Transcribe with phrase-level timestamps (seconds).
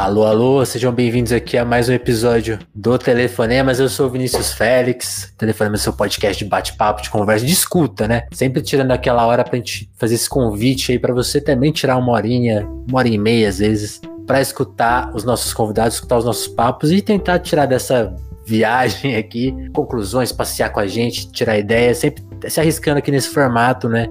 [0.00, 3.80] Alô, alô, sejam bem-vindos aqui a mais um episódio do Telefonemas.
[3.80, 5.34] Eu sou o Vinícius Félix.
[5.36, 8.28] Telefonema é seu podcast de bate-papo, de conversa, de escuta, né?
[8.30, 12.12] Sempre tirando aquela hora pra gente fazer esse convite aí para você também tirar uma
[12.12, 16.46] horinha, uma hora e meia às vezes, para escutar os nossos convidados, escutar os nossos
[16.46, 18.14] papos e tentar tirar dessa
[18.46, 23.88] viagem aqui conclusões, passear com a gente, tirar ideias, sempre se arriscando aqui nesse formato,
[23.88, 24.06] né?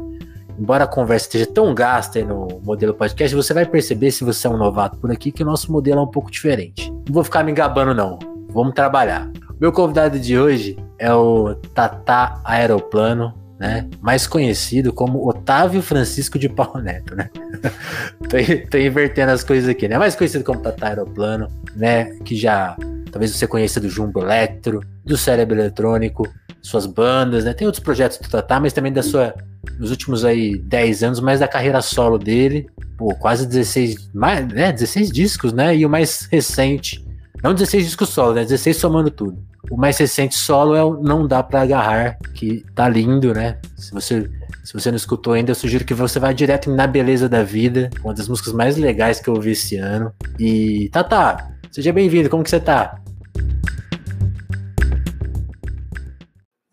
[0.58, 4.50] Embora a conversa esteja tão gasta no modelo podcast, você vai perceber, se você é
[4.50, 6.92] um novato por aqui, que o nosso modelo é um pouco diferente.
[6.92, 8.20] Não vou ficar me engabando, não.
[8.50, 9.30] Vamos trabalhar.
[9.60, 13.88] Meu convidado de hoje é o Tata Aeroplano, né?
[14.02, 17.30] Mais conhecido como Otávio Francisco de Paulo Neto, né?
[18.30, 19.98] tô, tô, invertendo as coisas aqui, né?
[19.98, 22.06] Mais conhecido como Tata Aeroplano, né?
[22.24, 22.76] Que já
[23.12, 26.28] talvez você conheça do Jumbo Electro, do Cérebro Eletrônico,
[26.68, 27.54] suas bandas, né?
[27.54, 29.34] Tem outros projetos do Tata, mas também da sua
[29.80, 32.68] nos últimos aí 10 anos, mais da carreira solo dele.
[32.98, 35.76] Pô, quase 16, mais, né, 16 discos, né?
[35.76, 37.06] E o mais recente,
[37.44, 38.44] não 16 discos solo, né?
[38.44, 39.38] 16 somando tudo.
[39.70, 43.58] O mais recente solo é o Não Dá Pra Agarrar, que tá lindo, né?
[43.76, 44.30] Se você,
[44.64, 47.90] se você não escutou ainda, eu sugiro que você vá direto Na Beleza da Vida,
[48.04, 50.12] uma das músicas mais legais que eu ouvi esse ano.
[50.40, 52.98] E, Tata, seja bem-vindo, como que você tá?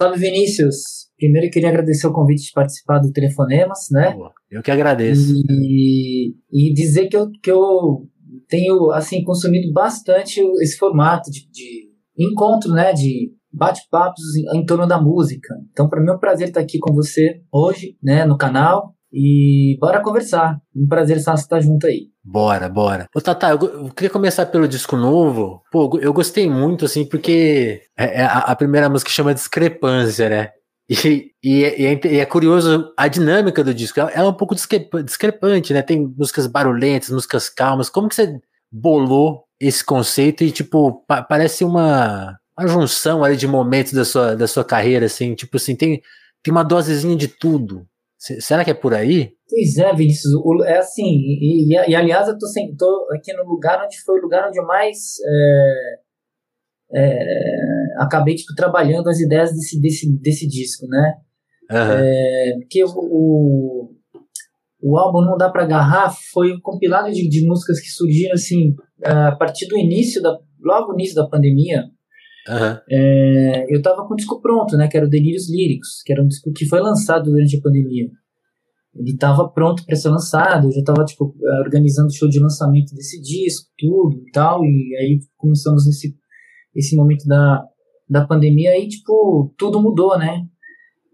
[0.05, 1.09] Salve, Vinícius!
[1.17, 4.15] Primeiro, eu queria agradecer o convite de participar do Telefonemas, né?
[4.51, 5.33] Eu que agradeço.
[5.49, 8.07] E, e dizer que eu, que eu
[8.47, 11.89] tenho, assim, consumido bastante esse formato de, de
[12.19, 12.93] encontro, né?
[12.93, 15.55] De bate-papos em torno da música.
[15.73, 18.27] Então, para mim é um prazer estar aqui com você hoje, né?
[18.27, 18.94] No canal.
[19.17, 20.59] E bora conversar.
[20.75, 22.09] Um prazer estar junto aí.
[22.25, 23.07] Bora, bora.
[23.15, 25.63] Ô, Tata, eu, queria começar pelo disco novo.
[25.71, 30.51] Pô, eu gostei muito, assim, porque é, é a, a primeira música chama Discrepância, né?
[30.91, 34.01] E, e, é, é, e, é, curioso a dinâmica do disco.
[34.01, 35.81] Ela é um pouco discrepante, né?
[35.81, 37.89] Tem músicas barulhentas, músicas calmas.
[37.89, 38.39] Como que você
[38.71, 44.35] bolou esse conceito e, tipo, pa parece uma, uma junção ali de momentos da sua,
[44.35, 46.03] da sua carreira, assim, tipo assim, tem,
[46.43, 47.87] tem uma dosezinha de tudo.
[48.41, 49.33] Será que é por aí?
[49.49, 50.33] Pois é, Vinícius.
[50.67, 54.23] É assim, e, e, aliás, eu tô, sem, tô aqui no lugar onde foi o
[54.23, 54.99] lugar onde eu mais.
[55.27, 56.05] É
[56.95, 61.15] é, acabei tipo, trabalhando as ideias desse, desse, desse disco, né?
[61.71, 61.79] Uhum.
[61.79, 63.91] É, porque o,
[64.83, 68.75] o álbum Não Dá Pra Agarrar foi um compilado de, de músicas que surgiram assim
[69.03, 71.85] a partir do início, da, logo no início da pandemia.
[72.49, 72.79] Uhum.
[72.91, 74.89] É, eu tava com o disco pronto, né?
[74.89, 78.11] Que era o Delírios Líricos, que era um disco que foi lançado durante a pandemia.
[78.95, 81.35] Ele estava pronto para ser lançado, eu já estava tipo,
[81.65, 86.15] organizando o show de lançamento desse disco, tudo e tal, e aí começamos nesse
[86.75, 87.65] esse momento da,
[88.09, 90.45] da pandemia, aí, tipo, tudo mudou, né?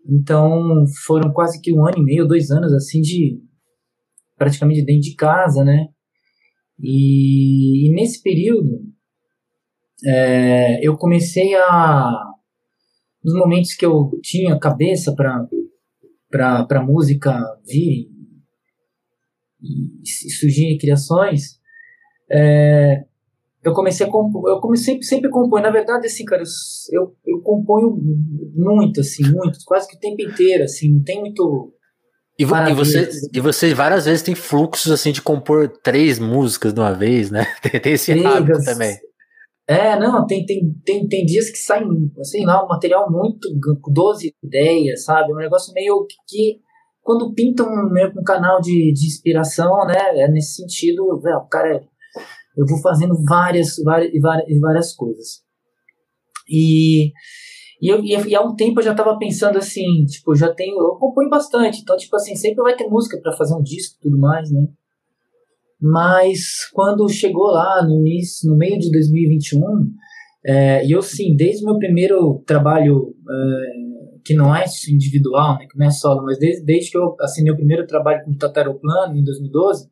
[0.08, 3.38] Então, foram quase que um ano e meio, dois anos, assim, de
[4.36, 5.88] praticamente dentro de casa, né?
[6.78, 8.80] E, e nesse período,
[10.04, 12.26] é, eu comecei a.
[13.22, 15.46] Nos momentos que eu tinha cabeça para
[16.30, 18.08] para música vir
[19.60, 21.58] e, surgirem criações,
[22.30, 23.04] é,
[23.62, 25.60] eu comecei a compor, eu comecei sempre compor.
[25.60, 26.42] Na verdade, assim, cara,
[26.92, 27.98] eu, eu componho
[28.54, 31.74] muito, assim, muito, quase que o tempo inteiro, assim, não tem muito.
[32.38, 36.80] E, e, você, e você várias vezes tem fluxos assim de compor três músicas de
[36.80, 37.46] uma vez, né?
[37.60, 38.96] Tem, tem esse hábito também.
[39.70, 41.86] É, não, tem, tem, tem, tem dias que saem,
[42.18, 43.48] assim, lá, um material muito,
[43.86, 45.32] 12 ideias, sabe?
[45.32, 46.58] Um negócio meio que,
[47.00, 47.88] quando pintam um,
[48.18, 50.22] um canal de, de inspiração, né?
[50.22, 51.80] É nesse sentido, velho, cara é
[52.56, 55.42] eu vou fazendo várias, várias, várias, várias coisas.
[56.48, 57.12] E,
[57.80, 60.96] e, eu, e, há um tempo eu já estava pensando assim, tipo, já tenho, eu
[60.96, 64.18] componho bastante, então, tipo assim, sempre vai ter música para fazer um disco e tudo
[64.18, 64.66] mais, né?
[65.80, 69.60] Mas quando chegou lá no início, no meio de 2021,
[70.44, 75.66] é, e eu sim, desde o meu primeiro trabalho, é, que não é individual, né,
[75.70, 78.36] que não é solo, mas desde, desde que eu assinei o primeiro trabalho com o
[78.36, 79.88] Tataroplano, em 2012,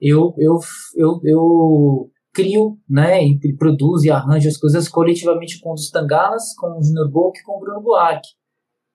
[0.00, 0.58] eu, eu,
[0.96, 6.78] eu, eu crio, né, e produzo e arranjo as coisas coletivamente com os Tangalas, com
[6.78, 8.28] o Junior Book e com o Bruno Buarque.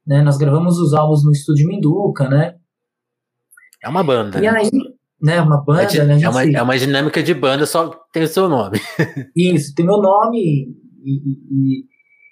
[0.06, 2.56] Né, nós gravamos os álbuns no estúdio Minduca, né?
[3.84, 4.40] É uma banda.
[4.40, 4.50] E né?
[4.50, 4.70] aí,
[5.22, 8.28] né, uma banda, é, né, é, uma, é uma dinâmica de banda, só tem o
[8.28, 8.80] seu nome.
[9.36, 10.68] Isso, tem meu nome e,
[11.06, 11.86] e,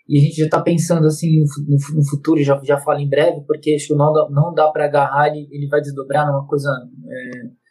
[0.08, 3.42] e a gente já está pensando assim no, no, futuro, já, já falo em breve,
[3.48, 6.70] porque acho que não dá, não dá para agarrar, ele, ele vai desdobrar numa coisa...
[7.08, 7.66] É,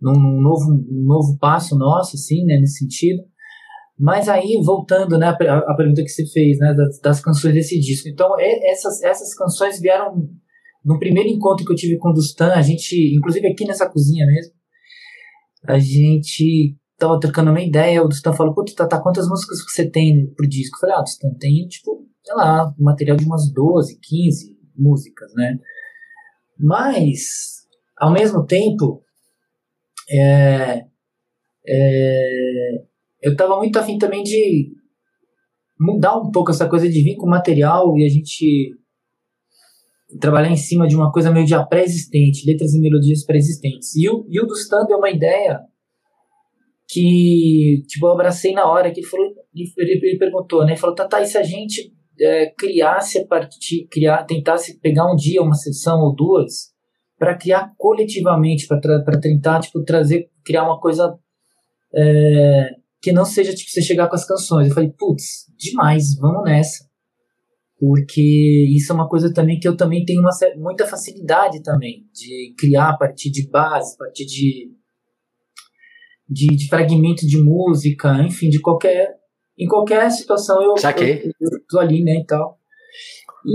[0.00, 3.22] num novo, um novo passo nosso, assim, né, nesse sentido.
[3.98, 7.78] Mas aí, voltando, né, a, a pergunta que você fez, né, das, das, canções desse
[7.78, 8.08] disco.
[8.08, 10.26] Então, essas, essas canções vieram
[10.84, 14.26] no primeiro encontro que eu tive com o Dustan, a gente, inclusive aqui nessa cozinha
[14.26, 14.52] mesmo,
[15.66, 20.32] a gente tava trocando uma ideia, o Dustan falou, pô, Tata, quantas músicas você tem
[20.36, 20.76] por disco?
[20.76, 25.58] Eu falei, ah, Dustan, tem, tipo, sei lá, material de umas 12, 15 músicas, né?
[26.58, 27.66] Mas,
[27.98, 29.02] ao mesmo tempo,
[30.10, 30.84] é,
[31.66, 32.84] é,
[33.22, 34.72] eu tava muito afim também de
[35.78, 38.76] mudar um pouco essa coisa de vir com material e a gente
[40.18, 43.94] trabalhar em cima de uma coisa meio já pré-existente, letras e melodias pré-existentes.
[43.94, 45.60] E o, e o Dustan deu uma ideia
[46.88, 51.06] que, tipo, eu abracei na hora, que ele falou, ele perguntou, né, ele falou, tá,
[51.06, 55.54] tá, e se a gente é, criasse a partir, criar, tentasse pegar um dia, uma
[55.54, 56.70] sessão ou duas,
[57.16, 61.16] para criar coletivamente, para tentar, tipo, trazer, criar uma coisa
[61.94, 62.70] é,
[63.00, 64.68] que não seja, tipo, você chegar com as canções.
[64.68, 66.89] Eu falei, putz, demais, vamos nessa
[67.80, 72.54] porque isso é uma coisa também que eu também tenho uma, muita facilidade também de
[72.58, 74.70] criar a partir de base, a partir de,
[76.28, 79.18] de, de fragmento de música, enfim, de qualquer
[79.58, 80.74] em qualquer situação eu,
[81.24, 82.58] eu, eu tô ali, né, e tal.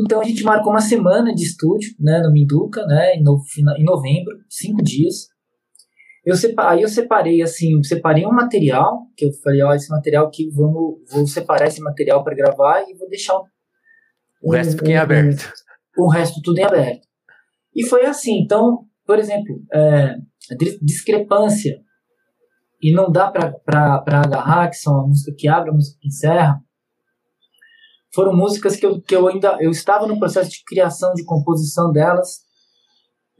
[0.03, 3.39] Então a gente marcou uma semana de estúdio, né, no Minduca, né, em, no,
[3.77, 5.27] em novembro, cinco dias.
[6.25, 10.49] Eu aí eu separei assim, separei um material que eu falei, ó, esse material aqui
[10.49, 13.43] vamos, vou separar esse material para gravar e vou deixar um
[14.45, 15.51] o resto fica em aberto.
[15.97, 17.07] O resto tudo em aberto.
[17.75, 18.41] E foi assim.
[18.43, 20.15] Então, por exemplo, é,
[20.81, 21.79] discrepância
[22.81, 26.61] e não dá para agarrar, que são a música que abre, a música que encerra,
[28.13, 31.91] foram músicas que eu, que eu ainda eu estava no processo de criação, de composição
[31.91, 32.43] delas,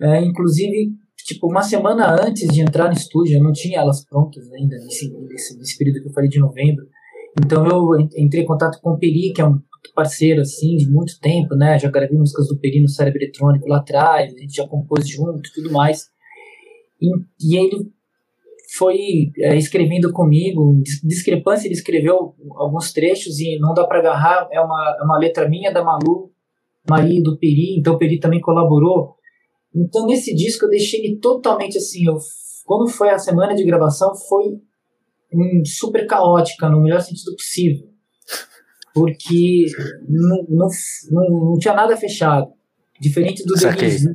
[0.01, 0.91] é, inclusive
[1.25, 5.11] tipo uma semana antes de entrar no estúdio, eu não tinha elas prontas ainda nesse,
[5.27, 6.85] nesse, nesse período que eu falei de novembro.
[7.39, 9.59] Então eu entrei em contato com o Peri, que é um
[9.93, 11.77] parceiro, assim, de muito tempo, né?
[11.77, 15.51] Já gravei músicas do Peri no Cérebro Eletrônico lá atrás, a gente já compôs junto
[15.53, 16.09] tudo mais.
[17.01, 17.09] E,
[17.41, 17.91] e ele
[18.77, 24.59] foi é, escrevendo comigo, discrepância, ele escreveu alguns trechos e não dá para agarrar, é
[24.59, 26.31] uma, é uma letra minha, da Malu,
[26.89, 29.15] Maria do Peri, então o Peri também colaborou.
[29.73, 32.17] Então nesse disco eu deixei ele totalmente assim, eu,
[32.65, 34.45] quando foi a semana de gravação foi
[35.33, 37.94] um, super caótica, no melhor sentido possível
[38.95, 39.65] porque
[40.07, 40.67] não, não,
[41.11, 42.47] não, não tinha nada fechado,
[42.99, 44.09] diferente do Denise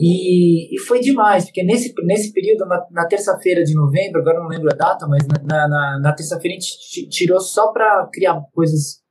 [0.00, 4.46] e, e foi demais, porque nesse, nesse período, na, na terça-feira de novembro, agora não
[4.46, 9.02] lembro a data, mas na, na, na terça-feira a gente tirou só para criar coisas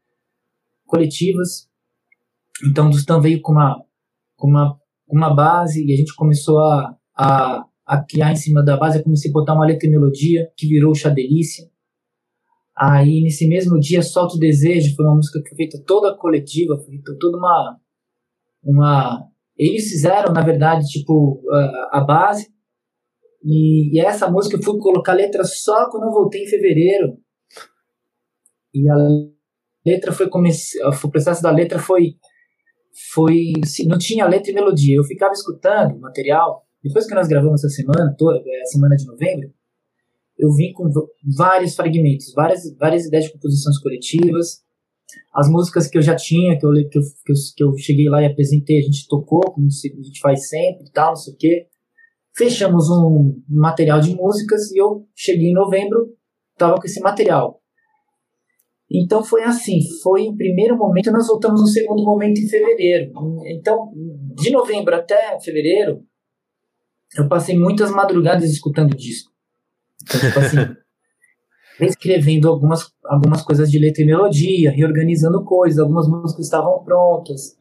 [0.86, 1.68] coletivas.
[2.72, 3.84] Então o Dustan veio com uma,
[4.38, 4.80] com uma,
[5.10, 9.00] uma base e a gente começou a, a, a criar em cima da base.
[9.00, 11.70] Eu comecei a botar uma letra e melodia que virou Xadelícia.
[12.79, 16.77] Aí, nesse mesmo dia, Solto o Desejo foi uma música que foi feita toda coletiva,
[16.77, 17.79] foi feita toda uma.
[18.63, 19.27] uma
[19.57, 22.47] eles fizeram, na verdade, tipo, a, a base.
[23.44, 27.18] E, e, essa música eu fui colocar letra só quando eu voltei em fevereiro.
[28.75, 28.95] E a
[29.83, 30.88] letra foi começar.
[31.03, 32.13] O processo da letra foi.
[33.12, 33.53] foi
[33.88, 34.97] não tinha letra e melodia.
[34.97, 36.63] Eu ficava escutando o material.
[36.83, 39.51] Depois que nós gravamos essa semana, toda, a semana de novembro,
[40.38, 40.89] eu vim com
[41.36, 44.62] vários fragmentos, várias, várias ideias de composições coletivas,
[45.34, 48.10] as músicas que eu já tinha, que eu, que eu, que eu, que eu cheguei
[48.10, 51.34] lá e apresentei, a gente tocou, como a gente faz sempre e tal, não sei
[51.34, 51.68] o quê.
[52.36, 56.15] Fechamos um material de músicas e eu cheguei em novembro,
[56.58, 57.62] tava com esse material.
[58.89, 63.12] Então foi assim, foi o primeiro momento, nós voltamos no segundo momento em fevereiro.
[63.48, 63.91] Então,
[64.36, 66.03] de novembro até fevereiro,
[67.17, 69.32] eu passei muitas madrugadas escutando disco.
[70.04, 70.58] Então, tipo assim,
[71.80, 77.56] reescrevendo algumas, algumas coisas de letra e melodia, reorganizando coisas, algumas músicas estavam prontas.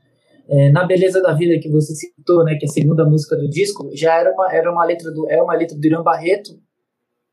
[0.49, 3.49] É, na Beleza da Vida que você citou, né, que é a segunda música do
[3.49, 6.51] disco, já era uma, era uma letra do é uma letra do Irã Barreto,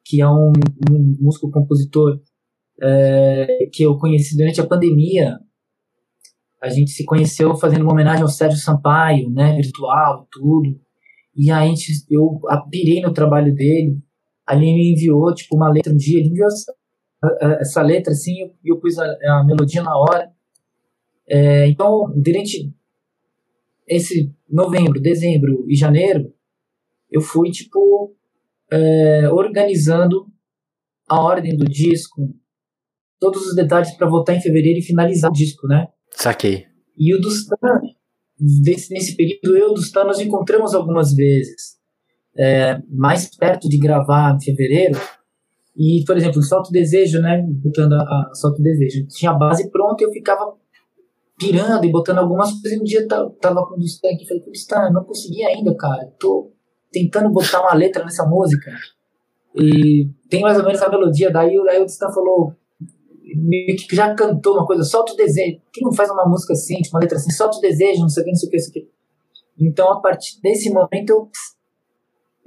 [0.04, 0.52] que é um,
[0.90, 2.20] um músico compositor
[2.82, 5.38] é, que eu conheci durante a pandemia.
[6.62, 10.80] A gente se conheceu fazendo uma homenagem ao Sérgio Sampaio, né, virtual, tudo.
[11.36, 11.74] E aí
[12.10, 13.98] eu pirei no trabalho dele
[14.46, 16.74] a Aline me enviou, tipo, uma letra um dia, ele enviou essa,
[17.60, 20.32] essa letra, assim, e eu, eu, pus a, a, melodia na hora.
[21.28, 22.74] É, então, durante
[23.88, 26.34] esse novembro, dezembro e janeiro,
[27.10, 28.16] eu fui, tipo,
[28.72, 30.28] é, organizando
[31.08, 32.34] a ordem do disco,
[33.20, 35.88] todos os detalhes para voltar em fevereiro e finalizar o disco, né?
[36.12, 36.66] Saquei.
[36.98, 37.46] E o dos
[38.40, 41.73] nesse período, eu e o Dustan nos encontramos algumas vezes
[42.38, 45.00] é, mais perto de gravar em fevereiro.
[45.76, 47.44] E, por exemplo, o Salto Desejo, né?
[47.48, 49.08] Botando a, a Salto Desejo.
[49.08, 50.54] Tinha a base pronta e eu ficava
[51.38, 52.74] pirando e botando algumas coisas.
[52.74, 54.28] E um dia tava, tava com o Dustan aqui.
[54.28, 56.12] Falei, Dustan, não consegui ainda, cara.
[56.20, 56.52] Tô
[56.92, 58.72] tentando botar uma letra nessa música.
[59.56, 62.54] E tem mais ou menos a melodia, daí, daí o Tristan falou,
[63.36, 65.60] meio que já cantou uma coisa, solta o desejo.
[65.72, 68.22] Quem não faz uma música assim, tipo, uma letra assim, solta o desejo, não sei
[68.22, 68.90] o que, não sei o que, o que.
[69.60, 71.30] Então, a partir desse momento, eu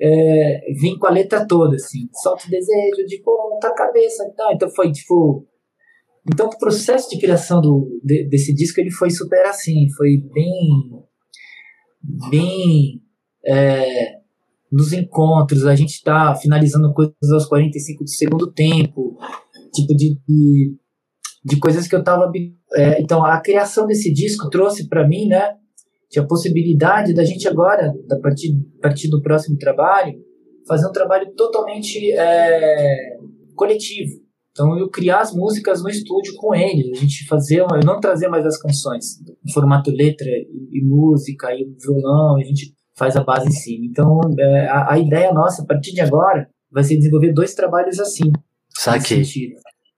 [0.00, 4.31] é, vim com a letra toda, assim, solta o desejo de ponta cabeça.
[4.37, 4.53] Tá?
[4.53, 5.47] Então, foi tipo.
[6.29, 11.03] Então, o processo de criação do, de, desse disco ele foi super assim, foi bem.
[12.31, 13.03] bem.
[13.47, 14.17] É,
[14.71, 19.17] nos encontros, a gente está finalizando coisas aos 45 do segundo tempo,
[19.73, 20.76] tipo de, de,
[21.45, 22.31] de coisas que eu estava.
[22.75, 25.55] É, então, a criação desse disco trouxe para mim, né?
[26.11, 30.15] Tinha a possibilidade da gente agora, a partir, a partir do próximo trabalho,
[30.67, 33.17] fazer um trabalho totalmente é,
[33.55, 34.27] coletivo.
[34.51, 38.29] Então, eu criar as músicas no estúdio com ele, a gente fazer, eu não trazer
[38.29, 43.23] mais as canções em formato letra e, e música e violão, a gente faz a
[43.23, 43.85] base em cima.
[43.85, 48.01] Então, é, a, a, ideia nossa, a partir de agora, vai ser desenvolver dois trabalhos
[48.01, 48.33] assim.
[48.71, 49.23] Saque.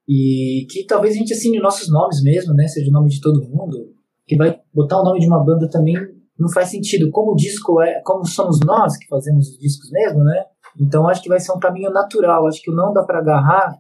[0.09, 2.67] E que talvez a gente assine nossos nomes mesmo, né?
[2.67, 3.95] Seja o nome de todo mundo.
[4.29, 5.97] Que vai botar o nome de uma banda também
[6.39, 7.11] não faz sentido.
[7.11, 10.45] Como o disco é, como somos nós que fazemos os discos mesmo, né?
[10.81, 12.47] Então acho que vai ser um caminho natural.
[12.47, 13.77] Acho que não dá para agarrar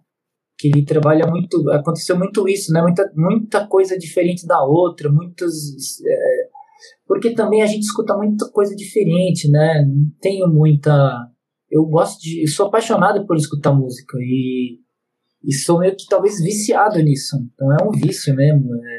[0.58, 1.70] que ele trabalha muito.
[1.70, 2.82] Aconteceu muito isso, né?
[2.82, 5.54] Muita, muita coisa diferente da outra, muitas.
[6.04, 6.48] É,
[7.06, 9.84] porque também a gente escuta muita coisa diferente, né?
[9.86, 11.28] Não tenho muita.
[11.70, 12.42] Eu gosto de.
[12.42, 14.78] Eu sou apaixonado por escutar música e,
[15.44, 17.36] e sou meio que talvez viciado nisso.
[17.54, 18.74] Então é um vício mesmo.
[18.74, 18.97] É,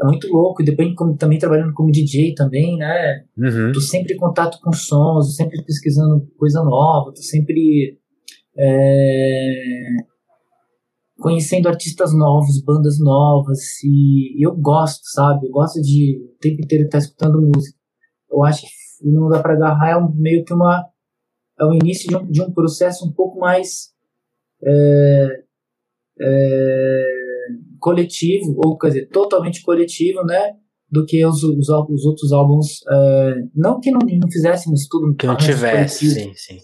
[0.00, 0.62] é muito louco.
[0.62, 3.24] E depois como, também trabalhando como DJ também, né?
[3.36, 3.72] Uhum.
[3.72, 7.98] Tô sempre em contato com sons, sempre pesquisando coisa nova, tô sempre.
[8.56, 10.14] É,
[11.18, 15.46] conhecendo artistas novos, bandas novas, e eu gosto, sabe?
[15.46, 17.78] Eu gosto de o tempo inteiro estar escutando música.
[18.30, 20.84] Eu acho que não dá para agarrar é um, meio que uma
[21.58, 23.92] é o início de um, de um processo um pouco mais
[24.62, 25.44] é,
[26.20, 27.23] é,
[27.84, 30.52] coletivo, ou quer dizer, totalmente coletivo, né?
[30.90, 32.80] Do que os, os, os outros álbuns.
[32.90, 35.14] É, não que não, não fizéssemos tudo.
[35.14, 36.58] Que não tivesse, sim, sim.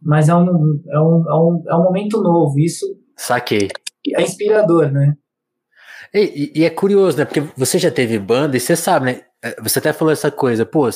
[0.00, 0.46] Mas é um,
[0.88, 2.58] é, um, é, um, é um momento novo.
[2.58, 2.86] Isso.
[3.16, 3.68] Saquei
[4.12, 5.14] é inspirador, né?
[6.12, 7.24] E, e, é curioso, né?
[7.24, 9.20] Porque você já teve banda e você sabe, né?
[9.42, 10.88] É, você até falou essa coisa, pô,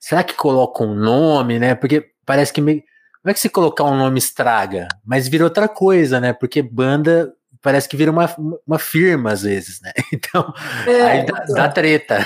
[0.00, 1.74] será que coloca um nome, né?
[1.74, 2.82] Porque parece que meio.
[3.22, 4.88] Como é que se colocar um nome estraga?
[5.04, 6.32] Mas vira outra coisa, né?
[6.32, 8.26] Porque banda parece que vira uma,
[8.66, 9.92] uma firma às vezes, né?
[10.12, 10.52] Então,
[10.86, 12.18] é, aí dá, então, dá treta.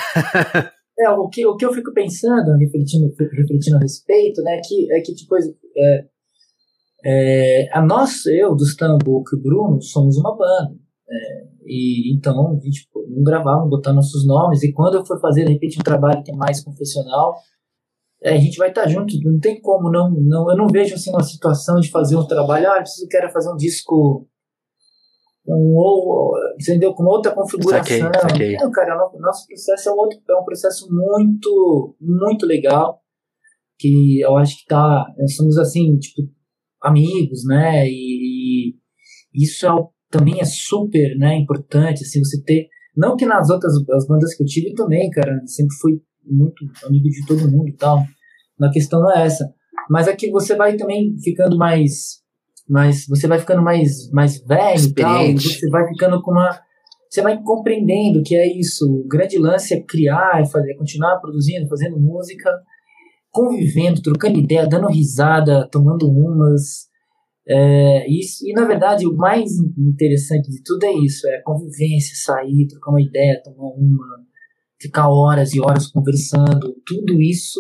[0.99, 5.01] É, o que, o que eu fico pensando, refletindo, refletindo a respeito, né, que, é
[5.01, 6.05] que tipo, é,
[7.05, 10.75] é, a nós, eu, do Stambuco e o Bruno, somos uma banda.
[11.09, 14.63] É, e então a gente não gravava, botar nossos nomes.
[14.63, 17.37] E quando eu for fazer, de repente, um trabalho que é mais confessional,
[18.23, 19.15] é, a gente vai estar junto.
[19.25, 20.51] Não tem como, não, não.
[20.51, 22.71] Eu não vejo assim uma situação de fazer um trabalho.
[22.71, 24.29] Ah, preciso quero fazer um disco
[25.45, 26.95] com ou, entendeu?
[26.95, 27.85] Com outra configuração.
[27.85, 28.57] Saquei, saquei.
[28.57, 33.01] Não, cara, o nosso processo é um, outro, é um processo muito, muito legal.
[33.79, 35.05] Que eu acho que tá.
[35.37, 36.23] Somos assim, tipo,
[36.83, 37.87] amigos, né?
[37.89, 38.75] E,
[39.35, 39.71] e isso é,
[40.11, 44.43] também é super, né, importante, assim, você ter, não que nas outras as bandas que
[44.43, 48.05] eu tive também, cara, sempre fui muito amigo de todo mundo e tal.
[48.59, 49.51] Na questão não é essa,
[49.89, 52.22] mas é que você vai também ficando mais
[52.73, 56.59] mais você vai ficando mais mais velho e tal, você vai ficando com uma
[57.09, 58.87] você vai compreendendo que é isso.
[58.91, 62.51] O grande lance é criar, é fazer, continuar produzindo, fazendo música
[63.33, 66.93] convivendo, trocando ideia, dando risada, tomando umas.
[67.49, 72.15] É, isso, e na verdade o mais interessante de tudo é isso: é a convivência,
[72.15, 74.05] sair, trocar uma ideia, tomar uma,
[74.81, 76.77] ficar horas e horas conversando.
[76.87, 77.59] Tudo isso.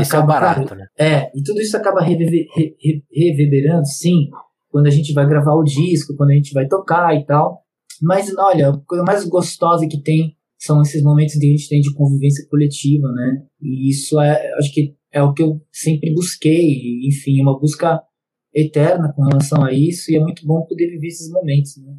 [0.00, 0.86] Isso acaba, é barato, né?
[0.98, 4.28] É, e tudo isso acaba re, re, reverberando, sim,
[4.68, 7.62] quando a gente vai gravar o disco, quando a gente vai tocar e tal.
[8.02, 11.80] Mas olha, a coisa mais gostosa que tem são esses momentos que a gente tem
[11.80, 13.42] de convivência coletiva, né?
[13.60, 18.02] E isso é, acho que é o que eu sempre busquei, enfim, é uma busca
[18.52, 21.94] eterna com relação a isso, e é muito bom poder viver esses momentos, né?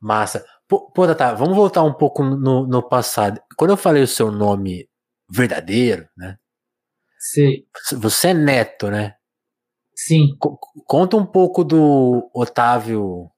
[0.00, 0.44] Massa.
[0.66, 3.40] Pô, pô Tata, vamos voltar um pouco no, no passado.
[3.56, 4.88] Quando eu falei o seu nome
[5.30, 6.36] verdadeiro, né?
[7.20, 7.64] Sim.
[7.98, 9.14] Você é neto, né?
[9.94, 10.28] Sim.
[10.28, 10.48] C
[10.86, 13.30] conta um pouco do Otávio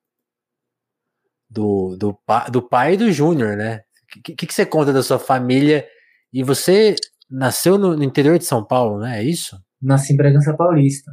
[1.51, 2.19] do, do,
[2.51, 3.83] do pai e do Júnior, né?
[4.05, 5.87] O que, que, que, você conta da sua família?
[6.33, 6.95] E você
[7.29, 9.19] nasceu no, no, interior de São Paulo, né?
[9.19, 9.59] É isso?
[9.81, 11.11] Nasci em Bragança Paulista.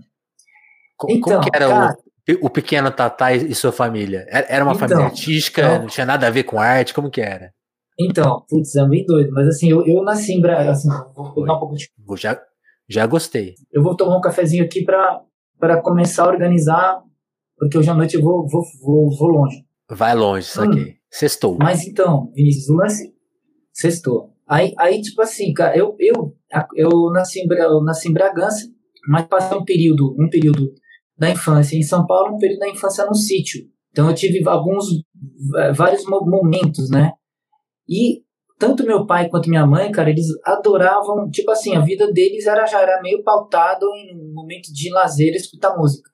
[0.96, 1.98] Co então, como que era cara,
[2.42, 4.26] o, o pequeno Tatá e, sua família?
[4.30, 5.62] Era uma então, família artística?
[5.62, 6.94] Então, não tinha nada a ver com arte?
[6.94, 7.54] Como que era?
[8.00, 9.32] Então, putz, é bem doido.
[9.32, 10.88] Mas assim, eu, eu nasci em Bragança.
[10.90, 11.90] Assim, vou pegar um pouco de...
[12.18, 12.40] Já,
[12.90, 13.56] já gostei.
[13.72, 17.02] Eu vou tomar um cafezinho aqui para começar a organizar,
[17.58, 19.64] porque hoje à noite eu vou, vou, vou, vou longe.
[19.90, 20.80] Vai longe, isso aqui.
[20.80, 20.94] Hum.
[21.12, 21.58] Sextou.
[21.60, 23.14] Mas então, Vinícius, o lance.
[23.72, 24.34] Sextou.
[24.48, 26.36] Aí, aí, tipo assim, cara, eu, eu,
[26.76, 28.68] eu, nasci, em, eu nasci em Bragança,
[29.08, 30.74] mas passei um período, um período
[31.18, 33.62] da infância em São Paulo, um período da infância no sítio.
[33.92, 34.86] Então eu tive alguns,
[35.76, 37.12] vários momentos, né?
[37.88, 38.24] E
[38.60, 42.66] tanto meu pai quanto minha mãe, cara, eles adoravam, tipo assim, a vida deles era
[42.66, 46.12] já era meio pautado em um momento de lazer escutar música.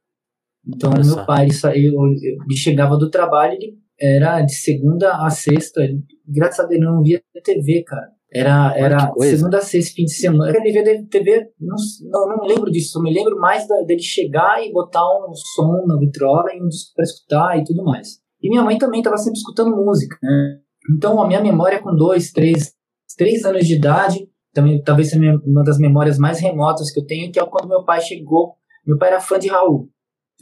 [0.66, 1.16] Então Nossa.
[1.16, 6.60] meu pai, ele, ele chegava do trabalho, ele era de segunda a sexta, ele, graças
[6.60, 8.14] a Deus ele não via TV, cara.
[8.32, 10.54] Era, era segunda a sexta, fim de semana.
[10.56, 11.75] Ele via TV, não,
[12.12, 15.84] não, não lembro disso, eu me lembro mais da, dele chegar e botar um som
[15.88, 18.20] na vitrola e um disco pra escutar e tudo mais.
[18.42, 20.60] E minha mãe também estava sempre escutando música, né?
[20.92, 22.74] Então, a minha memória com dois, três,
[23.18, 27.32] três anos de idade, também talvez seja uma das memórias mais remotas que eu tenho,
[27.32, 28.56] que é quando meu pai chegou.
[28.86, 29.89] Meu pai era fã de Raul.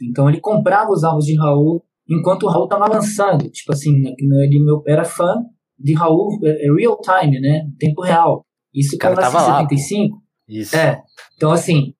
[0.02, 3.48] Então, ele comprava os álbuns de Raul enquanto o Raul estava lançando.
[3.50, 5.34] Tipo assim, né, ele meu, era fã
[5.78, 7.66] de Raul, é, é real time, né?
[7.78, 8.44] Tempo real.
[8.72, 10.14] Isso que em 75.
[10.14, 10.76] Lá, Isso.
[10.76, 11.02] É.
[11.36, 11.94] Então, assim,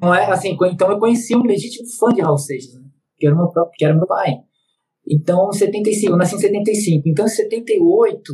[0.00, 2.86] não é assim, então eu conheci um legítimo fã de Raul Seixas, né?
[3.16, 4.34] que era meu próprio, que era meu pai.
[5.08, 7.08] Então, 75, eu nasci em 75.
[7.08, 8.32] Então, em 78,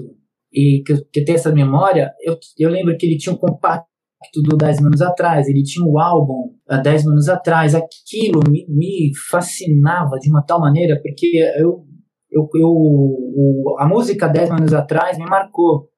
[0.52, 3.38] e que eu, que eu tenho essa memória, eu, eu lembro que ele tinha um
[3.38, 3.86] compacto
[4.42, 7.74] do 10 anos atrás, ele tinha um álbum há 10 anos atrás.
[7.74, 11.26] Aquilo me, me fascinava de uma tal maneira, porque
[11.56, 11.84] eu,
[12.30, 15.88] eu, eu o, a música 10 anos atrás me marcou.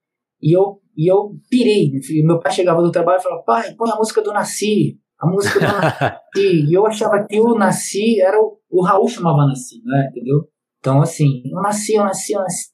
[0.41, 1.93] E eu, e eu pirei.
[2.25, 4.99] Meu pai chegava do trabalho e falava: pai, põe a música do Nasci.
[5.21, 6.19] A música do Nasci.
[6.71, 10.09] e eu achava que o Nasci era o, o Raul chamava Nasci, né?
[10.11, 10.49] Entendeu?
[10.85, 12.71] Então, assim, eu nasci, eu nasci, eu nasci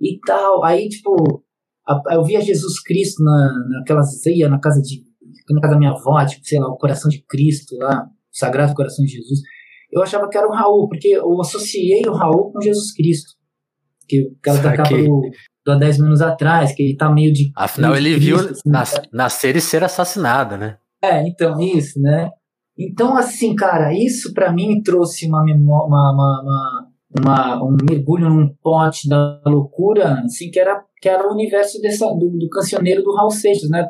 [0.00, 0.64] e tal.
[0.64, 1.42] Aí, tipo,
[1.84, 5.02] a, eu via Jesus Cristo na, naquela ceia, na casa de
[5.50, 8.74] na casa da minha avó, tipo, sei lá, o coração de Cristo lá, o Sagrado
[8.74, 9.40] Coração de Jesus.
[9.90, 13.32] Eu achava que era o Raul, porque eu associei o Raul com Jesus Cristo.
[14.08, 15.30] Que o cara da capa do,
[15.66, 17.50] do há 10 anos atrás, que ele tá meio de.
[17.56, 20.78] Afinal, ele Cristo, viu assim, nas, nascer e ser assassinado, né?
[21.02, 22.30] É, então, isso, né?
[22.78, 26.88] Então, assim, cara, isso para mim trouxe uma, uma, uma,
[27.20, 32.06] uma, um mergulho num pote da loucura, assim, que era, que era o universo dessa,
[32.06, 33.86] do, do cancioneiro do Raul Seixas, né?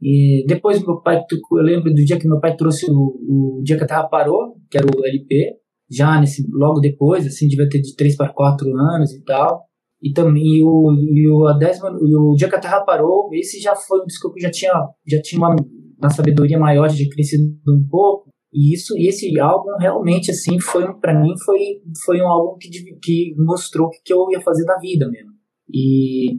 [0.00, 3.76] E depois meu pai, eu lembro do dia que meu pai trouxe o, o dia
[3.76, 5.56] que a Terra parou, que era o LP,
[5.90, 9.64] já nesse, logo depois, assim, devia ter de 3 para 4 anos e tal.
[10.02, 13.30] E também e o, e o, a décima, e o dia que a Terra parou,
[13.32, 14.72] esse já foi um disco que já tinha,
[15.06, 15.56] já tinha uma
[15.98, 18.30] na sabedoria maior de crescido um pouco.
[18.52, 21.58] E isso, esse álbum realmente assim foi para mim foi
[22.04, 22.70] foi um álbum que
[23.02, 25.32] que mostrou o que eu ia fazer da vida mesmo.
[25.72, 26.34] E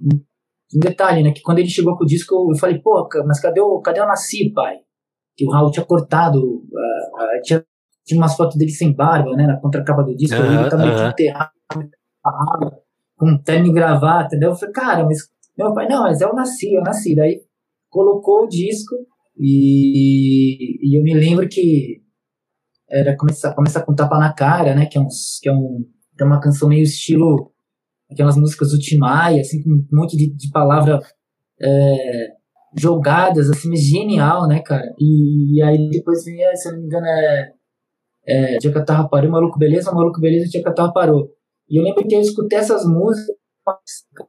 [0.75, 3.61] um detalhe, né, que quando ele chegou com o disco eu falei, pô, mas cadê
[3.61, 4.77] o cadê o Nasci, pai?
[5.35, 7.63] Que o Raul tinha cortado, uh, uh, tinha,
[8.05, 11.09] tinha umas fotos dele sem barba, né, na contracapa do disco, uhum, ele também uhum.
[11.09, 11.51] enterrado,
[13.15, 14.49] com terno e gravata, entendeu?
[14.49, 15.19] Eu falei, cara, mas
[15.57, 17.15] meu pai, não, mas é o Nasci, é o Nasci.
[17.15, 17.41] Daí
[17.89, 18.95] colocou o disco
[19.39, 22.01] e, e eu me lembro que
[22.89, 24.85] era começar, começar com tapa na cara, né?
[24.85, 27.51] Que é, uns, que é, um, que é uma canção meio estilo
[28.11, 30.99] aquelas músicas do Timaya, assim, com um monte de, de palavra
[31.61, 32.27] é,
[32.75, 34.93] jogadas, assim, mas genial, né, cara?
[34.99, 37.53] E, e, aí depois vinha, se eu não me engano, é,
[38.25, 41.29] é Dia Catarra Parou, Maluco Beleza, Maluco Beleza, Dia Catarra Parou.
[41.69, 43.35] E eu lembro que eu escutei essas músicas,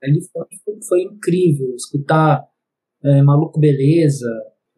[0.03, 2.45] ali foi, foi incrível, escutar
[3.05, 4.29] é, Maluco Beleza,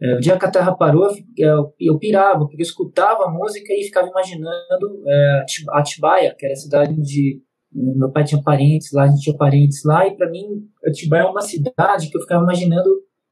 [0.03, 3.73] é, o dia que a Terra parou, eu, eu pirava, porque eu escutava a música
[3.73, 7.43] e ficava imaginando é, Atibaia, que era a cidade onde
[7.77, 10.47] é, meu pai tinha parentes lá, a gente tinha parentes lá, e para mim
[10.87, 12.89] Atibaia é uma cidade que eu ficava imaginando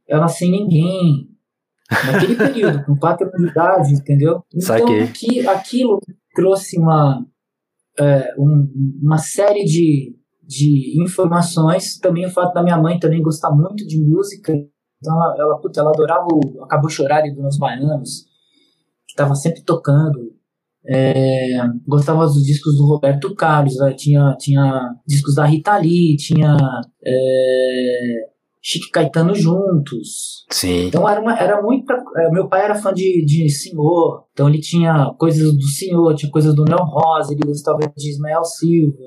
[0.06, 1.28] ela sem ninguém,
[1.90, 4.42] naquele período, com quatro anos de idade, entendeu?
[4.54, 6.00] Então aqui, aquilo
[6.34, 7.24] trouxe uma,
[7.98, 8.70] é, um,
[9.02, 13.98] uma série de, de informações, também o fato da minha mãe também gostar muito de
[13.98, 14.52] música,
[14.98, 18.24] então ela, ela, puta, ela adorava o Acabou Chorar e dos Baianos,
[19.06, 20.36] que estava sempre tocando.
[20.90, 23.92] É, gostava dos discos do Roberto Carlos, né?
[23.92, 26.56] tinha, tinha discos da Rita Lee, tinha
[27.04, 28.28] é,
[28.68, 30.44] Chique Caetano juntos.
[30.50, 30.88] Sim.
[30.88, 31.90] Então era, uma, era muito.
[31.90, 36.30] É, meu pai era fã de, de Senhor, então ele tinha coisas do Senhor, tinha
[36.30, 38.98] coisas do Neo Rosa, ele gostava de Ismael Silva.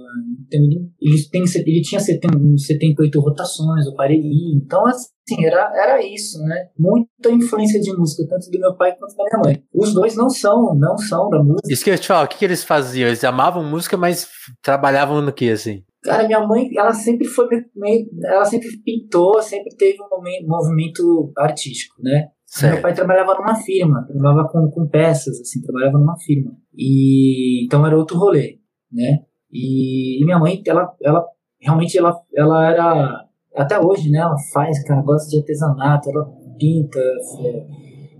[0.47, 4.63] Então ele, ele, tem, ele tinha 78 rotações, o aparelhinho.
[4.65, 6.69] Então, assim, era, era isso, né?
[6.75, 9.63] Muita influência de música, tanto do meu pai quanto da minha mãe.
[9.75, 11.71] Os dois não são, não são da música.
[11.71, 13.07] Isso que eu te falo, o que, que eles faziam?
[13.07, 14.27] Eles amavam música, mas
[14.63, 15.83] trabalhavam no que, assim?
[16.03, 22.01] Cara, minha mãe, ela sempre foi meio, ela sempre pintou, sempre teve um movimento artístico,
[22.01, 22.29] né?
[22.45, 22.73] Certo.
[22.73, 26.51] Meu pai trabalhava numa firma, trabalhava com, com peças, assim, trabalhava numa firma.
[26.75, 28.59] E então era outro rolê,
[28.91, 29.19] né?
[29.51, 31.25] E, e minha mãe, ela, ela
[31.59, 34.19] realmente ela, ela era até hoje, né?
[34.19, 36.25] Ela faz, cara, gosta de artesanato, ela
[36.57, 37.65] pinta, é,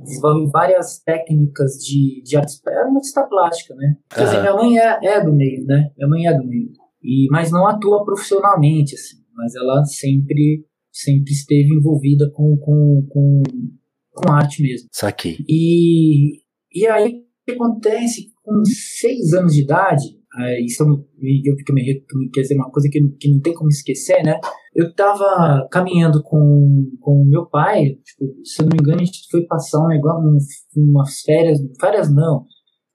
[0.02, 3.98] desenvolve várias técnicas de, de arte, é uma artista plástica, né?
[4.10, 5.92] Quer dizer, minha mãe é, é do meio, né?
[5.98, 6.72] Minha mãe é do meio.
[7.04, 13.42] E, mas não atua profissionalmente, assim, mas ela sempre, sempre esteve envolvida com, com, com,
[14.14, 14.88] com arte mesmo.
[14.92, 15.38] Saquei.
[15.48, 16.42] E,
[16.74, 18.32] e aí, o que acontece?
[18.44, 20.22] Com seis anos de idade,
[20.66, 21.84] isso eu, que me,
[22.34, 24.40] quer dizer, uma coisa que, que não tem como esquecer, né?
[24.74, 29.28] Eu tava caminhando com, com meu pai, tipo, se eu não me engano, a gente
[29.30, 30.38] foi passar um negócio, um,
[30.92, 32.46] umas férias, férias não,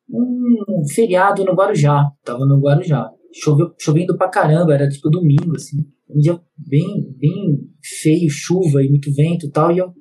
[0.09, 3.11] um feriado no Guarujá, tava no Guarujá.
[3.43, 8.89] Choveu, chovendo pra caramba, era tipo domingo, assim, um dia bem, bem feio, chuva e
[8.89, 9.93] muito vento e tal, e eu,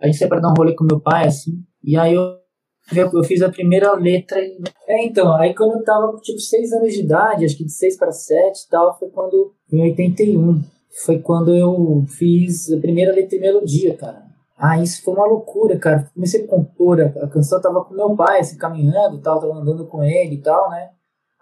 [0.00, 2.44] a gente saiu pra dar um rolê com meu pai, assim, e aí eu
[2.92, 4.38] eu fiz a primeira letra.
[4.40, 4.58] E...
[4.86, 7.72] É, então, aí quando eu tava com tipo 6 anos de idade, acho que de
[7.72, 9.54] 6 para 7 e tal, foi quando.
[9.72, 10.62] Em 81.
[11.04, 14.22] Foi quando eu fiz a primeira letra e melodia, cara.
[14.56, 16.08] Ah, isso foi uma loucura, cara.
[16.14, 20.04] Comecei a compor, a, canção tava com meu pai, assim, caminhando tal, tava andando com
[20.04, 20.90] ele e tal, né?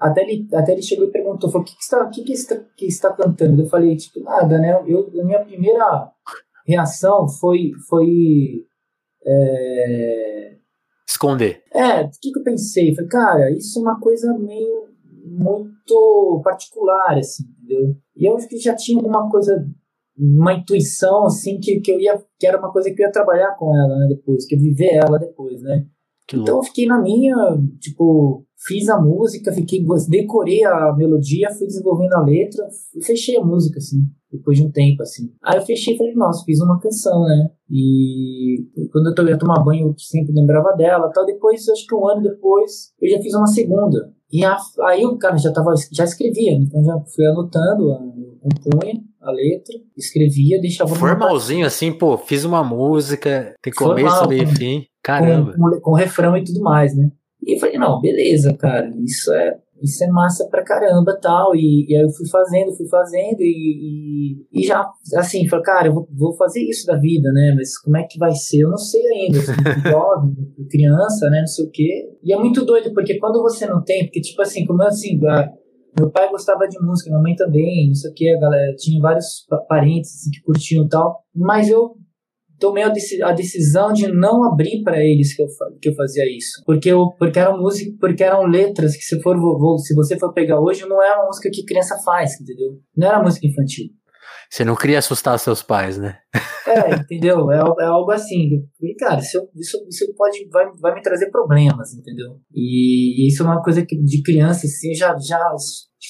[0.02, 2.56] Até ele, até ele chegou e perguntou, falou, o que que está, que que está,
[2.76, 3.62] que está cantando?
[3.62, 4.82] Eu falei, tipo, nada, né?
[4.86, 6.10] Eu, a minha primeira
[6.66, 8.64] reação foi, foi
[9.24, 10.56] é,
[11.08, 11.62] esconder.
[11.72, 12.92] É, o que, que eu pensei?
[12.94, 14.88] Falei, cara, isso é uma coisa meio
[15.24, 17.96] muito particular, assim, entendeu?
[18.16, 19.64] E eu acho que já tinha alguma coisa,
[20.18, 23.54] uma intuição, assim, que, que eu ia, que era uma coisa que eu ia trabalhar
[23.56, 25.86] com ela, né, depois, que eu viver ela depois, né?
[26.26, 26.66] Que então louco.
[26.66, 27.36] eu fiquei na minha,
[27.80, 33.44] tipo, fiz a música, fiquei, decorei a melodia, fui desenvolvendo a letra e fechei a
[33.44, 35.30] música, assim depois de um tempo, assim.
[35.44, 37.50] Aí eu fechei e falei, nossa, fiz uma canção, né?
[37.70, 41.26] E quando eu ia tomar banho, eu sempre lembrava dela tal.
[41.26, 44.10] Depois, acho que um ano depois, eu já fiz uma segunda.
[44.32, 47.94] E a, aí o cara já tava, já escrevia, então já fui anotando,
[48.40, 50.94] compunha a letra, escrevia, deixava...
[50.94, 55.52] Formalzinho assim, pô, fiz uma música, tem começo, meio e fim, caramba.
[55.52, 57.12] Com, com, com refrão e tudo mais, né?
[57.44, 61.54] E eu falei, não, beleza, cara, isso é isso é massa pra caramba tal.
[61.54, 65.88] E, e aí eu fui fazendo, fui fazendo e, e, e já, assim, falei, cara,
[65.88, 67.52] eu vou, vou, fazer isso da vida, né?
[67.56, 68.62] Mas como é que vai ser?
[68.62, 69.38] Eu não sei ainda.
[69.38, 69.54] Eu sou
[69.90, 70.36] jovem,
[70.70, 71.40] criança, né?
[71.40, 72.10] Não sei o quê.
[72.22, 75.18] E é muito doido, porque quando você não tem, porque tipo assim, como eu assim,
[75.98, 79.00] meu pai gostava de música, minha mãe também, não sei o que, a galera tinha
[79.00, 81.96] vários parentes assim, que curtiam e tal, mas eu
[82.62, 85.46] tomei a decisão de não abrir para eles que eu,
[85.80, 86.62] que eu fazia isso.
[86.64, 89.36] Porque, eu, porque eram música, porque eram letras que se, for,
[89.80, 92.78] se você for pegar hoje, não é uma música que criança faz, entendeu?
[92.96, 93.86] Não era música infantil.
[94.48, 96.18] Você não queria assustar seus pais, né?
[96.66, 97.50] É, entendeu?
[97.50, 98.62] É, é algo assim.
[98.80, 102.38] E, cara, isso, isso, isso pode, vai, vai me trazer problemas, entendeu?
[102.54, 105.38] E, e isso é uma coisa que de criança, assim, já, já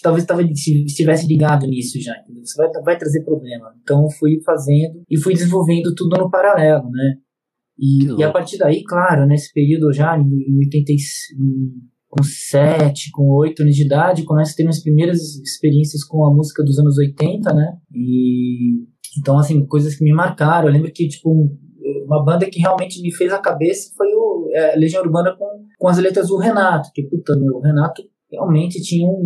[0.01, 2.43] talvez talvez estivesse ligado nisso já, entendeu?
[2.43, 3.75] Isso vai, vai trazer problema.
[3.83, 7.17] Então fui fazendo e fui desenvolvendo tudo no paralelo, né?
[7.79, 10.93] E, e a partir daí, claro, nesse período já, em 80,
[12.09, 16.33] com 7, com 8 anos de idade, começo a ter minhas primeiras experiências com a
[16.33, 17.77] música dos anos 80, né?
[17.93, 18.85] E
[19.19, 20.69] então, assim, coisas que me marcaram.
[20.69, 21.31] Eu lembro que, tipo,
[22.07, 25.47] uma banda que realmente me fez a cabeça foi o é, Legião Urbana com,
[25.79, 29.23] com as letras do Renato, que, puta, meu, o Renato realmente tinha um.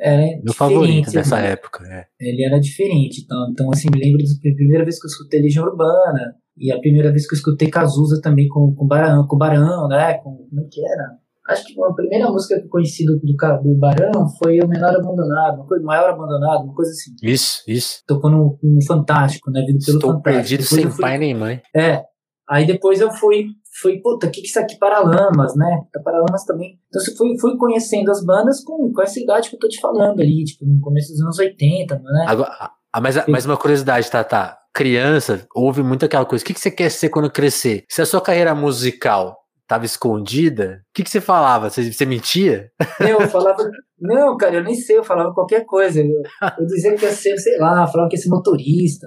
[0.00, 1.50] Era Meu favorito dessa né?
[1.52, 2.06] época, é.
[2.20, 3.22] Ele era diferente.
[3.24, 6.78] Então, então, assim, me lembro da primeira vez que eu escutei Legião Urbana, e a
[6.78, 10.14] primeira vez que eu escutei Cazuza também com, com Barão, com Barão, né?
[10.14, 11.18] Com, como é que era?
[11.48, 14.94] Acho que a primeira música que eu conheci do, do, do Barão foi O Menor
[14.94, 17.14] Abandonado, uma coisa, Maior Abandonado, uma coisa assim.
[17.22, 18.02] Isso, isso.
[18.06, 19.60] Tocou no, no Fantástico, né?
[19.66, 20.22] Vindo pelo Estou Fantástico.
[20.22, 21.60] perdido depois sem fui, pai nem mãe.
[21.76, 22.02] É.
[22.48, 23.48] Aí depois eu fui
[23.80, 25.82] foi, puta, o que, que isso aqui Paralamas, né?
[26.04, 26.78] Paralamas também.
[26.88, 29.80] Então você foi, fui conhecendo as bandas com, com essa idade que eu tô te
[29.80, 32.24] falando ali, tipo, no começo dos anos 80, né?
[32.28, 32.50] Agora,
[32.92, 34.58] ah, mas, mas uma curiosidade, tá, tá.
[34.72, 36.42] Criança, ouve muito aquela coisa.
[36.42, 37.84] O que, que você quer ser quando crescer?
[37.88, 41.70] Se a sua carreira musical tava escondida, o que, que você falava?
[41.70, 42.70] Você, você mentia?
[43.00, 43.68] Eu falava.
[43.98, 46.00] Não, cara, eu nem sei, eu falava qualquer coisa.
[46.00, 46.22] Eu,
[46.58, 49.06] eu dizia que ia ser, sei lá, falava que ia ser motorista.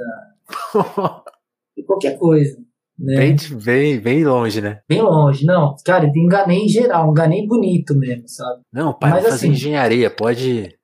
[1.86, 2.58] qualquer coisa.
[3.00, 3.16] Né?
[3.16, 4.80] Bem, bem, bem longe, né?
[4.90, 5.76] Bem longe, não.
[5.86, 8.62] Cara, enganei em geral, enganei bonito mesmo, sabe?
[8.74, 10.76] Não, pai, mas, fazer assim, engenharia, pode.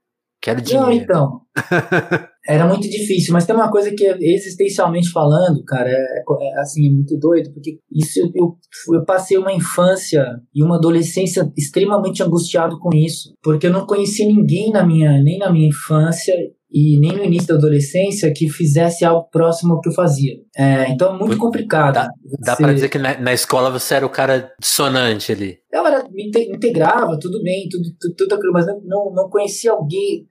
[0.41, 0.85] Quero dinheiro.
[0.85, 1.41] Não, então.
[2.45, 6.91] era muito difícil, mas tem uma coisa que, existencialmente falando, cara, é, é assim, é
[6.91, 8.57] muito doido, porque isso eu, eu,
[8.95, 14.25] eu, passei uma infância e uma adolescência extremamente angustiado com isso, porque eu não conheci
[14.25, 16.33] ninguém na minha, nem na minha infância
[16.73, 20.33] e nem no início da adolescência que fizesse algo próximo ao que eu fazia.
[20.57, 21.93] É, então é muito complicado.
[21.93, 22.09] Dá,
[22.39, 25.59] dá para dizer que na, na, escola você era o cara dissonante ali.
[25.71, 30.25] Eu era, me integrava, tudo bem, tudo, tudo, tudo aquilo, mas não, não, conhecia alguém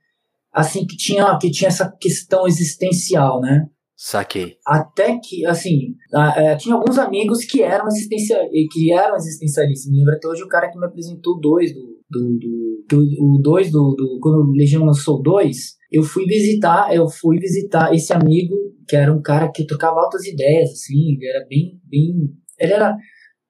[0.53, 3.69] assim que tinha, que tinha essa questão existencial, né?
[3.97, 4.57] Saquei.
[4.67, 5.95] Até que, assim,
[6.37, 8.41] é, tinha alguns amigos que eram, existencial,
[8.73, 9.89] que eram existencialistas.
[9.89, 12.01] Me lembro até hoje o cara que me apresentou dois do.
[12.11, 14.19] do, do, do o dois do, do.
[14.21, 18.55] Quando o Legião lançou dois, eu fui visitar, eu fui visitar esse amigo,
[18.89, 21.81] que era um cara que tocava altas ideias, assim, ele era bem.
[21.85, 22.15] bem
[22.59, 22.97] ele era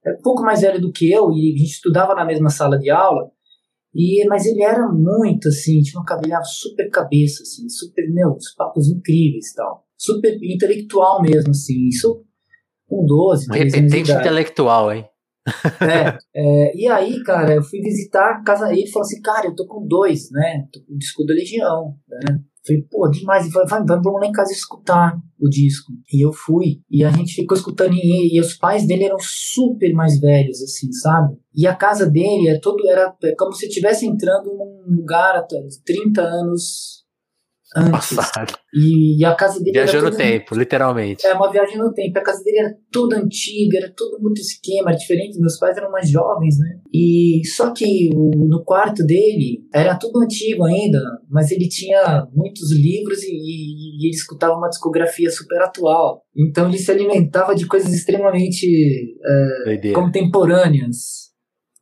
[0.07, 2.91] um pouco mais velho do que eu, e a gente estudava na mesma sala de
[2.91, 3.31] aula.
[3.95, 8.55] E, mas ele era muito assim, tinha uma cabelo super cabeça, assim, super, meu, os
[8.55, 11.89] papos incríveis e tal super intelectual mesmo, assim.
[11.89, 12.25] Isso
[12.89, 15.05] com 12, um repetente intelectual, hein?
[15.81, 19.47] É, é, e aí, cara, eu fui visitar a casa dele e falou assim, cara,
[19.47, 20.67] eu tô com dois, né?
[20.73, 22.41] Tô com o disco da Legião, né?
[22.65, 23.45] Falei, pô, demais.
[23.45, 25.93] Ele falou, vai, vamos lá em casa escutar o disco.
[26.13, 26.81] E eu fui.
[26.89, 27.93] E a gente ficou escutando.
[27.95, 31.37] E, e os pais dele eram super mais velhos, assim, sabe?
[31.55, 32.89] E a casa dele era todo.
[32.89, 35.45] Era como se estivesse entrando num lugar
[35.85, 37.02] 30 anos
[37.77, 38.15] antes.
[38.15, 38.55] Passado.
[38.75, 41.27] E, e a casa dele Viajou no tempo, literalmente.
[41.27, 42.19] É, uma viagem no tempo.
[42.19, 45.39] A casa dele era toda antiga, era todo muito esquema, era diferente.
[45.39, 46.81] Meus pais eram mais jovens, né?
[46.93, 52.73] E só que o, no quarto dele era tudo antigo ainda, mas ele tinha muitos
[52.73, 56.23] livros e, e, e ele escutava uma discografia super atual.
[56.37, 58.67] Então ele se alimentava de coisas extremamente
[59.25, 61.22] é, contemporâneas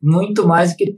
[0.02, 0.94] muito mais do que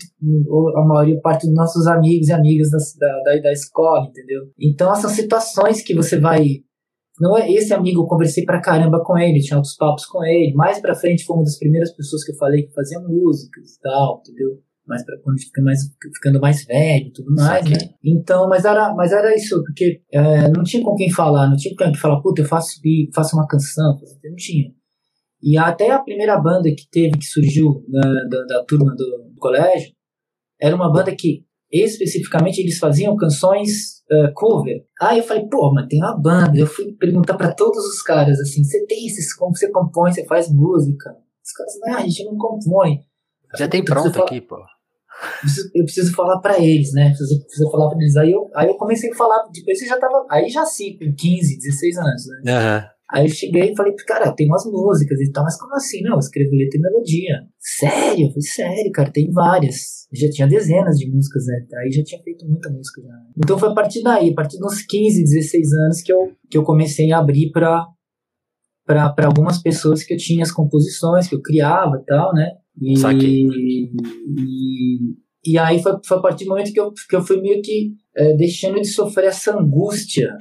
[0.76, 4.42] a maioria parte dos nossos amigos e amigas da, da, da escola, entendeu?
[4.60, 6.62] Então essas situações que você vai
[7.20, 10.54] não é esse amigo, eu conversei pra caramba com ele, tinha outros papos com ele.
[10.54, 13.80] Mais pra frente foi uma das primeiras pessoas que eu falei que fazia músicas e
[13.80, 14.58] tal, entendeu?
[14.86, 15.78] Mais pra quando fica mais,
[16.14, 17.76] ficando mais velho e tudo mais, né?
[18.02, 21.74] Então, mas era, mas era isso, porque é, não tinha com quem falar, não tinha
[21.76, 22.80] com quem falar, puta, eu faço,
[23.14, 24.72] faço uma canção, não tinha.
[25.42, 29.38] E até a primeira banda que teve, que surgiu da, da, da turma do, do,
[29.38, 29.92] colégio,
[30.60, 34.84] era uma banda que especificamente eles faziam canções uh, cover.
[35.00, 36.56] Aí eu falei, pô, mas tem uma banda.
[36.56, 40.24] Eu fui perguntar para todos os caras assim: você tem esses, como você compõe, você
[40.26, 41.10] faz música?
[41.10, 43.00] Os caras, não, a gente não compõe.
[43.56, 44.56] Já tem pronto aqui, pô.
[45.74, 47.08] Eu preciso falar para eles, né?
[47.08, 48.16] Preciso, preciso falar para eles.
[48.16, 50.24] Aí eu, aí eu comecei a falar, depois você já tava.
[50.30, 52.52] Aí já sim, com 15, 16 anos, né?
[52.52, 52.88] Uhum.
[53.12, 56.00] Aí eu cheguei e falei, cara, tem umas músicas e tal, mas como assim?
[56.00, 57.42] Não, eu escrevo letra e melodia.
[57.58, 58.26] Sério?
[58.26, 60.08] Eu falei, sério, cara, tem várias.
[60.10, 61.66] Eu já tinha dezenas de músicas, né?
[61.82, 63.12] Aí já tinha feito muita música já.
[63.36, 66.62] Então foi a partir daí, a partir dos 15, 16 anos que eu, que eu
[66.62, 67.84] comecei a abrir pra,
[68.86, 72.50] pra, pra algumas pessoas que eu tinha as composições, que eu criava e tal, né?
[72.80, 73.90] E, e,
[75.44, 77.92] e, aí foi, foi a partir do momento que eu, que eu fui meio que
[78.16, 80.34] é, deixando de sofrer essa angústia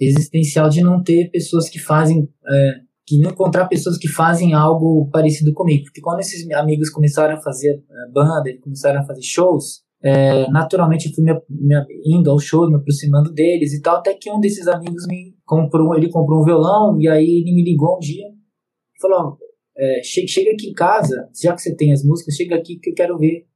[0.00, 2.72] existencial de não ter pessoas que fazem, é,
[3.06, 5.84] que não encontrar pessoas que fazem algo parecido comigo.
[5.84, 11.08] Porque quando esses amigos começaram a fazer é, banda, começaram a fazer shows, é, naturalmente
[11.08, 14.38] eu fui me, me, indo ao show, me aproximando deles e tal, até que um
[14.38, 18.26] desses amigos me comprou, ele comprou um violão e aí ele me ligou um dia
[18.28, 19.38] e falou,
[19.76, 22.90] é, chega, chega aqui em casa, já que você tem as músicas, chega aqui que
[22.90, 23.46] eu quero ver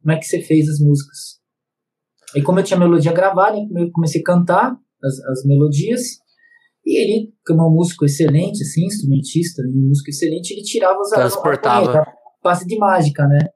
[0.00, 1.38] como é que você fez as músicas.
[2.36, 6.18] E como eu tinha melodia gravada, eu comecei a cantar, as, as melodias.
[6.84, 11.10] E ele, como é um músico excelente, assim, instrumentista, um músico excelente, ele tirava os
[11.10, 12.06] Transportava.
[12.42, 13.48] passe de mágica, né?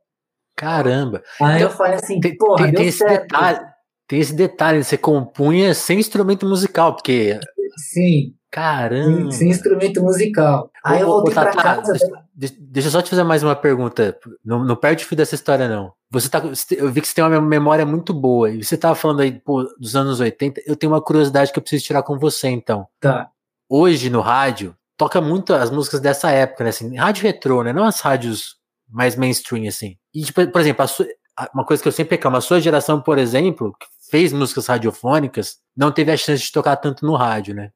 [0.57, 1.23] Caramba.
[1.41, 3.23] Aí então, eu falei assim, tem, porra, tem, tem esse certo.
[3.23, 3.61] detalhe,
[4.07, 7.41] tem esse detalhe, você compunha sem instrumento musical, porque
[7.91, 8.35] Sim.
[8.53, 9.33] Caramba!
[9.33, 10.71] Sem, instrumento musical.
[10.85, 11.95] Aí eu voltei pra casa.
[12.35, 14.17] Deixa, deixa, eu só te fazer mais uma pergunta.
[14.45, 15.95] Não, não perde o fio dessa história, não.
[16.11, 18.51] Você tá, eu vi que você tem uma memória muito boa.
[18.51, 20.61] E você tava falando aí pô, dos anos 80.
[20.67, 22.87] Eu tenho uma curiosidade que eu preciso tirar com você, então.
[23.01, 23.31] Tá.
[23.71, 26.71] Hoje, no rádio, toca muito as músicas dessa época, né?
[26.71, 27.73] Assim, rádio retrô, né?
[27.73, 29.97] Não as rádios mais mainstream, assim.
[30.15, 31.07] E, tipo, por exemplo, sua,
[31.55, 33.75] uma coisa que eu sempre reclamo, a sua geração, por exemplo,
[34.13, 37.71] fez músicas radiofônicas, não teve a chance de tocar tanto no rádio, né?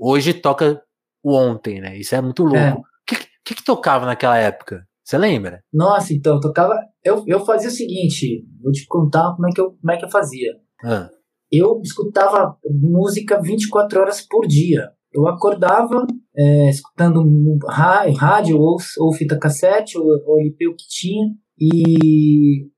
[0.00, 0.80] hoje toca
[1.20, 1.98] o ontem, né?
[1.98, 2.56] Isso é muito louco.
[2.56, 2.72] É.
[2.74, 4.86] O que, que, que, tocava naquela época?
[5.02, 5.64] Você lembra?
[5.72, 6.78] Nossa, então, tocava.
[7.02, 10.04] Eu, eu fazia o seguinte, vou te contar como é que eu, como é que
[10.04, 10.52] eu fazia.
[10.84, 11.08] Ah.
[11.50, 14.90] Eu escutava música 24 horas por dia.
[15.12, 16.06] Eu acordava
[16.36, 17.24] é, escutando
[17.68, 21.26] rádio ou, ou fita cassete ou, ou LP, o que tinha,
[21.58, 22.68] e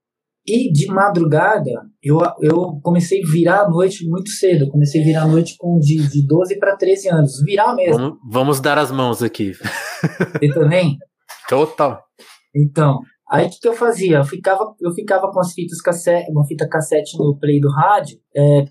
[0.46, 4.68] e de madrugada, eu, eu comecei a virar a noite muito cedo.
[4.68, 7.42] comecei a virar a noite com de, de 12 para 13 anos.
[7.44, 7.98] Virar mesmo.
[7.98, 9.52] Vamos, vamos dar as mãos aqui.
[9.52, 10.96] Você também?
[11.48, 12.00] Total.
[12.54, 14.18] Então, aí o que, que, eu fazia?
[14.18, 18.16] Eu ficava, eu ficava com as fitas cassete, uma fita cassete no play do rádio,
[18.34, 18.64] é,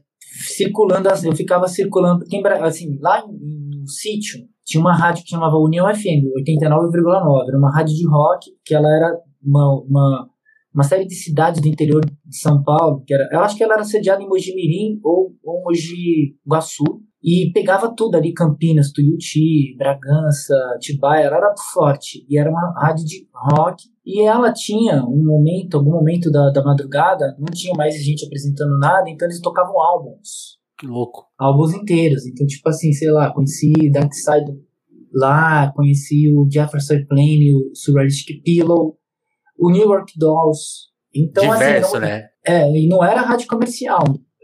[0.48, 5.88] circulando, eu ficava circulando, porque assim, lá no sítio tinha uma rádio que chamava União
[5.94, 10.30] FM, 89,9, era uma rádio de rock, que ela era uma, uma,
[10.76, 13.76] uma série de cidades do interior de São Paulo, que era, eu acho que ela
[13.76, 16.84] era sediada em Mogi Mirim ou, ou Mogi Guaçu,
[17.24, 23.06] e pegava tudo ali, Campinas, Tuiuti, Bragança, Tibaia, ela era forte, e era uma rádio
[23.06, 27.96] de rock, e ela tinha um momento, algum momento da, da madrugada, não tinha mais
[27.96, 30.60] gente apresentando nada, então eles tocavam álbuns.
[30.78, 31.26] Que louco.
[31.40, 34.52] Álbuns inteiros, então tipo assim, sei lá, conheci Dark Side
[35.14, 38.98] lá, conheci o Jefferson Plane, o Surrealistic Pillow,
[39.58, 42.28] o New York Dolls, então, Diverso, assim, não, né?
[42.46, 44.04] É, e não era rádio comercial.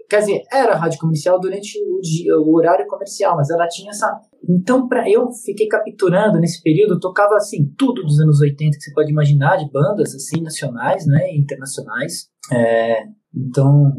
[0.10, 4.20] Quer dizer, era rádio comercial durante o, dia, o horário comercial, mas ela tinha essa.
[4.50, 8.94] Então, para eu fiquei capturando nesse período, tocava assim, tudo dos anos 80 que você
[8.94, 12.28] pode imaginar, de bandas assim, nacionais, né, internacionais.
[12.52, 13.94] É, então,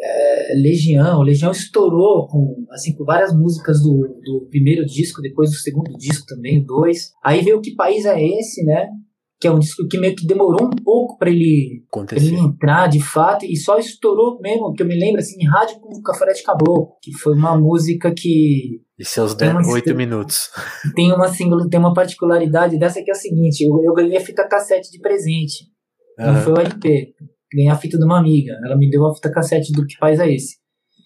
[0.00, 5.56] é, Legião, Legião estourou com, assim, com várias músicas do, do primeiro disco, depois do
[5.56, 7.12] segundo disco também, o dois.
[7.22, 8.88] Aí veio Que País é Esse, né?
[9.40, 13.00] Que é um disco que meio que demorou um pouco para ele, ele, entrar de
[13.00, 16.32] fato e só estourou mesmo, que eu me lembro assim, em rádio com o Café
[16.32, 20.50] de Caboclo, que foi uma música que e seus 8 minutos.
[20.96, 21.30] Tem uma
[21.70, 24.98] tem uma particularidade dessa que é a seguinte, eu, eu ganhei a fita cassete de
[24.98, 25.66] presente.
[26.18, 26.32] Uhum.
[26.32, 27.14] Não foi o LP.
[27.54, 28.54] Ganhei a fita de uma amiga.
[28.64, 30.56] Ela me deu a fita cassete do Que Faz é Esse.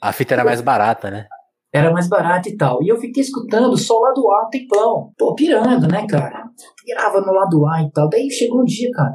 [0.00, 1.26] A fita era mais barata, né?
[1.72, 2.82] Era mais barato e tal.
[2.82, 5.12] E eu fiquei escutando só o lado A um tempão.
[5.16, 6.44] Pô, pirando, né, cara?
[6.84, 8.08] Pirava no lado A e tal.
[8.08, 9.14] Daí chegou um dia, cara.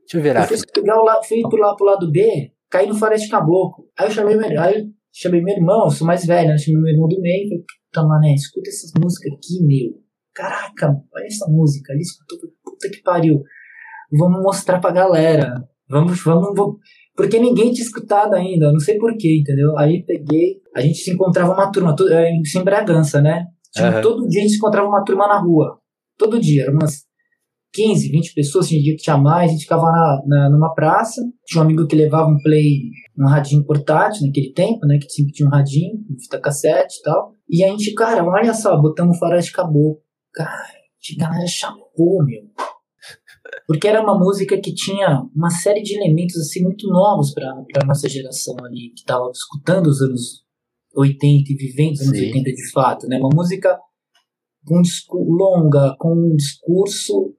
[0.00, 2.86] Deixa eu ver Eu fui, pegar o lado, fui pro, lado, pro lado B, caí
[2.86, 3.86] no Floresta Caboclo.
[3.98, 6.58] Aí eu chamei meu, aí eu chamei meu irmão, eu sou mais velho, né?
[6.58, 9.98] Chamei meu irmão do meio falei, puta, mané, escuta essas músicas aqui, meu.
[10.34, 13.42] Caraca, olha essa música ali, escutou, puta que pariu.
[14.12, 15.66] Vamos mostrar pra galera.
[15.88, 16.76] Vamos, vamos, vamos
[17.16, 19.76] porque ninguém tinha escutado ainda, não sei porquê, entendeu?
[19.78, 23.46] Aí peguei, a gente se encontrava uma turma, é, em Bragança, né?
[23.72, 24.02] Tinha, uhum.
[24.02, 25.78] Todo dia a gente encontrava uma turma na rua.
[26.18, 27.04] Todo dia, eram umas
[27.72, 31.20] 15, 20 pessoas, tinha dia que tinha mais, a gente ficava na, na, numa praça,
[31.44, 34.98] tinha um amigo que levava um play, um radinho portátil naquele tempo, né?
[34.98, 37.32] Que sempre tinha um radinho, um fita cassete e tal.
[37.48, 40.00] E a gente, cara, olha só, botamos faroeste caboclo.
[40.32, 42.42] Cara, a galera chapou, meu.
[43.66, 47.50] Porque era uma música que tinha uma série de elementos assim muito novos para
[47.82, 50.44] a nossa geração ali, que estava escutando os anos
[50.94, 52.26] 80 e vivendo os anos Sim.
[52.26, 53.06] 80 de fato.
[53.06, 53.18] Né?
[53.18, 53.78] Uma música
[54.64, 57.34] com longa, com um discurso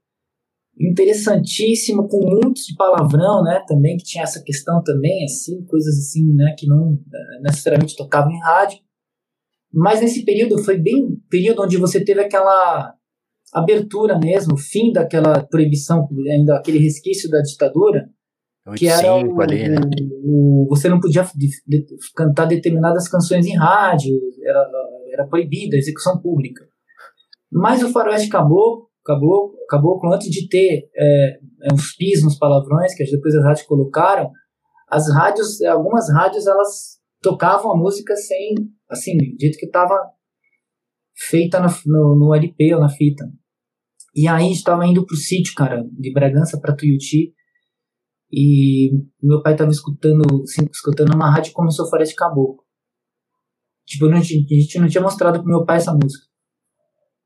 [0.80, 6.34] interessantíssimo, com muitos de palavrão, né, também, que tinha essa questão também, assim, coisas assim,
[6.34, 8.80] né, que não eh, necessariamente tocavam em rádio.
[9.74, 12.94] Mas nesse período foi bem período onde você teve aquela
[13.56, 18.10] abertura mesmo, fim daquela proibição, ainda aquele resquício da ditadura,
[18.76, 19.78] que era o, ali, né?
[20.24, 24.12] o, você não podia de, de, cantar determinadas canções em rádio,
[24.44, 24.70] era,
[25.14, 26.66] era proibida a execução pública.
[27.50, 32.38] Mas o faroeste acabou, acabou, acabou com antes de ter é, é uns pis, uns
[32.38, 34.32] palavrões que depois as rádios colocaram,
[34.90, 38.56] as rádios, algumas rádios elas tocavam a música sem,
[38.90, 39.96] assim, do jeito que estava
[41.16, 43.26] feita no, no, no LP ou na fita.
[44.16, 47.34] E aí a gente tava indo pro sítio, cara, de Bragança para Tuiuti.
[48.32, 52.64] E meu pai tava escutando, assim, escutando uma rádio e começou a falar de caboclo.
[53.86, 56.26] Tipo, a gente não tinha mostrado pro meu pai essa música.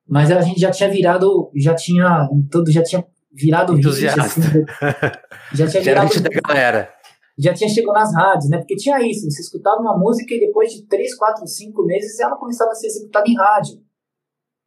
[0.08, 4.42] Mas a gente já tinha virado, já tinha, todo, já tinha virado Entusiasta.
[4.42, 6.14] Hit, assim, já tinha virado.
[6.14, 6.94] Já da galera.
[7.38, 8.58] Já tinha chegado nas rádios, né?
[8.58, 12.36] Porque tinha isso, você escutava uma música e depois de 3, 4, 5 meses ela
[12.36, 13.82] começava a ser executada em rádio.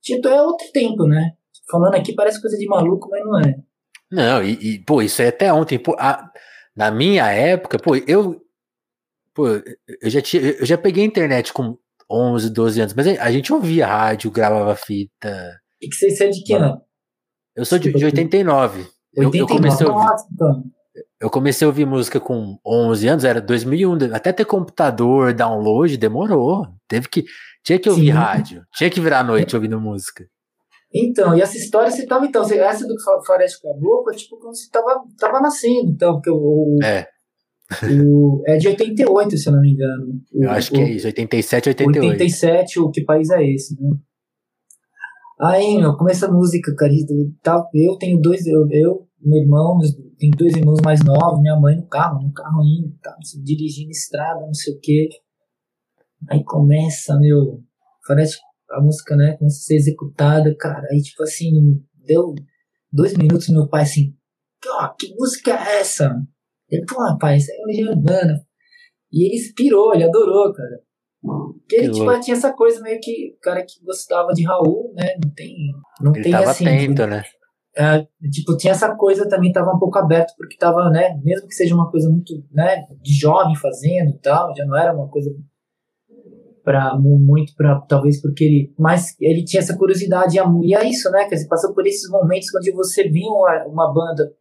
[0.00, 1.32] Tipo, é outro tempo, né?
[1.72, 3.56] Falando aqui parece coisa de maluco, mas não é.
[4.11, 5.78] Não, e, e pô, isso é até ontem.
[5.78, 6.30] Pô, a,
[6.76, 8.42] na minha época, pô, eu.
[9.35, 11.78] Pô, eu já, tinha, eu já peguei internet com
[12.11, 15.58] 11, 12 anos, mas a gente ouvia rádio, gravava fita.
[15.80, 16.82] E que você é de que ano?
[17.56, 18.80] Eu sou de, de 89.
[18.80, 18.92] 89.
[19.14, 20.64] Eu, eu, comecei a ouvir, então.
[21.20, 24.14] eu comecei a ouvir música com 11 anos, era 2001.
[24.14, 26.68] Até ter computador, download, demorou.
[26.87, 27.24] Teve que.
[27.64, 28.11] Tinha que ouvir Sim.
[28.11, 28.66] rádio.
[28.74, 30.26] Tinha que virar a noite ouvindo música.
[30.95, 34.68] Então, e essa história você tava, então, essa do Floresta Caboclo é tipo quando você
[34.70, 36.78] tava, tava nascendo, então, porque o.
[36.82, 37.07] É.
[37.90, 40.20] O, é de 88, se eu não me engano.
[40.30, 42.07] O, eu acho que é isso, 87, 88.
[42.12, 43.97] 87, o que país é esse, né?
[45.40, 46.93] Aí, meu, começa a música, cara.
[47.43, 49.78] Tá, eu tenho dois, eu, eu meu irmão,
[50.18, 54.45] tem dois irmãos mais novos, minha mãe no carro, no carro indo, tá, dirigindo estrada,
[54.45, 55.09] não sei o quê.
[56.28, 57.62] Aí começa, meu,
[58.07, 58.38] parece
[58.73, 60.87] a música, né, começa a ser executada, cara.
[60.91, 62.35] Aí, tipo assim, deu
[62.93, 64.14] dois minutos, meu pai assim,
[64.66, 66.14] ó, que música é essa?
[66.68, 68.45] Ele, pô, rapaz, é Legião Urbana.
[69.12, 70.81] E ele inspirou, ele adorou, cara.
[71.23, 75.14] Porque ele tipo, tinha essa coisa meio que o cara que gostava de Raul, né?
[75.23, 75.55] Não tem.
[76.01, 76.66] Não ele tem tava assim.
[76.66, 77.23] atento, né?
[77.75, 81.55] É, tipo, tinha essa coisa também, tava um pouco aberto, porque tava, né, mesmo que
[81.55, 85.31] seja uma coisa muito, né, de jovem fazendo e tal, já não era uma coisa
[86.64, 91.24] para muito para talvez porque ele mas ele tinha essa curiosidade e é isso né
[91.24, 94.32] que você passou por esses momentos onde você viu uma, uma banda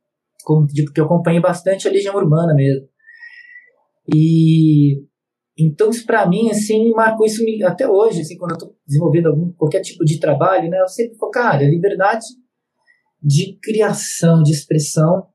[0.44, 2.88] como que eu acompanhei bastante a Legião Urbana mesmo.
[4.14, 5.06] E
[5.58, 9.52] então isso para mim assim marcou isso até hoje assim quando eu tô desenvolvendo algum
[9.54, 12.26] qualquer tipo de trabalho né eu sempre falo cara liberdade
[13.22, 15.28] de criação de expressão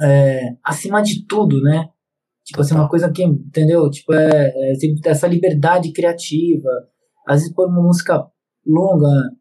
[0.00, 1.90] é, acima de tudo né
[2.46, 3.90] Tipo assim, uma coisa que, entendeu?
[3.90, 4.72] Tipo, é, é
[5.06, 6.70] essa liberdade criativa.
[7.26, 8.24] Às vezes por uma música
[8.64, 9.32] longa.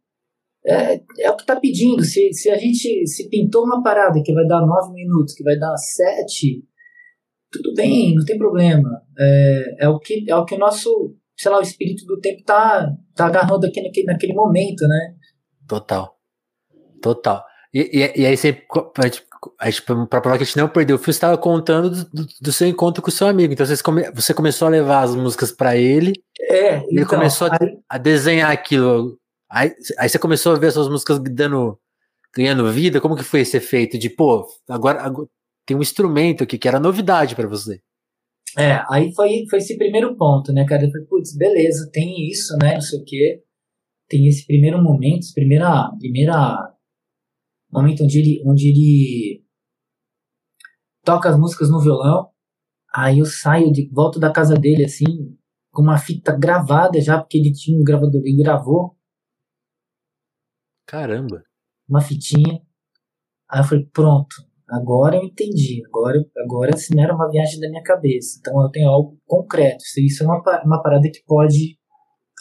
[0.65, 2.03] É, é o que tá pedindo.
[2.03, 5.55] Se, se a gente se pintou uma parada que vai dar nove minutos, que vai
[5.55, 6.63] dar sete,
[7.51, 8.89] tudo bem, não tem problema.
[9.19, 12.43] É, é, o, que, é o que o nosso, sei lá, o espírito do tempo
[12.43, 15.15] tá, tá agarrando aqui naquele, naquele momento, né?
[15.67, 16.17] Total.
[16.99, 17.43] Total.
[17.71, 18.53] E, e, e aí você,
[19.71, 22.51] tipo, pra provar que a gente não perdeu o fio, você estava contando do, do,
[22.51, 23.53] seu encontro com o seu amigo.
[23.53, 26.13] Então você, come, você começou a levar as músicas para ele.
[26.39, 29.17] É, ele então, começou a, aí, a, desenhar aquilo.
[29.49, 31.77] Aí, aí você começou a ver suas músicas dando,
[32.35, 33.01] ganhando vida.
[33.01, 35.27] Como que foi esse efeito de, pô, agora, agora
[35.65, 37.79] tem um instrumento aqui que era novidade para você?
[38.57, 40.85] É, aí foi, foi esse primeiro ponto, né, cara?
[40.85, 43.43] Eu falei, putz, beleza, tem isso, né, não sei o quê.
[44.07, 46.74] Tem esse primeiro momento, primeira, primeira
[47.75, 49.45] momento onde ele, onde ele
[51.03, 52.29] toca as músicas no violão.
[52.93, 55.37] Aí eu saio de volta da casa dele assim,
[55.71, 58.95] com uma fita gravada já, porque ele tinha um gravador e gravou.
[60.87, 61.43] Caramba.
[61.87, 62.61] Uma fitinha.
[63.49, 64.35] Aí eu falei, pronto,
[64.67, 65.83] agora eu entendi.
[65.87, 68.37] Agora, agora assim, não era uma viagem da minha cabeça.
[68.39, 69.83] Então eu tenho algo concreto.
[69.97, 71.77] Isso é uma, uma parada que pode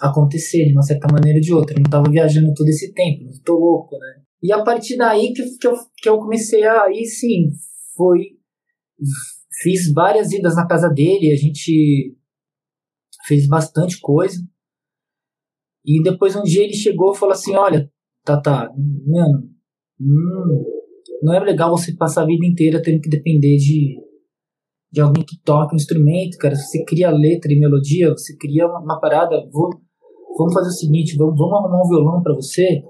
[0.01, 1.74] acontecer de uma certa maneira ou de outra.
[1.74, 4.24] Eu não estava viajando todo esse tempo, não estou louco, né?
[4.45, 6.82] E a partir daí que, que, eu, que eu comecei a.
[6.82, 7.49] Aí sim,
[7.97, 8.36] foi.
[9.62, 12.14] Fiz várias idas na casa dele, a gente
[13.26, 14.38] fez bastante coisa.
[15.82, 17.90] E depois um dia ele chegou e falou assim: Olha,
[18.22, 18.70] Tata,
[19.07, 19.49] mano,
[19.99, 20.64] hum,
[21.22, 23.99] não é legal você passar a vida inteira tendo que depender de,
[24.92, 26.55] de alguém que toca um instrumento, cara.
[26.55, 29.49] Você cria letra e melodia, você cria uma, uma parada.
[29.51, 29.70] Vou,
[30.36, 32.84] vamos fazer o seguinte: vamos, vamos arrumar um violão para você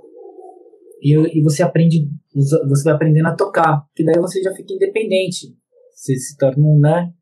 [1.05, 5.55] e, e você aprende, você vai aprendendo a tocar, que daí você já fica independente,
[5.94, 7.12] você se torna, né?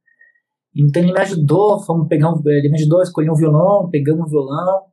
[0.73, 4.25] Então ele me ajudou, fomos pegar um, ele me ajudou a escolher um violão, pegamos
[4.25, 4.85] um violão.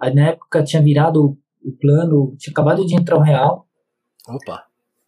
[0.00, 3.66] Aí na época tinha virado o plano, tinha acabado de entrar o real.
[4.28, 4.64] Opa.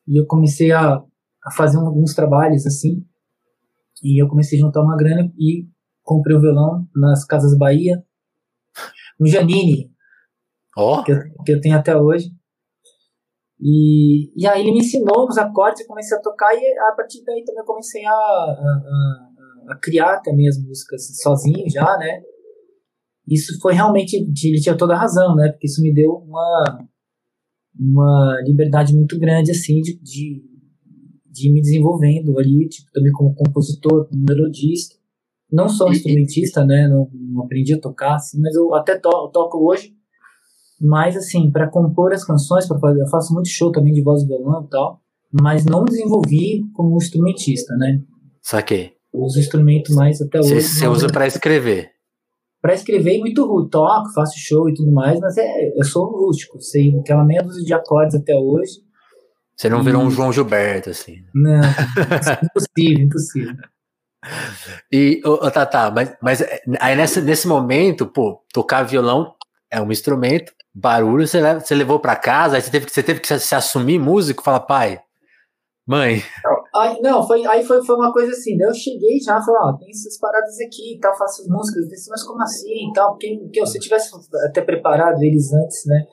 [0.09, 3.07] E eu comecei a, a fazer alguns trabalhos assim.
[4.03, 5.69] E eu comecei a juntar uma grana e
[6.03, 8.03] comprei o um violão nas Casas Bahia,
[9.19, 9.93] no Janine,
[10.77, 11.05] oh.
[11.05, 11.15] que,
[11.45, 12.31] que eu tenho até hoje.
[13.63, 17.23] E, e aí ele me ensinou os acordes, eu comecei a tocar e a partir
[17.25, 22.23] daí também eu comecei a, a, a, a criar também as músicas sozinho já, né?
[23.29, 25.51] Isso foi realmente, ele tinha toda a razão, né?
[25.51, 26.89] Porque isso me deu uma,
[27.79, 30.43] uma liberdade muito grande, assim, de, de,
[31.27, 34.97] de me desenvolvendo ali, tipo, também como compositor, como melodista.
[35.53, 36.89] Não sou instrumentista, né?
[36.89, 39.95] Não, não aprendi a tocar, assim, mas eu até to, toco hoje
[40.81, 44.23] mas, assim, para compor as canções, pra fazer, eu faço muito show também de voz
[44.23, 45.01] e violão e tal,
[45.31, 48.01] mas não desenvolvi como instrumentista, né?
[48.41, 48.93] Saquei.
[49.13, 50.63] Uso instrumento mais até hoje.
[50.63, 51.91] Você usa para escrever?
[52.63, 56.61] Para escrever muito rude, toco, faço show e tudo mais, mas é, eu sou rústico,
[56.61, 58.81] sei aquela meia dúzia de acordes até hoje.
[59.57, 59.85] Você não e...
[59.85, 61.17] virou um João Gilberto, assim?
[61.35, 61.61] Não,
[62.43, 63.55] impossível, impossível.
[64.93, 66.43] E, ô, ô, tá, tá, mas, mas
[66.79, 69.35] aí nesse, nesse momento, pô, tocar violão
[69.71, 73.21] é um instrumento, barulho, você, leva, você levou para casa, aí você teve, você teve
[73.21, 75.01] que se, assumir músico, falar, pai,
[75.87, 76.23] mãe.
[76.75, 79.91] Aí, não, foi, aí foi, foi uma coisa assim, eu cheguei já, falei, ó, tem
[79.91, 83.39] essas paradas aqui e tal, faço as músicas, disse, mas como assim e tal, porque,
[83.43, 84.11] porque se eu tivesse
[84.47, 86.05] até preparado eles antes, né,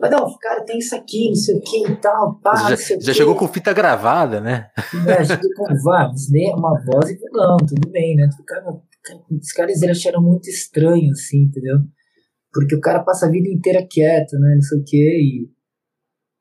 [0.00, 3.14] mas não, cara, tem isso aqui, não sei o que e tal, pá, já, já
[3.14, 4.70] chegou com fita gravada, né?
[5.08, 8.76] É, chegou com, vamos, né, uma voz e violão, tudo bem, né, cara,
[9.30, 11.78] os caras eles acharam muito estranho, assim, entendeu?
[12.58, 14.54] Porque o cara passa a vida inteira quieto, né?
[14.54, 15.18] Não sei o quê.
[15.20, 15.50] E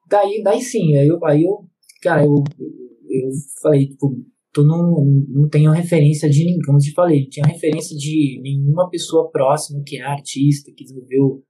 [0.10, 1.68] daí, daí sim, aí eu, aí eu
[2.02, 3.30] cara, eu, eu
[3.62, 4.16] falei, tipo,
[4.54, 8.40] tu não, não tenho referência de ninguém, como eu te falei, não tinha referência de
[8.42, 11.44] nenhuma pessoa próxima que é artista, que desenvolveu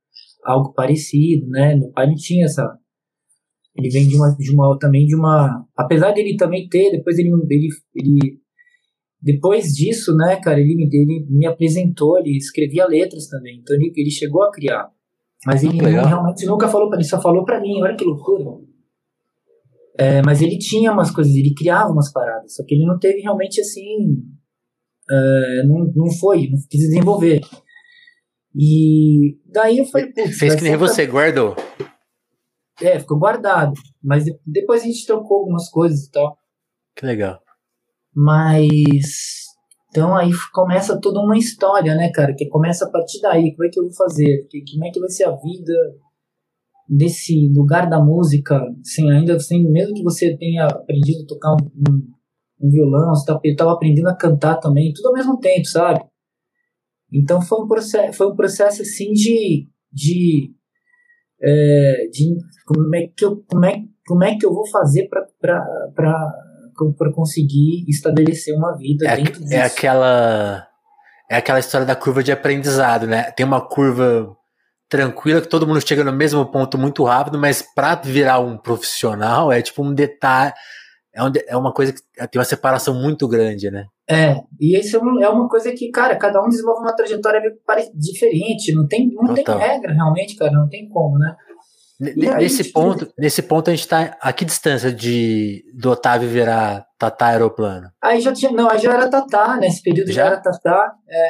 [0.44, 1.76] algo parecido, né?
[1.76, 2.64] Meu pai não tinha essa.
[3.76, 5.66] Ele vem de uma, de uma também de uma.
[5.76, 8.42] Apesar dele também ter, depois ele, ele, ele
[9.22, 14.12] depois disso, né, cara, ele, ele me apresentou, ele escrevia letras também, então ele, ele
[14.12, 14.90] chegou a criar.
[15.46, 18.44] Mas ele realmente nunca falou para ele, só falou para mim, olha que loucura.
[20.00, 23.22] É, mas ele tinha umas coisas, ele criava umas paradas, só que ele não teve
[23.22, 24.24] realmente assim.
[25.10, 27.42] É, não, não foi, não quis desenvolver.
[28.56, 31.56] E daí eu falei, Fez que nem você, guardou.
[32.82, 33.74] É, ficou guardado.
[34.04, 36.38] Mas depois a gente trocou algumas coisas e tal.
[36.96, 37.40] Que legal.
[38.18, 39.46] Mas.
[39.90, 42.34] Então aí começa toda uma história, né, cara?
[42.34, 43.54] Que começa a partir daí.
[43.56, 44.48] Como é que eu vou fazer?
[44.50, 45.74] Que, como é que vai ser a vida
[46.90, 48.60] desse lugar da música?
[48.84, 53.26] Sem ainda, sem, mesmo que você tenha aprendido a tocar um, um, um violão, você
[53.32, 56.04] tá, estava aprendendo a cantar também, tudo ao mesmo tempo, sabe?
[57.14, 60.56] Então foi um processo, foi um processo assim de, de,
[61.42, 66.47] é, de como é que eu, como é, como é que eu vou fazer para
[67.14, 69.56] conseguir estabelecer uma vida é, dentro é disso.
[69.56, 70.68] É aquela
[71.30, 73.32] é aquela história da curva de aprendizado, né?
[73.32, 74.36] Tem uma curva
[74.90, 79.52] tranquila que todo mundo chega no mesmo ponto muito rápido, mas para virar um profissional
[79.52, 80.54] é tipo um detalhe,
[81.14, 83.88] é, um, é uma coisa que tem uma separação muito grande, né?
[84.10, 87.42] É, e isso é, é uma coisa que, cara, cada um desenvolve uma trajetória
[87.94, 91.36] diferente, não tem, não tem regra realmente, cara, não tem como, né?
[92.00, 97.28] Nesse ponto, nesse ponto a gente está a que distância de do Otávio virar Tatá
[97.28, 97.90] aeroplano?
[98.02, 101.30] Aí já tinha, não, aí já era Tatá, nesse período já, já era Tatá, é.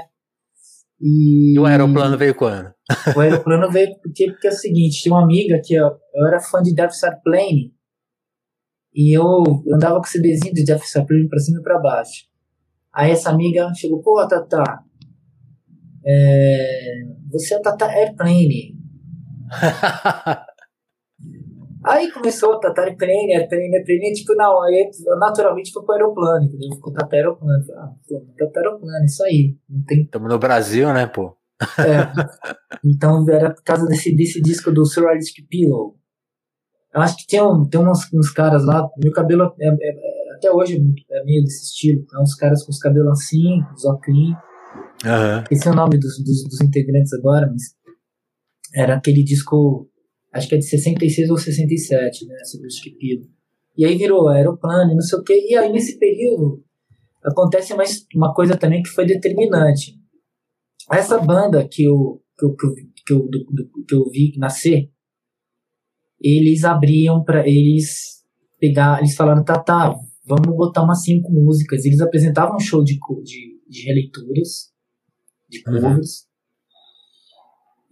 [0.99, 1.53] E...
[1.55, 2.73] e, o aeroplano veio quando?
[3.15, 6.39] O aeroplano veio porque, porque é o seguinte, tinha uma amiga que eu, eu era
[6.41, 7.73] fã de Death Star Plane
[8.93, 9.43] e eu
[9.73, 12.25] andava com o CDzinho de Death Star Plane pra cima e pra baixo.
[12.93, 14.63] Aí essa amiga chegou, pô, Tata,
[16.05, 18.75] é, você é Tata Airplane.
[21.87, 26.75] aí começou o Tata Airplane, Airplane, Airplane, tipo, não, aí naturalmente foi pro aeroplano, entendeu?
[26.75, 27.63] Ficou Tata Aeroplano.
[27.75, 29.57] Ah, pô, Tata Aeroplano, isso aí.
[29.69, 30.03] Não tem...
[30.03, 31.35] Estamos no Brasil, né, pô?
[31.79, 32.07] É,
[32.85, 35.95] então era por causa desse, desse disco do Surrealistic Pillow.
[36.93, 40.51] Eu acho que tem, um, tem uns, uns caras lá, meu cabelo é, é até
[40.51, 40.77] hoje
[41.11, 42.05] é meio desse estilo.
[42.13, 44.29] É uns caras com os cabelos assim, os óculos.
[45.03, 45.43] Uhum.
[45.51, 47.75] Esse é o nome dos, dos, dos, integrantes agora, mas
[48.73, 49.89] era aquele disco,
[50.37, 52.35] acho que é de 66 ou 67, né?
[52.45, 53.27] Sobre o Skipilo.
[53.77, 55.47] E aí virou aeroplano, não sei o quê.
[55.49, 56.63] E aí nesse período
[57.23, 59.95] acontece mais uma coisa também que foi determinante.
[60.91, 62.75] Essa banda que eu, que eu, que eu,
[63.05, 63.29] que eu,
[63.87, 64.89] que eu vi nascer,
[66.19, 68.23] eles abriam para eles
[68.59, 69.93] pegar, eles falaram, tá, tá,
[70.25, 71.85] vamos botar umas cinco músicas.
[71.85, 74.71] Eles apresentavam um show de, de, de releituras,
[75.49, 75.81] de uhum.
[75.81, 76.21] covers.
[76.21, 76.27] Uhum.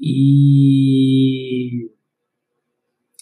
[0.01, 1.94] E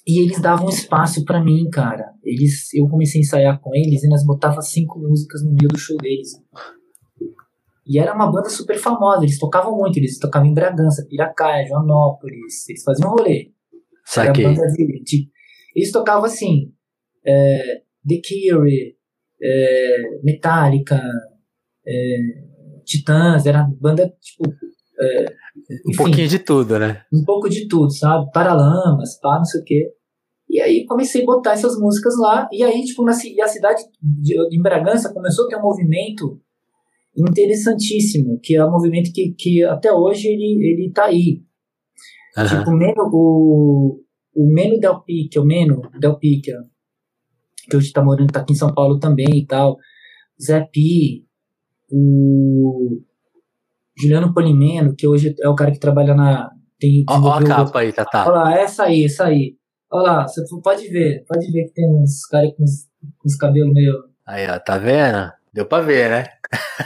[0.05, 2.13] e eles davam espaço para mim, cara.
[2.23, 5.77] Eles, eu comecei a ensaiar com eles e nós botava cinco músicas no meio do
[5.77, 6.31] show deles.
[7.85, 12.67] E era uma banda super famosa, eles tocavam muito, eles tocavam em Bragança, Piracaia, Joanópolis,
[12.69, 13.51] eles faziam rolê.
[14.05, 14.45] Saquei.
[14.45, 15.29] Era banda de, de,
[15.75, 16.71] eles tocavam assim,
[17.25, 18.97] é, The Cure,
[19.41, 21.01] é, Metallica,
[21.85, 22.17] é,
[22.85, 24.49] Titãs, era banda tipo.
[24.99, 25.25] É,
[25.69, 27.03] enfim, um pouquinho de tudo, né?
[27.11, 28.31] Um pouco de tudo, sabe?
[28.31, 29.93] Paralamas, pá, não sei o quê.
[30.49, 33.83] E aí comecei a botar essas músicas lá, e aí, tipo, na, e a cidade
[34.01, 36.39] de, de Bragança começou a ter um movimento
[37.15, 41.43] interessantíssimo, que é um movimento que, que até hoje ele, ele tá aí.
[42.37, 42.47] Uhum.
[42.47, 44.03] Tipo, o Meno, o,
[44.35, 46.51] o Meno Del Pique, o Meno Del Pique,
[47.69, 49.77] que hoje está morando, tá aqui em São Paulo também e tal.
[50.41, 51.25] Zé Pi,
[51.91, 53.01] o
[53.97, 56.51] Juliano Polimeno, que hoje é o cara que trabalha na.
[56.79, 58.25] Tem, Olha a capa aí, tá, tá.
[58.25, 59.55] Olha lá, essa aí, essa aí.
[59.91, 62.87] Olha lá, você pode ver, pode ver que tem uns caras com os,
[63.17, 64.03] com os cabelos meio.
[64.25, 65.31] Aí, ó, tá vendo?
[65.53, 66.25] Deu pra ver, né?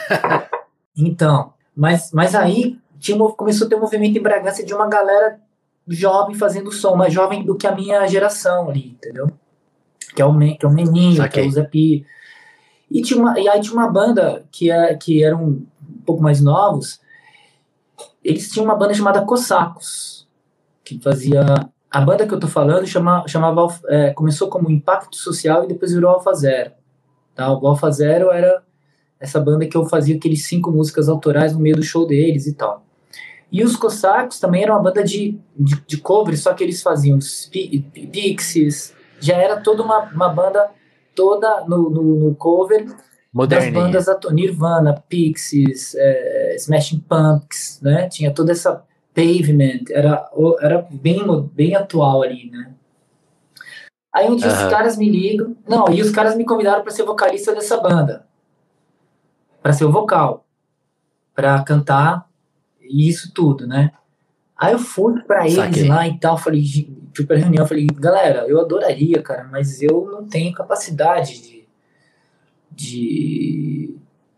[0.98, 5.40] então, mas, mas aí tinha, começou a ter um movimento em Bragança de uma galera
[5.88, 9.32] jovem fazendo som, mais jovem do que a minha geração ali, entendeu?
[10.18, 11.44] que é o, que é o Meninho, Saquei.
[11.44, 11.70] que é o Zé.
[12.90, 15.68] E, tinha uma, e aí tinha uma banda que, é, que eram um
[16.08, 17.00] pouco mais novos,
[18.24, 20.28] eles tinham uma banda chamada Cossacos,
[20.84, 21.44] que fazia...
[21.90, 25.94] A banda que eu tô falando chama, chamava, é, começou como Impacto Social e depois
[25.94, 26.72] virou Alfa Zero.
[27.34, 27.50] Tá?
[27.50, 28.62] O Alfa Zero era
[29.20, 32.54] essa banda que eu fazia aqueles cinco músicas autorais no meio do show deles e
[32.54, 32.84] tal.
[33.50, 37.18] E os Cossacos também eram uma banda de, de, de cover, só que eles faziam
[38.12, 40.70] Pixies, já era toda uma, uma banda
[41.16, 42.86] toda no, no, no cover
[43.38, 43.92] Moderninha.
[43.92, 48.10] das bandas Nirvana, Pixies, é, Smashing Pumpkins, né?
[48.10, 48.84] Tinha toda essa
[49.14, 50.30] Pavement, era,
[50.62, 51.24] era bem,
[51.54, 52.72] bem atual ali, né?
[54.14, 57.04] Aí um dia os caras me ligam, não, e os caras me convidaram para ser
[57.04, 58.26] vocalista dessa banda.
[59.62, 60.46] para ser o vocal,
[61.36, 62.28] para cantar
[62.82, 63.92] isso tudo, né?
[64.56, 65.88] Aí eu fui para eles Saquei.
[65.88, 66.64] lá e tal, falei,
[67.16, 71.57] fui pra reunião, falei, galera, eu adoraria, cara, mas eu não tenho capacidade de,
[72.78, 73.96] de,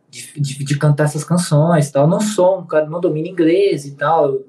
[0.10, 2.08] de, de, de cantar essas canções tal.
[2.08, 4.40] Não sou um cara, não domino inglês e tal.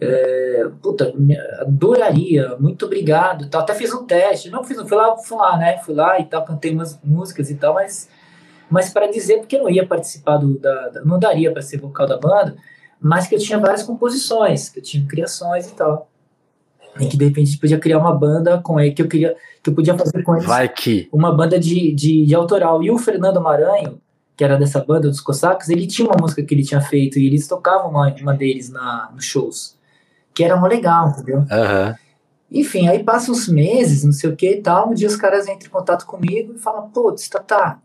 [0.00, 1.14] É, puta,
[1.60, 3.60] adoraria, muito obrigado tal.
[3.60, 5.78] Até fiz um teste, não fiz, fui lá, fui lá, né?
[5.78, 8.08] Fui lá e tal, cantei umas músicas e tal, mas,
[8.68, 11.78] mas para dizer, porque eu não ia participar do, da, da não daria para ser
[11.78, 12.56] vocal da banda,
[13.00, 16.10] mas que eu tinha várias composições, que eu tinha criações e tal.
[16.98, 19.74] E que de repente podia criar uma banda com ele, que eu queria, que eu
[19.74, 20.46] podia fazer com eles.
[20.46, 21.08] Vai que.
[21.10, 22.82] Uma banda de, de, de autoral.
[22.82, 23.98] E o Fernando Maranho,
[24.36, 27.26] que era dessa banda dos Cossacos, ele tinha uma música que ele tinha feito e
[27.26, 29.78] eles tocavam uma, uma deles na, nos shows.
[30.34, 31.38] Que era uma legal, entendeu?
[31.38, 31.94] Uhum.
[32.52, 34.90] Enfim, aí passa uns meses, não sei o que e tal.
[34.90, 37.78] Um dia os caras entram em contato comigo e falam: putz, tá, tá.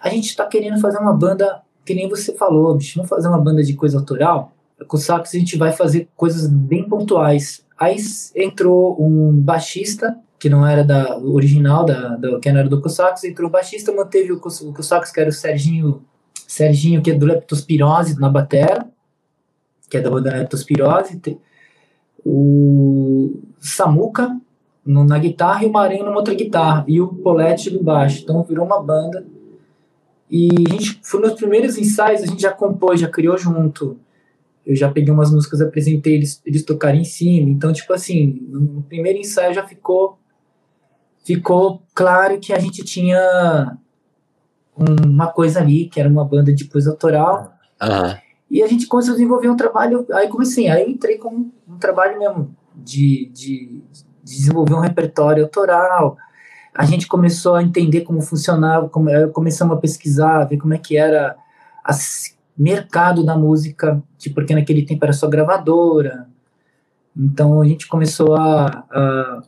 [0.00, 3.40] A gente tá querendo fazer uma banda que nem você falou, bicho, vamos fazer uma
[3.40, 4.52] banda de coisa autoral?
[4.86, 7.64] Com o Sax a gente vai fazer coisas bem pontuais.
[7.76, 7.96] Aí
[8.36, 13.22] entrou um baixista, que não era da original, da, da, que não era do Cossacos,
[13.24, 16.02] entrou o baixista, manteve o, o Cossacos, que era o Serginho,
[16.48, 18.88] Serginho, que é do Leptospirose, na batera,
[19.90, 21.20] que é da banda Leptospirose,
[22.24, 24.34] o Samuca
[24.84, 28.22] no, na guitarra e o Marinho numa outra guitarra, e o Polete no baixo.
[28.22, 29.26] Então virou uma banda
[30.30, 33.98] e a gente foi nos primeiros ensaios, a gente já compôs, já criou junto.
[34.64, 37.50] Eu já peguei umas músicas, apresentei, eles, eles tocaram em cima.
[37.50, 40.19] Então, tipo assim, no primeiro ensaio já ficou
[41.34, 43.78] ficou claro que a gente tinha
[45.06, 47.54] uma coisa ali, que era uma banda de coisa autoral.
[47.80, 48.16] Uhum.
[48.50, 51.78] E a gente começou a desenvolver um trabalho, aí comecei, aí eu entrei com um
[51.78, 56.16] trabalho mesmo de, de, de desenvolver um repertório autoral,
[56.74, 60.96] a gente começou a entender como funcionava, como, começamos a pesquisar, ver como é que
[60.96, 61.36] era
[61.88, 66.26] o mercado da música, tipo, porque naquele tempo era só gravadora.
[67.16, 69.42] Então a gente começou a, a,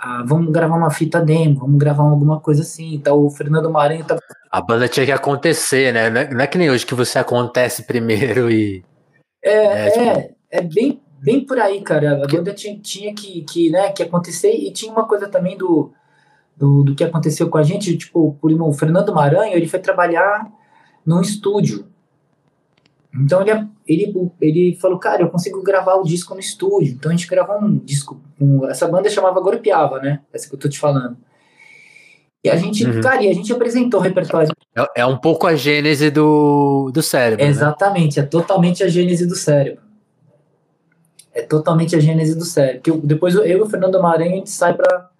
[0.00, 2.94] a, vamos gravar uma fita demo, vamos gravar alguma coisa assim.
[2.94, 4.18] Então o Fernando Maranhão tá...
[4.50, 6.08] A banda tinha que acontecer, né?
[6.08, 8.84] Não é, que nem hoje que você acontece primeiro e.
[9.42, 10.04] É, né, tipo...
[10.04, 12.24] é, é bem, bem por aí, cara.
[12.24, 15.92] A banda tinha, tinha que, que, né, que acontecer e tinha uma coisa também do
[16.60, 20.46] do, do que aconteceu com a gente, tipo, o Fernando Maranhão, ele foi trabalhar
[21.06, 21.89] num estúdio.
[23.24, 26.94] Então ele, ele, ele falou, cara, eu consigo gravar o disco no estúdio.
[26.94, 28.20] Então a gente gravou um disco.
[28.38, 30.20] Com, essa banda chamava Golpeava, né?
[30.32, 31.16] Essa que eu tô te falando.
[32.42, 33.00] E a gente, uhum.
[33.00, 34.50] cara, e a gente apresentou o repertório.
[34.76, 37.44] É, é, um pouco a gênese do, do cérebro.
[37.44, 37.50] Né?
[37.50, 38.24] Exatamente, né?
[38.24, 39.82] é totalmente a gênese do cérebro.
[41.34, 42.80] É totalmente a gênese do cérebro.
[42.80, 45.10] Que eu, depois eu e o Fernando Maranhão a gente sai para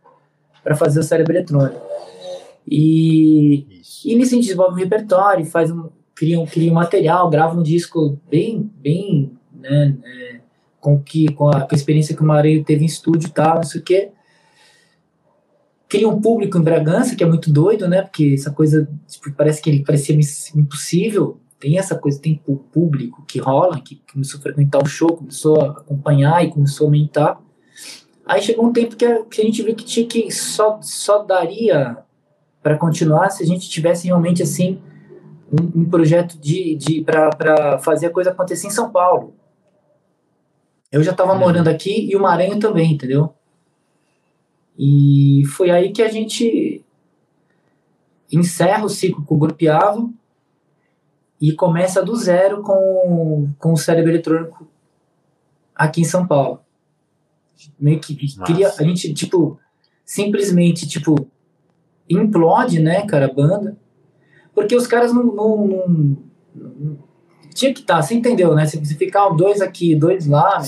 [0.62, 1.80] para fazer o cérebro eletrônico.
[2.68, 5.88] E, e nisso a gente desenvolve um repertório, faz um,
[6.20, 10.40] cria, um, cria um material, grava um disco bem, bem né, é,
[10.78, 13.54] com, que, com, a, com a experiência que o Mareio teve em estúdio e tal,
[13.54, 14.10] não sei o quê.
[15.88, 18.02] Cria um público em Bragança, que é muito doido, né?
[18.02, 20.14] Porque essa coisa tipo, parece que ele parecia
[20.54, 21.40] impossível.
[21.58, 25.58] Tem essa coisa, tem o público que rola, que começou a frequentar o show, começou
[25.58, 27.40] a acompanhar e começou a aumentar.
[28.26, 31.24] Aí chegou um tempo que a, que a gente viu que tinha que só, só
[31.24, 31.96] daria
[32.62, 34.82] para continuar se a gente tivesse realmente assim
[35.52, 39.34] um, um projeto de, de para fazer a coisa acontecer em São Paulo.
[40.90, 41.38] Eu já estava uhum.
[41.38, 43.32] morando aqui e o Maranhão também, entendeu?
[44.78, 46.84] E foi aí que a gente
[48.32, 50.12] encerra o ciclo com o Grupiavo
[51.40, 54.68] e começa do zero com, com o cérebro eletrônico
[55.74, 56.60] aqui em São Paulo
[57.78, 59.58] meio que queria a gente tipo
[60.04, 61.28] simplesmente tipo
[62.08, 63.76] implode né cara a banda
[64.54, 65.88] porque os caras não, não, não,
[66.54, 66.98] não
[67.54, 70.62] tinha que estar tá, você entendeu né se ficar dois aqui dois lá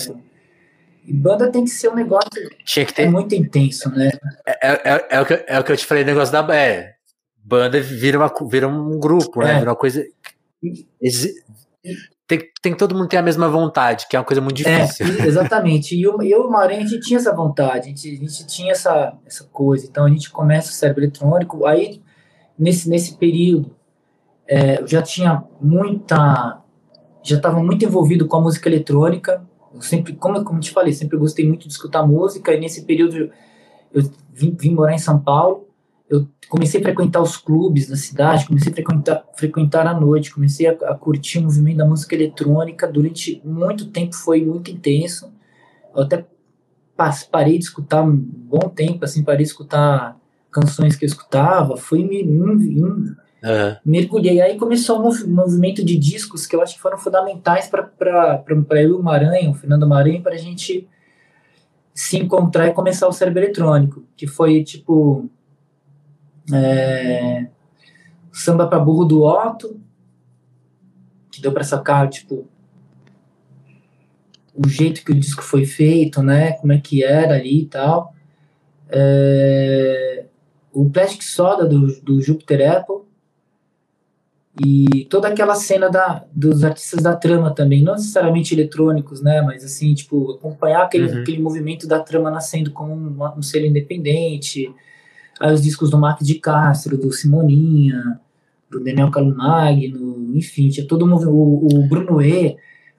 [1.04, 2.28] e banda tem que ser um negócio
[2.64, 4.10] tinha que ter é muito intenso né
[4.46, 6.94] é, é, é, é, o, que, é o que eu te falei negócio da é,
[7.44, 9.58] banda vira uma vira um grupo né é.
[9.58, 10.04] vira uma coisa
[12.26, 14.84] tem, tem que todo mundo ter a mesma vontade, que é uma coisa muito é,
[14.84, 15.06] difícil.
[15.06, 15.94] É, exatamente.
[15.94, 18.46] E eu, eu e o Maranhão, a gente tinha essa vontade, a gente, a gente
[18.46, 19.86] tinha essa, essa coisa.
[19.86, 21.66] Então a gente começa o cérebro eletrônico.
[21.66, 22.00] Aí,
[22.58, 23.74] nesse, nesse período,
[24.46, 26.60] é, eu já tinha muita.
[27.22, 29.44] Já estava muito envolvido com a música eletrônica.
[29.72, 32.52] Eu sempre, como, como te falei, sempre gostei muito de escutar música.
[32.52, 33.30] E nesse período
[33.92, 35.68] eu vim, vim morar em São Paulo
[36.12, 40.66] eu comecei a frequentar os clubes da cidade, comecei a frequentar, frequentar à noite, comecei
[40.66, 42.86] a, a, curtir o movimento da música eletrônica.
[42.86, 45.32] Durante muito tempo foi muito intenso.
[45.96, 46.26] Eu até
[47.30, 50.20] parei de escutar um bom tempo, assim, parei de escutar
[50.52, 51.76] canções que eu escutava.
[51.76, 52.22] Fui me,
[53.42, 53.76] Uhum.
[53.84, 54.40] Mergulhei.
[54.40, 58.92] Aí começou um movimento de discos que eu acho que foram fundamentais para eu e
[58.92, 60.88] o Maranhão, o Fernando Maranhão, para a gente
[61.92, 65.28] se encontrar e começar o cérebro eletrônico, que foi tipo
[66.52, 67.48] é,
[68.32, 69.78] samba para burro do Otto,
[71.30, 72.46] que deu para sacar tipo
[74.54, 76.52] o jeito que o disco foi feito, né?
[76.52, 78.14] Como é que era ali e tal.
[78.88, 80.26] É,
[80.72, 83.02] o Plastic Soda do, do Jupiter Apple
[84.60, 89.40] e toda aquela cena da, dos artistas da trama também, não necessariamente eletrônicos, né?
[89.40, 91.22] Mas assim, tipo, acompanhar aquele, uhum.
[91.22, 94.70] aquele movimento da trama nascendo como um, um selo independente.
[95.40, 98.20] Aí os discos do Mark de Castro, do Simoninha,
[98.70, 102.56] do Daniel Calumagno, enfim, tinha todo o, o, o Bruno E.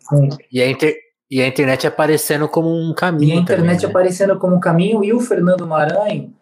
[0.07, 0.29] Com...
[0.51, 0.95] E a, inter,
[1.29, 3.35] e a internet aparecendo como um caminho.
[3.35, 3.89] E a internet também, né?
[3.89, 6.33] aparecendo como um caminho, e o Fernando Maranhão,